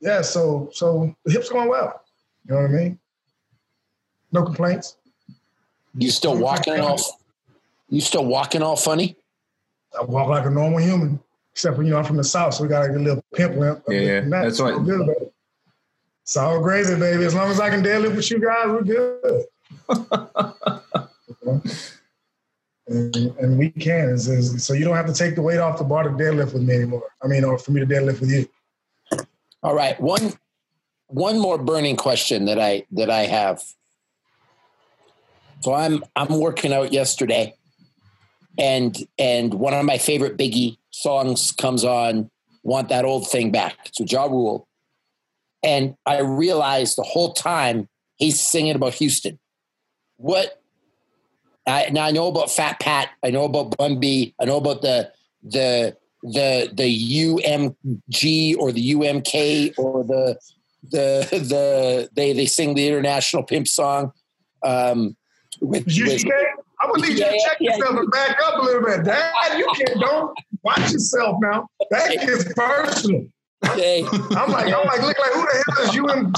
yeah, 0.00 0.20
so 0.20 0.68
so 0.72 1.14
the 1.24 1.32
hip's 1.32 1.48
going 1.48 1.68
well. 1.68 2.02
You 2.46 2.54
know 2.54 2.60
what 2.60 2.70
I 2.70 2.74
mean? 2.74 2.98
No 4.30 4.44
complaints. 4.44 4.98
You 5.96 6.10
still 6.10 6.32
mm-hmm. 6.32 6.42
walking 6.42 6.80
off? 6.80 7.02
You 7.88 8.00
still 8.00 8.24
walking 8.24 8.62
all 8.62 8.76
funny? 8.76 9.16
I 9.98 10.02
walk 10.04 10.28
like 10.28 10.46
a 10.46 10.50
normal 10.50 10.80
human, 10.80 11.20
except 11.52 11.76
for 11.76 11.82
you 11.82 11.90
know 11.90 11.98
I'm 11.98 12.04
from 12.04 12.16
the 12.16 12.24
south, 12.24 12.54
so 12.54 12.64
we 12.64 12.68
got 12.68 12.80
like 12.80 12.96
a 12.96 13.00
little 13.00 13.22
pimp 13.34 13.56
limp. 13.56 13.84
Yeah, 13.88 14.00
yeah. 14.00 14.20
That, 14.20 14.42
that's 14.42 14.60
right. 14.60 14.76
It's 16.22 16.36
all 16.36 16.62
crazy, 16.62 16.96
baby. 16.98 17.24
As 17.24 17.34
long 17.34 17.50
as 17.50 17.60
I 17.60 17.68
can 17.68 17.82
deadlift 17.82 18.16
with 18.16 18.30
you 18.30 18.40
guys, 18.40 18.66
we're 18.66 18.82
good. 18.82 19.44
and, 22.88 23.14
and, 23.38 23.58
we 23.58 23.68
can. 23.70 24.08
It's, 24.08 24.26
it's, 24.26 24.64
so 24.64 24.72
you 24.72 24.86
don't 24.86 24.96
have 24.96 25.06
to 25.06 25.12
take 25.12 25.34
the 25.34 25.42
weight 25.42 25.58
off 25.58 25.76
the 25.76 25.84
bar 25.84 26.04
to 26.04 26.10
deadlift 26.10 26.54
with 26.54 26.62
me 26.62 26.76
anymore. 26.76 27.02
I 27.22 27.26
mean, 27.26 27.44
or 27.44 27.58
for 27.58 27.72
me 27.72 27.80
to 27.80 27.86
deadlift 27.86 28.20
with 28.20 28.30
you. 28.30 28.48
All 29.62 29.74
right, 29.74 30.00
one 30.00 30.32
one 31.08 31.38
more 31.38 31.58
burning 31.58 31.96
question 31.96 32.46
that 32.46 32.58
I 32.58 32.86
that 32.92 33.10
I 33.10 33.26
have. 33.26 33.62
So 35.64 35.72
I'm 35.72 36.04
I'm 36.14 36.40
working 36.40 36.74
out 36.74 36.92
yesterday, 36.92 37.54
and 38.58 38.94
and 39.18 39.54
one 39.54 39.72
of 39.72 39.82
my 39.86 39.96
favorite 39.96 40.36
Biggie 40.36 40.76
songs 40.90 41.52
comes 41.52 41.84
on. 41.84 42.30
Want 42.62 42.90
that 42.90 43.06
old 43.06 43.30
thing 43.30 43.50
back? 43.50 43.88
So 43.92 44.04
Ja 44.06 44.24
Rule, 44.24 44.68
and 45.62 45.96
I 46.04 46.20
realized 46.20 46.98
the 46.98 47.02
whole 47.02 47.32
time 47.32 47.88
he's 48.16 48.38
singing 48.38 48.76
about 48.76 48.92
Houston. 48.94 49.38
What? 50.18 50.60
I, 51.66 51.88
now 51.90 52.04
I 52.04 52.10
know 52.10 52.28
about 52.28 52.50
Fat 52.50 52.78
Pat. 52.78 53.08
I 53.22 53.30
know 53.30 53.44
about 53.44 53.74
Bun 53.78 53.98
B. 53.98 54.34
I 54.38 54.44
know 54.44 54.58
about 54.58 54.82
the 54.82 55.10
the 55.42 55.96
the 56.22 56.68
the 56.74 57.14
UMG 57.24 58.58
or 58.58 58.70
the 58.70 58.92
UMK 58.92 59.78
or 59.78 60.04
the 60.04 60.38
the 60.82 61.26
the 61.30 62.10
they 62.14 62.34
they 62.34 62.44
sing 62.44 62.74
the 62.74 62.86
international 62.86 63.44
pimp 63.44 63.66
song. 63.66 64.12
Um, 64.62 65.16
with, 65.60 65.86
with, 65.86 66.24
I 66.80 66.90
would 66.90 67.00
need 67.00 67.18
you 67.18 67.24
to 67.24 67.40
check 67.44 67.60
yourself 67.60 67.96
and 67.96 68.10
back 68.10 68.36
up 68.44 68.62
a 68.62 68.64
little 68.64 68.82
bit. 68.82 69.04
Dad, 69.04 69.58
you 69.58 69.66
can't 69.76 70.00
don't 70.00 70.36
watch 70.62 70.92
yourself 70.92 71.38
now. 71.40 71.68
That 71.90 72.28
is 72.28 72.52
personal. 72.54 73.26
Okay. 73.70 74.04
I'm 74.12 74.50
like, 74.50 74.66
I'm 74.66 74.86
like, 74.86 75.02
look 75.02 75.18
like 75.18 75.32
who 75.32 75.40
the 75.40 75.64
hell 75.66 75.88
is 75.88 75.94
you 75.94 76.06
and 76.08 76.36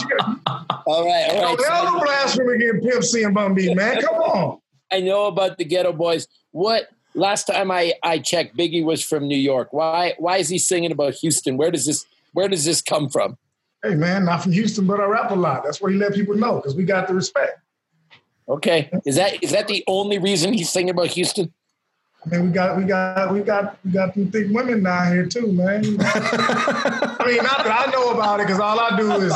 All 0.86 1.04
right, 1.04 1.28
all 1.30 1.56
right. 1.56 1.58
Y'all 1.58 1.98
no 1.98 2.04
blasphemy 2.04 2.54
against 2.54 2.86
Pimp 2.86 3.04
C 3.04 3.22
and 3.24 3.34
Bun 3.34 3.54
B, 3.54 3.74
man. 3.74 4.00
Come 4.00 4.14
on. 4.14 4.58
I 4.92 5.00
know 5.00 5.26
about 5.26 5.58
the 5.58 5.64
Geto 5.64 5.96
Boys. 5.96 6.28
What 6.52 6.88
last 7.14 7.46
time 7.46 7.70
I, 7.70 7.94
I 8.02 8.18
checked, 8.18 8.56
Biggie 8.56 8.84
was 8.84 9.02
from 9.02 9.26
New 9.26 9.38
York. 9.38 9.72
Why 9.72 10.14
why 10.18 10.36
is 10.36 10.48
he 10.48 10.58
singing 10.58 10.92
about 10.92 11.14
Houston? 11.14 11.56
Where 11.56 11.70
does 11.70 11.86
this 11.86 12.06
where 12.32 12.48
does 12.48 12.64
this 12.64 12.80
come 12.80 13.08
from? 13.08 13.36
Hey 13.82 13.94
man, 13.94 14.24
not 14.24 14.42
from 14.42 14.52
Houston, 14.52 14.86
but 14.86 15.00
I 15.00 15.04
rap 15.04 15.30
a 15.30 15.34
lot. 15.34 15.64
That's 15.64 15.80
where 15.80 15.90
he 15.90 15.98
let 15.98 16.14
people 16.14 16.36
know 16.36 16.56
because 16.56 16.76
we 16.76 16.84
got 16.84 17.08
the 17.08 17.14
respect. 17.14 17.58
Okay, 18.48 18.90
is 19.04 19.16
that 19.16 19.42
is 19.42 19.50
that 19.50 19.66
the 19.68 19.82
only 19.86 20.18
reason 20.18 20.52
he's 20.52 20.70
singing 20.70 20.90
about 20.90 21.08
Houston? 21.08 21.52
I 22.24 22.28
mean, 22.28 22.46
we 22.46 22.52
got 22.52 22.76
we 22.76 22.84
got 22.84 23.32
we 23.32 23.40
got 23.40 23.78
we 23.84 23.90
got 23.92 24.14
some 24.14 24.30
thick 24.30 24.48
women 24.50 24.82
down 24.82 25.12
here 25.12 25.26
too, 25.26 25.52
man. 25.52 25.84
I 26.00 27.24
mean, 27.26 27.36
not 27.38 27.64
that 27.64 27.86
I 27.88 27.90
know 27.90 28.10
about 28.10 28.40
it, 28.40 28.46
because 28.46 28.60
all 28.60 28.78
I 28.78 28.96
do 28.96 29.12
is 29.12 29.32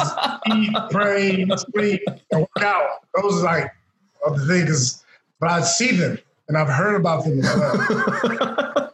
eat, 0.52 0.74
pray, 0.90 1.46
sleep, 1.56 2.02
and 2.30 2.40
work 2.40 2.64
out. 2.64 3.06
Those 3.20 3.40
are 3.40 3.44
like 3.44 3.72
other 4.26 4.44
things. 4.46 5.04
But 5.40 5.50
I 5.50 5.60
see 5.62 5.92
them 5.92 6.18
and 6.50 6.58
I've 6.58 6.68
heard 6.68 6.96
about 6.96 7.24
them 7.24 7.38
as 7.38 7.56
well. 7.56 8.92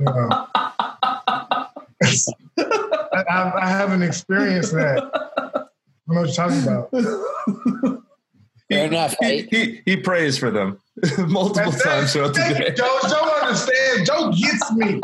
you 0.00 0.06
know. 0.06 0.46
I, 3.14 3.52
I, 3.62 3.68
haven't 3.68 4.02
experienced 4.02 4.72
that. 4.72 4.98
I 4.98 5.50
don't 5.52 5.68
know 6.08 6.20
what 6.22 6.26
you're 6.26 6.34
talking 6.34 6.62
about. 6.64 8.01
Fair 8.72 8.86
enough. 8.86 9.14
He, 9.20 9.42
he, 9.50 9.82
he 9.84 9.96
prays 9.96 10.38
for 10.38 10.50
them 10.50 10.80
multiple 11.18 11.72
times 11.72 12.12
throughout 12.12 12.34
the 12.34 12.40
day. 12.40 12.74
Joe, 12.74 12.98
Joe 13.08 13.38
understands. 13.42 14.08
Joe 14.08 14.32
gets 14.32 14.72
me. 14.72 15.00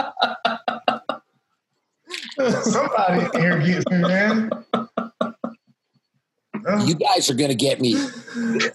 Somebody 2.62 3.38
here 3.38 3.58
gets 3.58 3.84
me, 3.90 3.98
man. 3.98 4.50
You 6.86 6.94
guys 6.94 7.30
are 7.30 7.34
going 7.34 7.50
to 7.50 7.54
get 7.54 7.80
me. 7.80 7.96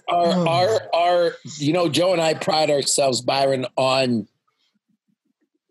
Our, 0.08 0.48
our, 0.48 0.80
our, 0.94 1.32
you 1.58 1.72
know, 1.72 1.88
Joe 1.88 2.12
and 2.12 2.20
I 2.20 2.34
pride 2.34 2.70
ourselves, 2.70 3.20
Byron, 3.20 3.66
on 3.76 4.26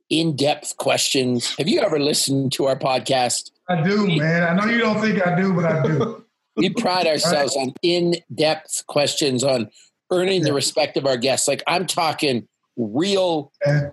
in-depth 0.10 0.78
questions. 0.78 1.56
Have 1.58 1.68
you 1.68 1.82
ever 1.82 2.00
listened 2.00 2.52
to 2.54 2.66
our 2.66 2.78
podcast? 2.78 3.52
I 3.70 3.82
do, 3.82 4.08
man. 4.08 4.44
I 4.44 4.54
know 4.54 4.72
you 4.72 4.80
don't 4.80 5.02
think 5.02 5.26
I 5.26 5.36
do, 5.40 5.54
but 5.54 5.66
I 5.66 5.86
do 5.86 6.24
we 6.56 6.70
pride 6.70 7.08
ourselves 7.14 7.56
right. 7.56 7.68
on 7.68 7.74
in-depth 7.82 8.86
questions 8.88 9.44
on 9.44 9.70
earning 10.12 10.42
yeah. 10.42 10.48
the 10.48 10.54
respect 10.54 10.98
of 10.98 11.06
our 11.06 11.18
guests. 11.18 11.48
Like 11.48 11.64
I'm 11.68 11.86
talking 11.86 12.48
real 12.78 13.52
yeah. 13.66 13.90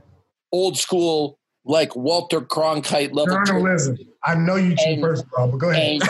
old 0.53 0.79
school, 0.79 1.39
like 1.65 1.95
Walter 1.97 2.41
Cronkite 2.41 3.15
level 3.15 3.43
journalism. 3.45 3.99
I 4.25 4.35
know 4.35 4.57
you 4.57 4.77
two 4.77 5.01
first 5.01 5.25
of 5.25 5.31
all, 5.37 5.49
but 5.49 5.59
go 5.59 5.71
ahead. 5.71 6.01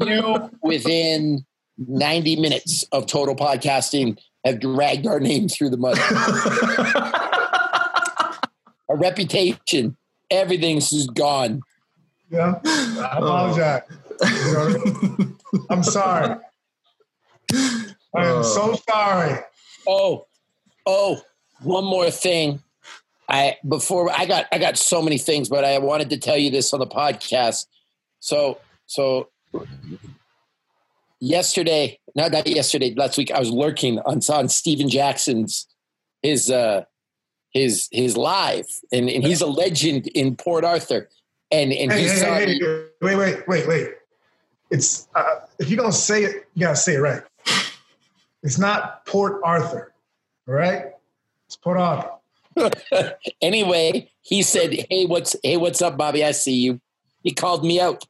you 0.06 0.50
within 0.62 1.44
90 1.78 2.36
minutes 2.36 2.84
of 2.92 3.06
total 3.06 3.34
podcasting 3.34 4.18
have 4.44 4.60
dragged 4.60 5.06
our 5.06 5.20
name 5.20 5.48
through 5.48 5.70
the 5.70 5.76
mud. 5.76 5.98
our 8.88 8.96
reputation, 8.96 9.96
everything's 10.30 10.90
just 10.90 11.14
gone. 11.14 11.62
Yeah, 12.30 12.60
I 12.64 13.16
oh. 13.18 13.24
apologize. 13.24 13.82
You 14.22 14.52
know, 14.52 15.64
I'm 15.70 15.82
sorry. 15.82 16.36
I 17.52 18.26
am 18.26 18.44
so 18.44 18.78
sorry. 18.88 19.40
Oh, 19.86 20.26
oh, 20.86 21.20
one 21.62 21.84
more 21.84 22.10
thing. 22.10 22.62
I 23.28 23.56
before 23.66 24.10
I 24.10 24.26
got 24.26 24.46
I 24.50 24.58
got 24.58 24.76
so 24.76 25.00
many 25.00 25.18
things, 25.18 25.48
but 25.48 25.64
I 25.64 25.78
wanted 25.78 26.10
to 26.10 26.18
tell 26.18 26.36
you 26.36 26.50
this 26.50 26.72
on 26.72 26.80
the 26.80 26.86
podcast. 26.86 27.66
So 28.18 28.58
so 28.86 29.28
yesterday, 31.20 31.98
not 32.16 32.32
not 32.32 32.46
yesterday, 32.48 32.92
last 32.94 33.16
week, 33.16 33.30
I 33.30 33.38
was 33.38 33.50
lurking 33.50 34.00
on 34.00 34.20
on 34.30 34.48
Stephen 34.48 34.88
Jackson's 34.88 35.68
his 36.22 36.50
uh 36.50 36.84
his 37.52 37.88
his 37.92 38.16
live, 38.16 38.66
and, 38.92 39.08
and 39.08 39.24
he's 39.24 39.40
a 39.40 39.46
legend 39.46 40.08
in 40.08 40.36
Port 40.36 40.64
Arthur. 40.64 41.08
And 41.52 41.72
and 41.72 41.92
hey, 41.92 42.02
he 42.02 42.08
hey, 42.08 42.16
saw 42.16 42.34
hey, 42.34 42.58
hey, 42.58 42.84
wait, 43.00 43.16
wait, 43.16 43.48
wait, 43.48 43.68
wait 43.68 43.90
it's 44.70 45.08
uh, 45.14 45.40
if 45.58 45.68
you're 45.68 45.78
gonna 45.78 45.92
say 45.92 46.24
it, 46.24 46.48
you 46.54 46.60
gotta 46.60 46.76
say 46.76 46.94
it 46.94 47.00
right. 47.00 47.22
It's 48.42 48.58
not 48.58 49.04
Port 49.06 49.40
Arthur, 49.44 49.92
all 50.48 50.54
right? 50.54 50.92
It's 51.46 51.56
Port 51.56 51.78
Arthur. 51.78 52.10
anyway, 53.42 54.10
he 54.22 54.42
said, 54.42 54.86
"Hey, 54.88 55.06
what's 55.06 55.36
hey, 55.42 55.56
what's 55.56 55.82
up, 55.82 55.96
Bobby? 55.96 56.24
I 56.24 56.32
see 56.32 56.54
you." 56.54 56.80
He 57.22 57.32
called 57.32 57.64
me 57.64 57.80
out, 57.80 58.04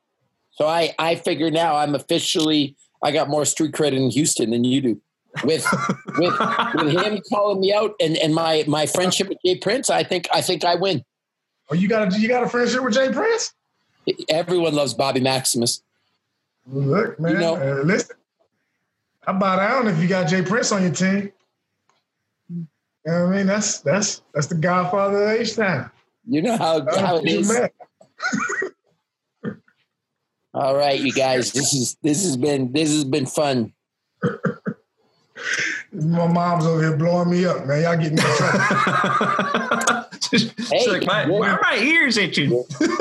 so 0.52 0.66
I 0.66 0.94
I 0.98 1.16
figure 1.16 1.50
now 1.50 1.76
I'm 1.76 1.94
officially 1.94 2.76
I 3.02 3.11
got 3.11 3.28
more 3.28 3.44
street 3.44 3.72
credit 3.72 3.96
in 3.96 4.11
Houston 4.11 4.50
than 4.50 4.64
you 4.64 4.80
do. 4.80 5.00
With 5.44 5.64
with 6.18 6.34
with 6.74 6.92
him 6.92 7.20
calling 7.28 7.61
me 7.61 7.72
out 7.72 7.94
and 8.00 8.16
and 8.16 8.34
my 8.34 8.64
my 8.66 8.86
friendship 8.86 9.28
with 9.28 9.38
J. 9.44 9.58
Prince, 9.58 9.88
I 9.88 10.02
think 10.02 10.28
I 10.32 10.40
think 10.42 10.64
I 10.64 10.74
win. 10.74 11.04
Oh, 11.70 11.74
you 11.74 11.88
got 11.88 12.12
a 12.12 12.18
you 12.18 12.28
got 12.28 12.42
a 12.42 12.48
friendship 12.48 12.82
with 12.82 12.94
J. 12.94 13.12
Prince? 13.12 13.54
Everyone 14.28 14.74
loves 14.74 14.92
Bobby 14.92 15.20
Maximus. 15.20 15.82
Look, 16.66 17.18
man, 17.18 17.32
you 17.32 17.38
know, 17.38 17.56
uh, 17.56 17.82
listen. 17.82 18.16
I 19.26 19.32
bow 19.32 19.56
down 19.56 19.88
if 19.88 20.00
you 20.00 20.08
got 20.08 20.28
J. 20.28 20.42
Prince 20.42 20.72
on 20.72 20.82
your 20.82 20.92
team. 20.92 21.32
You 22.48 22.66
know 23.06 23.24
what 23.26 23.32
I 23.34 23.36
mean? 23.38 23.46
That's 23.46 23.80
that's 23.80 24.22
that's 24.34 24.46
the 24.46 24.54
Godfather 24.56 25.24
of 25.24 25.40
H 25.40 25.56
Town. 25.56 25.90
You 26.26 26.42
know 26.42 26.56
how, 26.56 26.84
how 26.96 27.16
it 27.18 27.26
is. 27.28 27.50
All 30.52 30.74
right, 30.76 31.00
you 31.00 31.12
guys. 31.12 31.52
This 31.52 31.72
is 31.72 31.96
this 32.02 32.24
has 32.24 32.36
been 32.36 32.72
this 32.72 32.90
has 32.90 33.04
been 33.04 33.26
fun. 33.26 33.72
My 35.92 36.26
mom's 36.26 36.66
over 36.66 36.80
here 36.82 36.96
blowing 36.96 37.30
me 37.30 37.44
up, 37.46 37.66
man. 37.66 37.82
Y'all 37.82 37.96
getting 37.96 38.16
me 38.16 38.22
in 38.22 38.36
trouble. 38.36 39.96
Hey, 40.32 40.86
like, 40.86 41.04
"My- 41.06 41.26
why 41.26 41.48
are 41.48 41.61
my 41.61 41.76
ears 41.78 42.16
itching? 42.16 42.50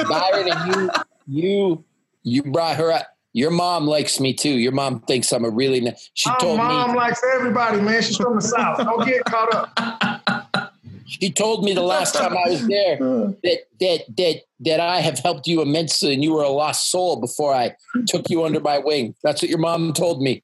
Byron, 0.09 0.49
and 0.51 0.73
you, 0.73 0.89
you, 1.27 1.85
you 2.23 2.43
brought 2.43 2.77
her 2.77 2.91
up. 2.91 3.05
Your 3.33 3.51
mom 3.51 3.85
likes 3.85 4.19
me 4.19 4.33
too. 4.33 4.49
Your 4.57 4.71
mom 4.71 5.01
thinks 5.01 5.31
I'm 5.31 5.45
a 5.45 5.49
really. 5.49 5.81
ni- 5.81 5.93
She 6.13 6.29
My 6.29 6.37
told 6.39 6.57
mom 6.57 6.91
me. 6.91 6.97
likes 6.97 7.21
everybody, 7.35 7.79
man. 7.79 8.01
She's 8.01 8.17
from 8.17 8.35
the 8.35 8.41
South. 8.41 8.77
Don't 8.77 9.05
get 9.05 9.23
caught 9.25 9.53
up. 9.53 10.73
She 11.05 11.31
told 11.31 11.63
me 11.63 11.73
the 11.73 11.81
last 11.81 12.15
time 12.15 12.35
I 12.37 12.49
was 12.49 12.67
there 12.67 12.93
uh. 13.01 13.31
that 13.43 13.59
that 13.79 14.01
that 14.17 14.35
that 14.61 14.79
I 14.79 14.99
have 15.01 15.19
helped 15.19 15.47
you 15.47 15.61
immensely, 15.61 16.13
and 16.13 16.23
you 16.23 16.33
were 16.33 16.43
a 16.43 16.49
lost 16.49 16.89
soul 16.91 17.19
before 17.19 17.53
I 17.53 17.75
took 18.07 18.29
you 18.29 18.43
under 18.45 18.59
my 18.59 18.79
wing. 18.79 19.15
That's 19.23 19.41
what 19.41 19.49
your 19.49 19.59
mom 19.59 19.93
told 19.93 20.21
me. 20.21 20.43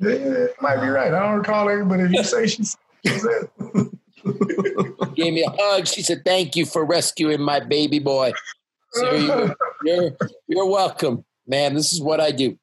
Yeah, 0.00 0.46
might 0.60 0.80
be 0.80 0.88
right. 0.88 1.12
I 1.12 1.20
don't 1.20 1.38
recall 1.38 1.68
it, 1.68 1.84
but 1.88 2.00
if 2.00 2.10
you 2.12 2.24
say 2.24 2.46
she 2.46 2.64
says 2.64 2.80
it, 3.04 3.50
Gave 5.14 5.34
me 5.34 5.42
a 5.44 5.50
hug. 5.50 5.86
She 5.86 6.02
said, 6.02 6.22
"Thank 6.24 6.54
you 6.56 6.66
for 6.66 6.84
rescuing 6.84 7.40
my 7.40 7.60
baby 7.60 7.98
boy." 7.98 8.32
So 8.92 9.10
you, 9.14 9.54
you're 9.84 10.10
you're 10.48 10.66
welcome, 10.66 11.24
man. 11.52 11.74
This 11.74 11.92
is 11.92 12.00
what 12.00 12.18
I 12.18 12.32
do. 12.32 12.58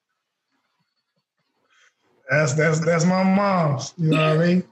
that's 2.30 2.54
that's 2.54 2.84
that's 2.84 3.06
my 3.06 3.24
mom's. 3.24 3.94
You 3.98 4.10
know 4.10 4.36
what 4.36 4.44
I 4.44 4.48
mean? 4.48 4.64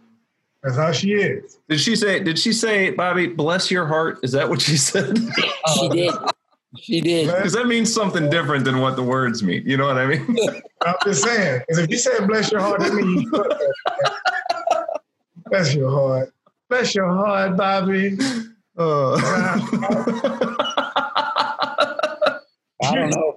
That's 0.63 0.75
how 0.75 0.91
she 0.91 1.13
is. 1.13 1.59
Did 1.69 1.79
she 1.79 1.95
say? 1.95 2.19
Did 2.19 2.39
she 2.39 2.51
say, 2.51 2.89
Bobby, 2.89 3.27
bless 3.27 3.69
your 3.69 3.85
heart? 3.85 4.19
Is 4.23 4.31
that 4.31 4.49
what 4.49 4.59
she 4.59 4.75
said? 4.75 5.17
She 5.75 5.89
did. 5.89 6.13
She 6.79 7.01
did. 7.01 7.27
Because 7.27 7.53
that 7.53 7.67
means 7.67 7.93
something 7.93 8.29
different 8.29 8.65
than 8.65 8.79
what 8.79 8.95
the 8.95 9.03
words 9.03 9.43
mean. 9.43 9.63
You 9.65 9.77
know 9.77 9.85
what 9.85 9.97
I 9.97 10.05
mean? 10.05 10.37
I'm 10.85 10.95
just 11.03 11.23
saying. 11.23 11.61
Because 11.61 11.83
if 11.83 11.89
you 11.89 11.97
say 11.97 12.25
bless 12.25 12.51
your 12.51 12.61
heart, 12.61 12.79
that 12.79 12.93
means 12.93 13.23
you. 13.23 13.31
Bless 15.49 15.75
your 15.75 15.91
heart. 15.91 16.33
Bless 16.69 16.95
your 16.95 17.09
heart, 17.09 17.57
Bobby. 17.57 18.17
Uh, 18.77 19.17
I 22.83 22.95
don't 22.95 23.09
know. 23.09 23.35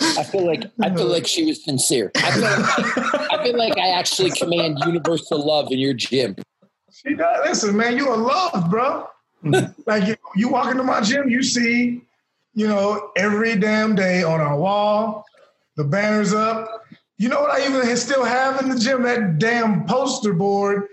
I 0.00 0.24
feel 0.24 0.46
like 0.46 0.64
I 0.82 0.94
feel 0.94 1.06
like 1.06 1.26
she 1.26 1.44
was 1.44 1.64
sincere. 1.64 2.10
I 2.16 2.30
feel 2.30 2.42
like, 2.42 3.32
I 3.32 3.42
feel 3.42 3.56
like 3.56 3.78
I 3.78 3.88
actually 3.88 4.30
command 4.30 4.78
universal 4.84 5.44
love 5.44 5.72
in 5.72 5.78
your 5.78 5.94
gym. 5.94 6.36
She 6.92 7.14
does. 7.14 7.46
Listen, 7.46 7.76
man, 7.76 7.96
you 7.96 8.08
are 8.08 8.16
loved, 8.16 8.70
bro. 8.70 9.08
like 9.86 10.06
you, 10.06 10.16
you 10.34 10.48
walk 10.48 10.70
into 10.70 10.82
my 10.82 11.00
gym, 11.00 11.28
you 11.28 11.42
see, 11.42 12.02
you 12.54 12.66
know, 12.66 13.10
every 13.16 13.56
damn 13.56 13.94
day 13.94 14.22
on 14.22 14.40
our 14.40 14.58
wall, 14.58 15.24
the 15.76 15.84
banners 15.84 16.32
up. 16.32 16.84
You 17.18 17.28
know 17.28 17.40
what 17.40 17.50
I 17.50 17.66
even 17.66 17.96
still 17.96 18.24
have 18.24 18.60
in 18.60 18.68
the 18.68 18.78
gym? 18.78 19.02
That 19.02 19.38
damn 19.38 19.86
poster 19.86 20.32
board 20.32 20.84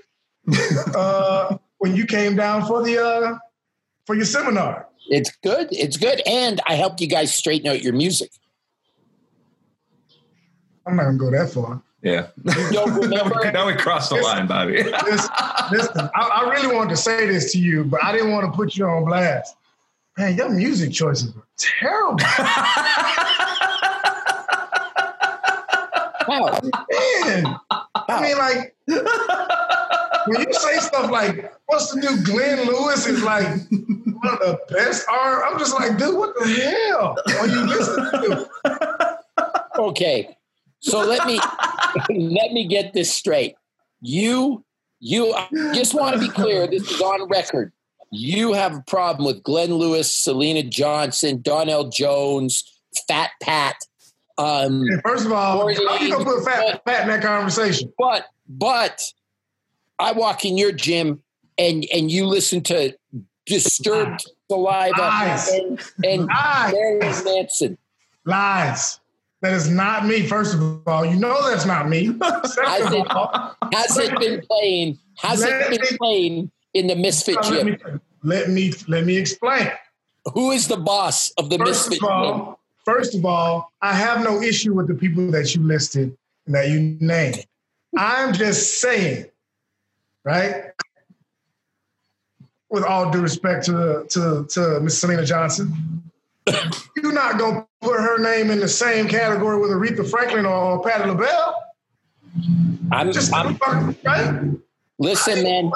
uh, 0.96 1.58
when 1.80 1.96
you 1.96 2.06
came 2.06 2.36
down 2.36 2.66
for 2.66 2.84
the 2.84 2.98
uh, 3.04 3.38
for 4.06 4.16
your 4.16 4.26
seminar. 4.26 4.88
It's 5.10 5.32
good. 5.44 5.68
It's 5.72 5.98
good, 5.98 6.22
and 6.26 6.62
I 6.68 6.76
helped 6.76 7.02
you 7.02 7.08
guys 7.08 7.34
straighten 7.34 7.70
out 7.70 7.82
your 7.82 7.94
music. 7.94 8.32
I'm 10.86 10.96
not 10.96 11.04
gonna 11.04 11.18
go 11.18 11.32
that 11.32 11.50
far. 11.50 11.82
yeah. 12.02 12.28
You 12.44 12.72
don't 12.72 13.10
now 13.54 13.68
we 13.68 13.76
crossed 13.76 14.10
the 14.10 14.18
line, 14.18 14.48
Bobby. 14.48 14.84
Listen, 14.84 15.30
listen 15.72 16.10
I, 16.16 16.44
I 16.44 16.50
really 16.50 16.74
wanted 16.74 16.90
to 16.92 16.98
say 16.98 17.26
this 17.26 17.52
to 17.54 17.60
you, 17.60 17.86
but 17.86 18.04
I 18.04 18.12
didn't 18.12 18.32
want 18.32 18.46
to 18.46 18.52
put 18.52 18.76
you 18.76 18.86
on 18.86 19.06
blast. 19.06 19.56
Man, 20.18 20.36
your 20.36 20.50
music 20.50 20.92
choices 20.92 21.34
were 21.34 21.48
terrible. 21.58 22.20
How? 26.26 26.60
Man, 27.26 27.56
I 27.96 28.22
mean, 28.22 28.38
like 28.38 28.76
when 30.28 30.42
you 30.48 30.54
say 30.54 30.78
stuff 30.80 31.10
like, 31.12 31.54
"What's 31.66 31.92
the 31.92 32.00
new 32.02 32.24
Glenn 32.24 32.68
Lewis?" 32.68 33.08
is 33.08 33.24
like 33.24 33.48
one 33.48 34.34
of 34.34 34.40
the 34.40 34.60
best 34.70 35.08
art. 35.10 35.44
I'm 35.46 35.60
just 35.60 35.74
like, 35.74 35.98
dude, 35.98 36.18
what 36.18 36.34
the 36.36 36.46
hell 36.46 37.18
are 37.40 37.48
you 37.48 37.66
listening 37.66 38.12
to? 38.12 39.20
Okay, 39.80 40.38
so 40.80 41.04
let 41.04 41.26
me 41.26 41.40
let 42.10 42.52
me 42.52 42.68
get 42.68 42.94
this 42.94 43.14
straight. 43.14 43.56
You 44.02 44.64
you 45.00 45.34
I 45.34 45.48
just 45.74 45.94
want 45.94 46.16
to 46.16 46.20
be 46.20 46.30
clear. 46.30 46.68
This 46.68 46.90
is 46.90 47.02
on 47.02 47.28
record. 47.28 47.72
You 48.12 48.54
have 48.54 48.76
a 48.76 48.84
problem 48.86 49.26
with 49.26 49.42
Glenn 49.42 49.74
Lewis, 49.74 50.12
Syleena 50.12 50.70
Johnson, 50.70 51.42
Donell 51.42 51.90
Jones, 51.90 52.64
Fat 53.08 53.32
Pat. 53.42 53.76
Um, 54.38 54.84
first 55.04 55.26
of 55.26 55.32
all, 55.32 55.60
how 55.60 55.68
you 55.70 56.12
gonna 56.12 56.24
put 56.24 56.46
fat, 56.46 56.82
fat 56.86 57.02
in 57.04 57.08
that 57.08 57.22
conversation? 57.24 57.92
but 57.98 58.28
but 58.48 59.04
I 60.00 60.12
walk 60.12 60.46
in 60.46 60.58
your 60.58 60.72
gym 60.72 61.22
and 61.58 61.86
and 61.94 62.12
you 62.12 62.26
listen 62.26 62.62
to 62.64 62.96
Disturbed 63.46 64.26
Saliva 64.50 65.00
Lies. 65.00 65.50
and, 65.50 65.80
and 66.04 66.26
Lies. 66.28 66.74
Marilyn 66.74 67.24
Manson. 67.26 67.78
Lies. 68.26 69.00
That 69.42 69.52
is 69.54 69.70
not 69.70 70.06
me. 70.06 70.26
First 70.26 70.54
of 70.56 70.88
all, 70.88 71.06
you 71.06 71.20
know 71.20 71.50
that's 71.50 71.66
not 71.66 71.90
me. 71.90 72.06
Second 72.46 72.66
I 72.66 72.96
of 73.02 73.08
all, 73.10 73.58
Has 73.74 73.98
it 73.98 74.18
been 74.18 74.42
playing? 74.50 74.98
Has 75.18 75.42
it 75.44 75.70
been 75.70 75.82
me- 75.82 75.98
playing 75.98 76.52
in 76.74 76.88
the 76.88 76.96
Misfit 76.96 77.36
let 77.36 77.44
gym? 77.46 77.66
me 77.68 77.78
let 78.24 78.50
me 78.50 78.72
let 78.88 79.06
me 79.06 79.18
explain. 79.18 79.70
Who 80.34 80.52
is 80.52 80.70
the 80.70 80.78
boss 80.78 81.32
of 81.32 81.50
the 81.50 81.58
First 81.58 81.90
Misfit 81.90 81.94
of 81.96 82.00
gym? 82.00 82.10
all, 82.10 82.60
first 82.86 83.14
of 83.16 83.26
all, 83.26 83.70
I 83.82 83.94
have 83.94 84.24
no 84.24 84.42
issue 84.42 84.74
with 84.74 84.88
the 84.88 84.96
people 84.96 85.30
that 85.32 85.54
you 85.54 85.62
listed 85.62 86.16
and 86.46 86.56
that 86.56 86.70
you 86.70 86.98
named. 87.02 87.46
I'm 87.98 88.34
just 88.34 88.80
saying, 88.80 89.26
right? 90.24 90.72
With 92.70 92.84
all 92.84 93.12
due 93.12 93.22
respect 93.22 93.66
to 93.66 94.06
to 94.10 94.46
to 94.50 94.80
Miss 94.80 95.04
Syleena 95.04 95.26
Johnson, 95.26 96.02
you're 96.96 97.14
not 97.14 97.38
gonna 97.38 97.68
put 97.82 98.00
her 98.00 98.18
name 98.18 98.50
in 98.50 98.60
the 98.60 98.68
same 98.68 99.08
category 99.08 99.60
with 99.60 99.70
Aretha 99.70 100.10
Franklin 100.10 100.46
or 100.46 100.82
Patti 100.84 101.10
LaBelle. 101.10 101.64
I'm, 102.92 103.12
Just 103.12 103.34
I'm 103.34 103.58
right? 104.04 104.52
listen, 104.98 105.44
man. 105.44 105.72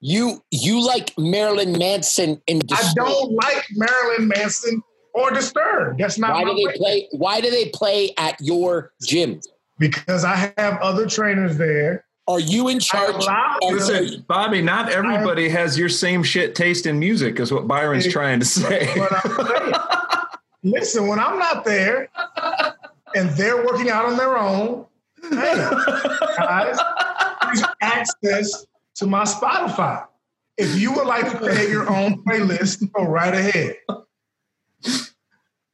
You 0.00 0.42
you 0.50 0.86
like 0.86 1.14
Marilyn 1.16 1.78
Manson 1.78 2.42
and 2.46 2.62
I 2.70 2.92
don't 2.94 3.32
like 3.32 3.64
Marilyn 3.74 4.28
Manson 4.28 4.82
or 5.14 5.30
Disturbed. 5.30 5.98
That's 5.98 6.18
not 6.18 6.34
Why 6.34 6.44
do 6.44 6.54
they 6.54 6.66
way. 6.66 6.76
play? 6.76 7.08
Why 7.12 7.40
do 7.40 7.50
they 7.50 7.70
play 7.70 8.12
at 8.18 8.36
your 8.40 8.92
gym? 9.02 9.40
because 9.78 10.24
I 10.24 10.52
have 10.56 10.78
other 10.80 11.06
trainers 11.06 11.56
there. 11.56 12.05
Are 12.28 12.40
you 12.40 12.68
in 12.68 12.80
charge? 12.80 13.14
allow- 13.14 13.58
of- 13.62 13.72
Listen, 13.72 14.24
Bobby, 14.26 14.60
not 14.60 14.90
everybody 14.90 15.48
has 15.48 15.78
your 15.78 15.88
same 15.88 16.22
shit 16.22 16.54
taste 16.54 16.86
in 16.86 16.98
music, 16.98 17.38
is 17.38 17.52
what 17.52 17.68
Byron's 17.68 18.08
trying 18.10 18.40
to 18.40 18.46
say. 18.46 18.92
But 18.96 19.12
I'm 19.24 19.72
listen, 20.64 21.06
when 21.06 21.20
I'm 21.20 21.38
not 21.38 21.64
there 21.64 22.08
and 23.14 23.30
they're 23.30 23.64
working 23.64 23.90
out 23.90 24.06
on 24.06 24.16
their 24.16 24.36
own, 24.36 24.86
hey, 25.22 25.70
guys, 26.38 26.78
here's 27.44 27.62
access 27.80 28.66
to 28.96 29.06
my 29.06 29.22
Spotify. 29.24 30.04
If 30.58 30.76
you 30.78 30.92
would 30.94 31.06
like 31.06 31.30
to 31.30 31.38
create 31.38 31.68
your 31.68 31.88
own 31.88 32.24
playlist, 32.24 32.90
go 32.92 33.04
right 33.04 33.34
ahead. 33.34 33.76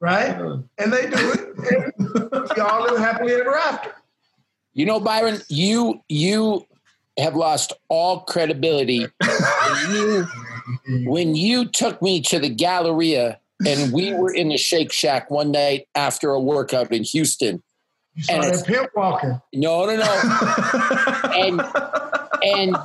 Right? 0.00 0.30
Uh. 0.30 0.59
And 0.78 0.92
they 0.92 1.09
do 1.09 1.32
it. 1.32 1.40
And 1.72 2.30
we 2.55 2.61
all 2.61 2.82
live 2.82 2.98
happily 2.98 3.32
ever 3.34 3.57
after. 3.57 3.94
You 4.75 4.87
know, 4.87 5.01
Byron, 5.01 5.41
you 5.49 6.03
you 6.09 6.66
have 7.18 7.37
lost 7.37 7.73
all 7.89 8.20
credibility. 8.20 9.07
when, 9.20 9.91
you, 9.91 10.27
when 11.11 11.35
you 11.35 11.66
took 11.66 12.01
me 12.01 12.20
to 12.23 12.39
the 12.39 12.49
Galleria 12.49 13.39
and 13.66 13.93
we 13.93 14.14
were 14.14 14.33
in 14.33 14.49
the 14.49 14.57
Shake 14.57 14.93
Shack 14.93 15.31
one 15.31 15.53
night 15.53 15.89
after 15.95 16.31
a 16.31 16.41
workout 16.41 16.91
in 16.91 17.05
Houston. 17.05 17.62
You 18.14 18.25
And 18.31 18.43
that 18.43 18.66
pimp 18.66 18.91
walking. 18.95 19.41
No, 19.55 19.87
no, 19.87 19.97
no. 19.97 21.31
and 21.35 21.62
and 22.43 22.77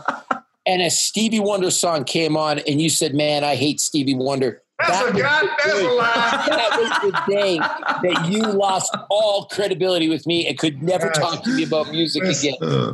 and 0.65 0.81
a 0.81 0.89
Stevie 0.89 1.39
Wonder 1.39 1.71
song 1.71 2.05
came 2.05 2.37
on, 2.37 2.59
and 2.59 2.81
you 2.81 2.89
said, 2.89 3.13
"Man, 3.13 3.43
I 3.43 3.55
hate 3.55 3.81
Stevie 3.81 4.15
Wonder." 4.15 4.61
That's 4.79 4.91
That 4.91 5.09
a 5.09 5.11
was 5.13 5.21
god, 5.21 5.41
the 5.43 5.49
that's 5.57 5.73
a 5.73 5.81
day- 5.81 5.89
lie. 5.89 6.43
That 6.47 6.79
was 6.79 7.11
the 7.11 7.33
day 7.33 7.57
that 7.57 8.29
you 8.29 8.41
lost 8.43 8.95
all 9.09 9.45
credibility 9.45 10.07
with 10.07 10.27
me 10.27 10.47
and 10.47 10.57
could 10.57 10.83
never 10.83 11.07
Yes. 11.07 11.17
talk 11.17 11.43
to 11.43 11.49
me 11.49 11.63
about 11.63 11.89
music 11.91 12.23
Listen. 12.23 12.53
again. 12.61 12.69
Uh, 12.69 12.91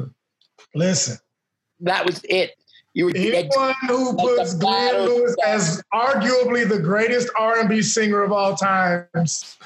Listen, 0.75 1.17
That 1.81 2.05
was 2.05 2.21
it. 2.23 2.51
You 2.93 3.05
were 3.05 3.11
dead. 3.11 3.49
anyone 3.51 3.73
who 3.87 4.11
like 4.15 4.17
puts 4.37 4.53
Glenn 4.53 5.05
Lewis 5.05 5.35
as 5.45 5.83
arguably 5.93 6.67
the 6.67 6.79
greatest 6.79 7.29
R&B 7.37 7.81
singer 7.81 8.21
of 8.21 8.31
all 8.31 8.55
times 8.55 9.57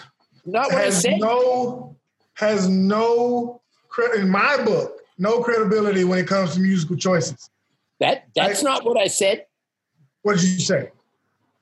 Not 0.45 0.71
what 0.71 0.83
has 0.85 1.05
no 1.05 1.95
has 2.35 2.67
no 2.69 3.61
in 4.15 4.29
my 4.29 4.57
book 4.63 5.01
no 5.17 5.41
credibility 5.41 6.03
when 6.03 6.19
it 6.19 6.27
comes 6.27 6.53
to 6.53 6.59
musical 6.59 6.95
choices. 6.95 7.49
That 7.99 8.25
that's 8.35 8.61
not 8.63 8.85
what 8.85 8.97
I 8.97 9.07
said. 9.07 9.45
What 10.21 10.35
did 10.37 10.43
you 10.45 10.59
say? 10.59 10.91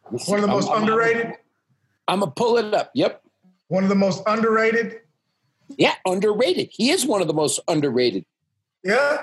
One 0.10 0.40
of 0.40 0.42
the 0.42 0.48
most 0.48 0.70
I'm- 0.70 0.84
underrated. 0.84 1.34
I'm 2.08 2.20
gonna 2.20 2.32
pull 2.32 2.58
it 2.58 2.74
up. 2.74 2.92
Yep. 2.94 3.22
One 3.68 3.84
of 3.84 3.90
the 3.90 3.96
most 3.96 4.22
underrated. 4.28 5.00
Yeah, 5.78 5.96
underrated. 6.06 6.70
He 6.72 6.92
is 6.92 7.06
one 7.06 7.22
of 7.22 7.28
the 7.28 7.34
most 7.34 7.60
underrated. 7.68 8.26
Yeah. 8.84 9.22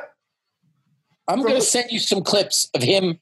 I'm 1.29 1.41
going 1.41 1.55
to 1.55 1.61
send 1.61 1.93
you 1.93 2.01
some 2.01 2.23
clips 2.25 2.69
of 2.75 2.83
him 2.83 3.21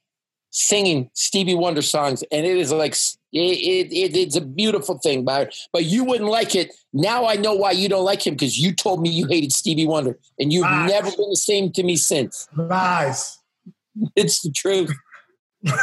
singing 0.48 1.10
Stevie 1.12 1.54
Wonder 1.54 1.82
songs, 1.82 2.24
and 2.32 2.46
it 2.46 2.56
is 2.56 2.72
like 2.72 2.94
it, 3.32 3.92
it, 3.92 4.16
it's 4.16 4.36
a 4.36 4.40
beautiful 4.40 4.98
thing. 4.98 5.26
But 5.26 5.54
but 5.74 5.84
you 5.84 6.02
wouldn't 6.04 6.30
like 6.30 6.54
it. 6.54 6.72
Now 6.94 7.26
I 7.26 7.34
know 7.34 7.52
why 7.54 7.72
you 7.72 7.90
don't 7.90 8.04
like 8.06 8.26
him 8.26 8.32
because 8.34 8.58
you 8.58 8.74
told 8.74 9.02
me 9.02 9.10
you 9.10 9.26
hated 9.26 9.52
Stevie 9.52 9.86
Wonder, 9.86 10.18
and 10.38 10.50
you've 10.50 10.62
Lies. 10.62 10.90
never 10.90 11.10
been 11.10 11.28
the 11.28 11.36
same 11.36 11.70
to 11.72 11.82
me 11.82 11.96
since. 11.96 12.48
Lies. 12.56 13.38
It's 14.16 14.40
the 14.40 14.50
truth. 14.50 14.94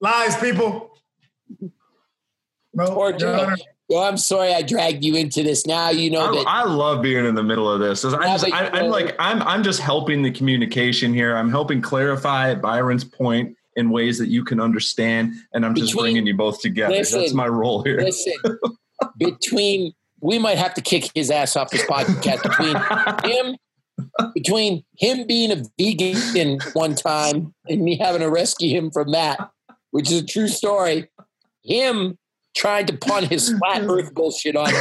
Lies, 0.00 0.36
people. 0.36 0.98
No, 2.74 2.94
Poor 2.94 3.12
Joe. 3.12 3.40
Honor. 3.40 3.56
Well, 3.88 4.02
I'm 4.02 4.16
sorry 4.16 4.52
I 4.52 4.62
dragged 4.62 5.04
you 5.04 5.14
into 5.14 5.42
this. 5.44 5.64
Now 5.64 5.90
you 5.90 6.10
know 6.10 6.26
I, 6.26 6.32
that. 6.32 6.44
I 6.48 6.64
love 6.64 7.02
being 7.02 7.24
in 7.24 7.36
the 7.36 7.42
middle 7.42 7.70
of 7.70 7.78
this. 7.78 8.04
I 8.04 8.10
just, 8.10 8.48
yeah, 8.48 8.54
I, 8.54 8.80
I'm 8.80 8.90
like, 8.90 9.14
I'm, 9.18 9.42
I'm 9.42 9.62
just 9.62 9.80
helping 9.80 10.22
the 10.22 10.30
communication 10.30 11.14
here. 11.14 11.36
I'm 11.36 11.50
helping 11.50 11.80
clarify 11.80 12.54
Byron's 12.56 13.04
point 13.04 13.56
in 13.76 13.90
ways 13.90 14.18
that 14.18 14.28
you 14.28 14.42
can 14.42 14.58
understand, 14.58 15.34
and 15.52 15.64
I'm 15.64 15.74
just 15.74 15.94
bringing 15.94 16.26
you 16.26 16.34
both 16.34 16.60
together. 16.60 16.94
That's 16.94 17.34
my 17.34 17.46
role 17.46 17.82
here. 17.82 18.00
Listen, 18.00 18.32
between 19.18 19.92
we 20.20 20.38
might 20.38 20.58
have 20.58 20.74
to 20.74 20.80
kick 20.80 21.10
his 21.14 21.30
ass 21.30 21.56
off 21.56 21.70
this 21.70 21.84
podcast 21.84 22.42
between 22.42 23.30
him 23.30 23.56
between 24.34 24.82
him 24.98 25.26
being 25.26 25.52
a 25.52 25.62
vegan 25.78 26.58
one 26.72 26.94
time 26.94 27.54
and 27.68 27.82
me 27.82 27.96
having 27.98 28.20
to 28.20 28.30
rescue 28.30 28.76
him 28.76 28.90
from 28.90 29.12
that, 29.12 29.50
which 29.90 30.10
is 30.10 30.22
a 30.22 30.26
true 30.26 30.48
story. 30.48 31.08
Him 31.62 32.18
trying 32.54 32.86
to 32.86 32.96
pawn 32.96 33.24
his 33.24 33.52
flat 33.58 33.82
earth 33.88 34.14
bullshit 34.14 34.56
on 34.56 34.72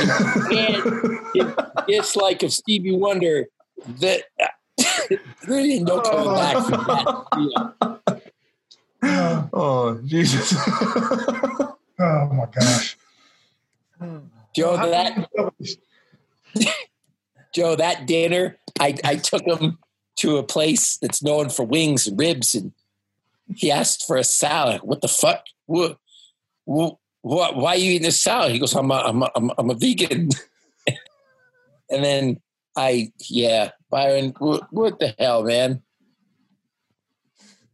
me 0.50 0.68
and 0.68 1.20
his 1.34 1.54
dislike 1.88 2.44
of 2.44 2.54
Stevie 2.54 2.96
Wonder 2.96 3.48
that 4.00 4.24
there 5.48 5.60
ain't 5.60 5.88
no 5.88 6.02
coming 6.02 6.28
oh. 6.28 6.36
back 6.36 6.64
from 6.64 7.92
that. 7.92 8.22
Yeah. 9.04 9.48
oh 9.54 10.00
Jesus! 10.06 10.54
Oh 12.00 12.30
my 12.34 12.46
gosh. 12.54 12.98
Joe, 14.56 14.78
that 14.78 15.30
can 15.36 16.76
Joe, 17.56 17.76
that 17.78 18.06
dinner, 18.06 18.58
I, 18.82 18.96
I 19.06 19.16
took 19.16 19.46
him 19.46 19.78
to 20.18 20.38
a 20.38 20.44
place 20.44 20.98
that's 20.98 21.24
known 21.24 21.50
for 21.50 21.66
wings 21.66 22.06
and 22.06 22.20
ribs, 22.20 22.54
and 22.54 22.74
he 23.54 23.72
asked 23.72 24.06
for 24.06 24.18
a 24.18 24.24
salad. 24.24 24.82
What 24.82 25.02
the 25.02 25.08
fuck? 25.08 25.46
What? 25.66 25.98
What? 26.66 26.98
why 27.22 27.72
are 27.72 27.78
you 27.78 27.92
eating 27.92 28.04
this 28.04 28.22
salad? 28.22 28.52
He 28.52 28.60
goes, 28.60 28.76
I'm 28.76 28.92
a, 28.92 28.96
I'm 28.96 29.24
a, 29.24 29.32
I'm 29.36 29.50
a, 29.50 29.54
I'm 29.58 29.70
a 29.72 29.74
vegan. 29.74 30.30
and 31.90 32.04
then 32.04 32.40
I, 32.78 33.12
yeah, 33.30 33.72
Byron, 33.90 34.36
what, 34.38 34.72
what 34.72 35.00
the 35.00 35.16
hell, 35.18 35.44
man? 35.44 35.82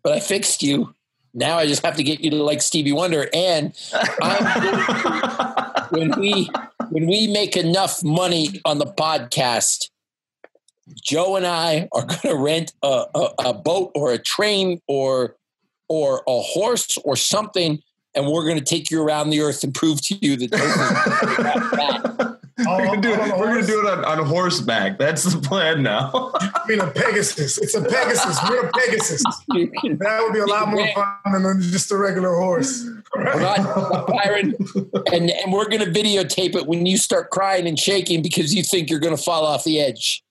But 0.03 0.13
I 0.13 0.19
fixed 0.19 0.63
you. 0.63 0.95
Now 1.33 1.57
I 1.57 1.67
just 1.67 1.85
have 1.85 1.97
to 1.97 2.03
get 2.03 2.21
you 2.21 2.29
to 2.31 2.43
like 2.43 2.61
Stevie 2.61 2.91
Wonder, 2.91 3.29
and 3.33 3.73
when 5.89 6.11
we 6.19 6.49
when 6.89 7.07
we 7.07 7.27
make 7.27 7.55
enough 7.55 8.03
money 8.03 8.59
on 8.65 8.79
the 8.79 8.85
podcast, 8.85 9.89
Joe 11.01 11.37
and 11.37 11.47
I 11.47 11.87
are 11.93 12.05
going 12.05 12.19
to 12.21 12.35
rent 12.35 12.73
a, 12.83 13.05
a, 13.15 13.29
a 13.45 13.53
boat 13.53 13.91
or 13.95 14.11
a 14.11 14.17
train 14.17 14.81
or 14.87 15.37
or 15.91 16.23
a 16.25 16.39
horse 16.39 16.97
or 17.03 17.17
something, 17.17 17.77
and 18.15 18.25
we're 18.25 18.45
going 18.45 18.57
to 18.57 18.63
take 18.63 18.89
you 18.89 19.03
around 19.03 19.29
the 19.29 19.41
earth 19.41 19.61
and 19.65 19.73
prove 19.73 20.01
to 20.03 20.15
you 20.25 20.37
that. 20.37 20.51
those 20.51 22.37
we're 22.65 22.85
gonna 22.85 23.01
do 23.01 23.13
all 23.13 23.21
on 23.21 23.27
it, 23.27 23.33
a 23.33 23.37
we're 23.37 23.45
gonna 23.47 23.53
horse? 23.55 23.67
do 23.67 23.87
it 23.87 23.91
on, 23.91 24.05
on 24.05 24.25
horseback. 24.25 24.97
That's 24.97 25.23
the 25.23 25.41
plan 25.41 25.83
now. 25.83 26.31
I 26.35 26.63
mean, 26.65 26.79
a 26.79 26.87
Pegasus. 26.91 27.57
It's 27.57 27.75
a 27.75 27.81
Pegasus. 27.81 28.37
We're 28.49 28.67
a 28.67 28.71
Pegasus. 28.71 29.21
That 29.49 30.19
would 30.23 30.31
be 30.33 30.39
a 30.39 30.45
lot 30.45 30.69
more 30.69 30.87
fun 30.93 31.43
than 31.43 31.61
just 31.61 31.91
a 31.91 31.97
regular 31.97 32.35
horse. 32.35 32.87
we're 33.13 34.05
Byron, 34.07 34.55
and 35.11 35.29
and 35.29 35.51
we're 35.51 35.67
going 35.67 35.83
to 35.83 35.91
videotape 35.91 36.55
it 36.55 36.67
when 36.67 36.85
you 36.85 36.95
start 36.95 37.31
crying 37.31 37.67
and 37.67 37.77
shaking 37.77 38.21
because 38.21 38.55
you 38.55 38.63
think 38.63 38.89
you're 38.89 38.99
going 38.99 39.15
to 39.15 39.21
fall 39.21 39.45
off 39.45 39.65
the 39.65 39.81
edge. 39.81 40.23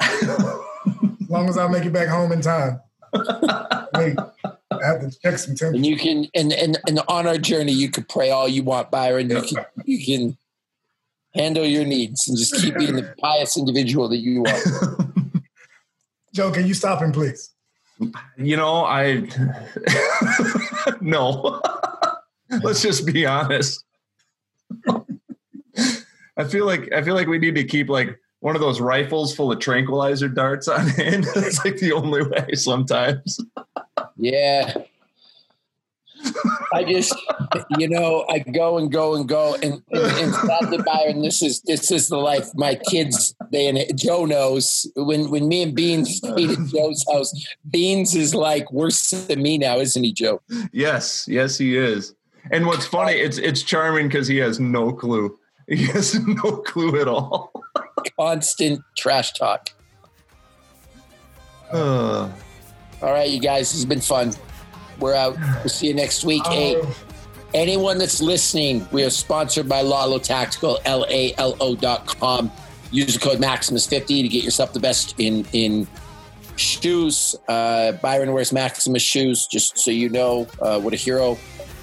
As 0.00 1.30
long 1.30 1.48
as 1.48 1.56
I 1.56 1.68
make 1.68 1.84
it 1.84 1.92
back 1.92 2.08
home 2.08 2.32
in 2.32 2.40
time. 2.40 2.80
Wait, 3.94 4.16
I 4.70 4.86
have 4.86 5.00
to 5.00 5.10
check 5.22 5.38
some 5.38 5.54
temperature. 5.54 5.74
and 5.76 5.86
you 5.86 5.96
can 5.96 6.26
and, 6.34 6.52
and 6.52 6.78
and 6.86 7.00
on 7.08 7.26
our 7.26 7.38
journey 7.38 7.72
you 7.72 7.90
can 7.90 8.04
pray 8.04 8.30
all 8.30 8.48
you 8.48 8.62
want 8.62 8.90
byron 8.90 9.30
you 9.30 9.42
can 9.42 9.64
you 9.84 10.04
can 10.04 10.36
handle 11.34 11.64
your 11.64 11.84
needs 11.84 12.28
and 12.28 12.36
just 12.36 12.54
keep 12.56 12.76
being 12.76 12.96
the 12.96 13.14
pious 13.20 13.56
individual 13.56 14.08
that 14.08 14.18
you 14.18 14.44
are 14.44 15.12
Joe, 16.34 16.50
can 16.52 16.66
you 16.66 16.74
stop 16.74 17.00
him, 17.00 17.12
please? 17.12 17.54
You 18.36 18.58
know, 18.58 18.84
I 18.84 19.26
no. 21.00 21.62
Let's 22.62 22.82
just 22.82 23.06
be 23.06 23.24
honest. 23.24 23.82
I 26.36 26.44
feel 26.44 26.66
like 26.66 26.92
I 26.92 27.00
feel 27.02 27.14
like 27.14 27.26
we 27.26 27.38
need 27.38 27.54
to 27.54 27.64
keep 27.64 27.88
like 27.88 28.20
one 28.40 28.54
of 28.54 28.60
those 28.60 28.80
rifles 28.80 29.34
full 29.34 29.50
of 29.52 29.58
tranquilizer 29.60 30.28
darts 30.28 30.68
on 30.68 30.86
hand. 31.00 31.24
That's 31.34 31.64
like 31.64 31.76
the 31.78 31.92
only 31.92 32.22
way 32.22 32.48
sometimes. 32.54 33.38
yeah 34.16 34.74
i 36.72 36.82
just 36.82 37.14
you 37.78 37.88
know 37.88 38.24
i 38.28 38.38
go 38.38 38.78
and 38.78 38.90
go 38.90 39.14
and 39.14 39.28
go 39.28 39.54
and, 39.62 39.74
and, 39.92 40.02
and 40.18 40.34
sadly 40.34 40.78
byron 40.84 41.22
this 41.22 41.40
is 41.42 41.60
this 41.62 41.90
is 41.90 42.08
the 42.08 42.16
life 42.16 42.48
my 42.54 42.74
kids 42.88 43.34
they 43.52 43.66
and 43.68 43.78
joe 43.96 44.24
knows 44.24 44.90
when 44.96 45.30
when 45.30 45.46
me 45.46 45.62
and 45.62 45.74
beans 45.76 46.16
stayed 46.16 46.50
at 46.50 46.58
joe's 46.66 47.04
house 47.12 47.32
beans 47.70 48.14
is 48.14 48.34
like 48.34 48.70
worse 48.72 49.10
than 49.10 49.40
me 49.42 49.56
now 49.58 49.76
isn't 49.78 50.02
he 50.02 50.12
joe 50.12 50.40
Yes, 50.72 51.26
yes, 51.28 51.58
he 51.58 51.76
is. 51.76 52.14
And 52.50 52.66
what's 52.66 52.86
funny, 52.86 53.12
it's 53.12 53.38
it's 53.38 53.62
charming 53.62 54.08
because 54.08 54.26
he 54.28 54.36
has 54.38 54.58
no 54.60 54.92
clue. 54.92 55.36
He 55.68 55.86
has 55.86 56.14
no 56.26 56.58
clue 56.58 57.00
at 57.00 57.08
all. 57.08 57.52
Constant 58.18 58.80
trash 58.96 59.32
talk 59.32 59.70
Uh, 61.72 62.30
All 63.02 63.12
right, 63.12 63.28
you 63.28 63.40
guys, 63.40 63.70
this 63.72 63.74
has 63.74 63.84
been 63.84 64.00
fun. 64.00 64.32
We're 65.00 65.14
out. 65.14 65.36
We'll 65.38 65.68
see 65.68 65.88
you 65.88 65.94
next 65.94 66.24
week. 66.24 66.46
Hey, 66.46 66.76
Oh, 66.76 66.94
anyone 67.54 67.98
that's 67.98 68.22
listening, 68.22 68.86
we 68.92 69.02
are 69.04 69.10
sponsored 69.10 69.68
by 69.68 69.82
Lalo 69.82 70.18
Tactical, 70.18 70.78
L 70.84 71.04
A 71.10 71.34
L 71.38 71.56
O 71.60 71.74
dot 71.74 72.06
com. 72.06 72.50
Use 72.92 73.14
the 73.14 73.20
code 73.20 73.38
Maximus50 73.38 74.22
to 74.22 74.28
get 74.28 74.44
yourself 74.44 74.72
the 74.72 74.80
best 74.80 75.14
in 75.18 75.44
in 75.52 75.86
shoes. 76.54 77.34
Uh, 77.48 77.92
Byron 77.92 78.32
wears 78.32 78.52
Maximus 78.52 79.02
shoes, 79.02 79.46
just 79.46 79.76
so 79.76 79.90
you 79.90 80.08
know 80.08 80.46
uh, 80.62 80.80
what 80.80 80.94
a 80.94 80.96
hero 80.96 81.36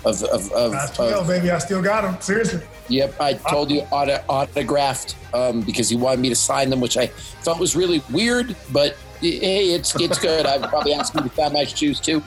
of, 0.06 0.24
of, 0.24 0.52
of, 0.52 0.74
I 0.74 1.12
of 1.12 1.28
baby, 1.28 1.52
I 1.52 1.58
still 1.60 1.82
got 1.82 2.04
him. 2.04 2.20
Seriously. 2.22 2.62
Yep, 2.90 3.22
I 3.22 3.34
told 3.34 3.72
you 3.72 3.82
auto, 3.92 4.22
autographed 4.28 5.16
um, 5.34 5.62
because 5.62 5.90
he 5.90 5.96
wanted 5.96 6.20
me 6.20 6.30
to 6.30 6.36
sign 6.36 6.70
them, 6.70 6.82
which 6.82 6.98
I 6.98 7.08
thought 7.08 7.60
was 7.60 7.76
really 7.76 8.02
weird. 8.12 8.56
But 8.72 8.98
hey, 9.22 9.74
it's 9.74 9.96
it's 9.96 10.20
good. 10.20 10.46
I'd 10.46 10.64
probably 10.64 10.94
asked 10.94 11.16
him 11.16 11.28
to 11.28 11.36
sign 11.36 11.54
my 11.54 11.64
shoes 11.64 12.00
too. 12.00 12.22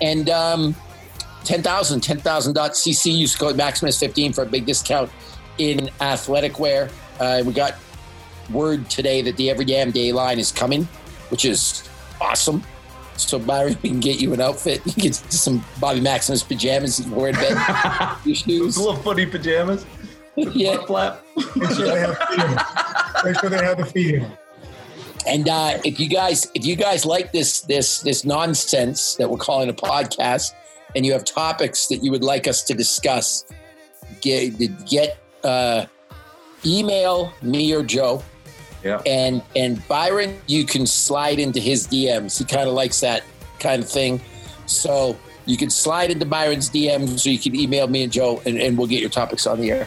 And 0.00 0.28
um, 0.30 0.74
10,000, 1.44 2.00
10,000.cc. 2.00 3.12
Use 3.12 3.36
code 3.36 3.56
Maximus15 3.56 4.34
for 4.34 4.42
a 4.42 4.46
big 4.46 4.66
discount 4.66 5.10
in 5.58 5.90
athletic 6.00 6.58
wear. 6.58 6.90
Uh, 7.20 7.42
we 7.44 7.52
got 7.52 7.76
word 8.50 8.88
today 8.90 9.22
that 9.22 9.36
the 9.36 9.50
Every 9.50 9.64
Damn 9.64 9.90
Day 9.90 10.12
line 10.12 10.38
is 10.38 10.50
coming, 10.50 10.84
which 11.30 11.44
is 11.44 11.88
awesome. 12.20 12.62
So 13.28 13.38
Byron, 13.38 13.76
we 13.82 13.88
can 13.90 14.00
get 14.00 14.20
you 14.20 14.32
an 14.34 14.40
outfit. 14.40 14.80
You 14.84 14.92
can 14.92 15.02
get 15.02 15.14
some 15.14 15.64
Bobby 15.80 16.00
Maximus 16.00 16.42
pajamas 16.42 16.98
you 16.98 17.06
can 17.06 17.14
wear 17.14 17.28
in 17.28 17.34
bed. 17.36 17.50
Your 18.24 18.34
those 18.34 18.38
shoes. 18.38 18.78
little 18.78 18.96
footy 18.96 19.26
pajamas. 19.26 19.86
yeah. 20.36 20.84
Flap. 20.86 21.24
Make 21.56 21.70
sure 21.70 21.86
they 21.86 22.00
have 22.00 22.18
feet 22.18 22.40
in. 22.44 22.56
Make 23.24 23.40
sure 23.40 23.50
they 23.50 23.64
have 23.64 23.78
the 23.78 23.86
feet 23.86 24.14
in 24.14 24.22
them. 24.22 24.32
And 25.26 25.48
uh, 25.48 25.78
if 25.84 26.00
you 26.00 26.08
guys, 26.08 26.50
if 26.54 26.66
you 26.66 26.74
guys 26.74 27.04
like 27.04 27.32
this 27.32 27.60
this 27.62 28.00
this 28.00 28.24
nonsense 28.24 29.14
that 29.16 29.30
we're 29.30 29.36
calling 29.36 29.68
a 29.68 29.74
podcast, 29.74 30.52
and 30.96 31.06
you 31.06 31.12
have 31.12 31.24
topics 31.24 31.86
that 31.86 31.98
you 31.98 32.10
would 32.10 32.24
like 32.24 32.48
us 32.48 32.62
to 32.64 32.74
discuss, 32.74 33.44
get 34.20 34.58
get 34.86 35.18
uh, 35.44 35.86
email 36.64 37.32
me 37.42 37.72
or 37.72 37.82
Joe, 37.84 38.22
Yeah. 38.84 39.00
and 39.06 39.42
and 39.54 39.86
Byron, 39.88 40.38
you 40.46 40.64
can 40.64 40.86
slide 40.86 41.38
into 41.38 41.60
his 41.60 41.86
DMs. 41.86 42.38
He 42.38 42.44
kind 42.44 42.68
of 42.68 42.74
likes 42.74 43.00
that 43.00 43.22
kind 43.60 43.82
of 43.82 43.88
thing, 43.88 44.20
so 44.66 45.16
you 45.46 45.56
can 45.56 45.70
slide 45.70 46.10
into 46.10 46.26
Byron's 46.26 46.70
DMs, 46.70 47.26
or 47.26 47.30
you 47.30 47.38
can 47.38 47.54
email 47.54 47.86
me 47.88 48.02
and 48.02 48.12
Joe, 48.12 48.42
and, 48.44 48.58
and 48.58 48.76
we'll 48.78 48.86
get 48.86 49.00
your 49.00 49.10
topics 49.10 49.46
on 49.46 49.60
the 49.60 49.70
air. 49.70 49.86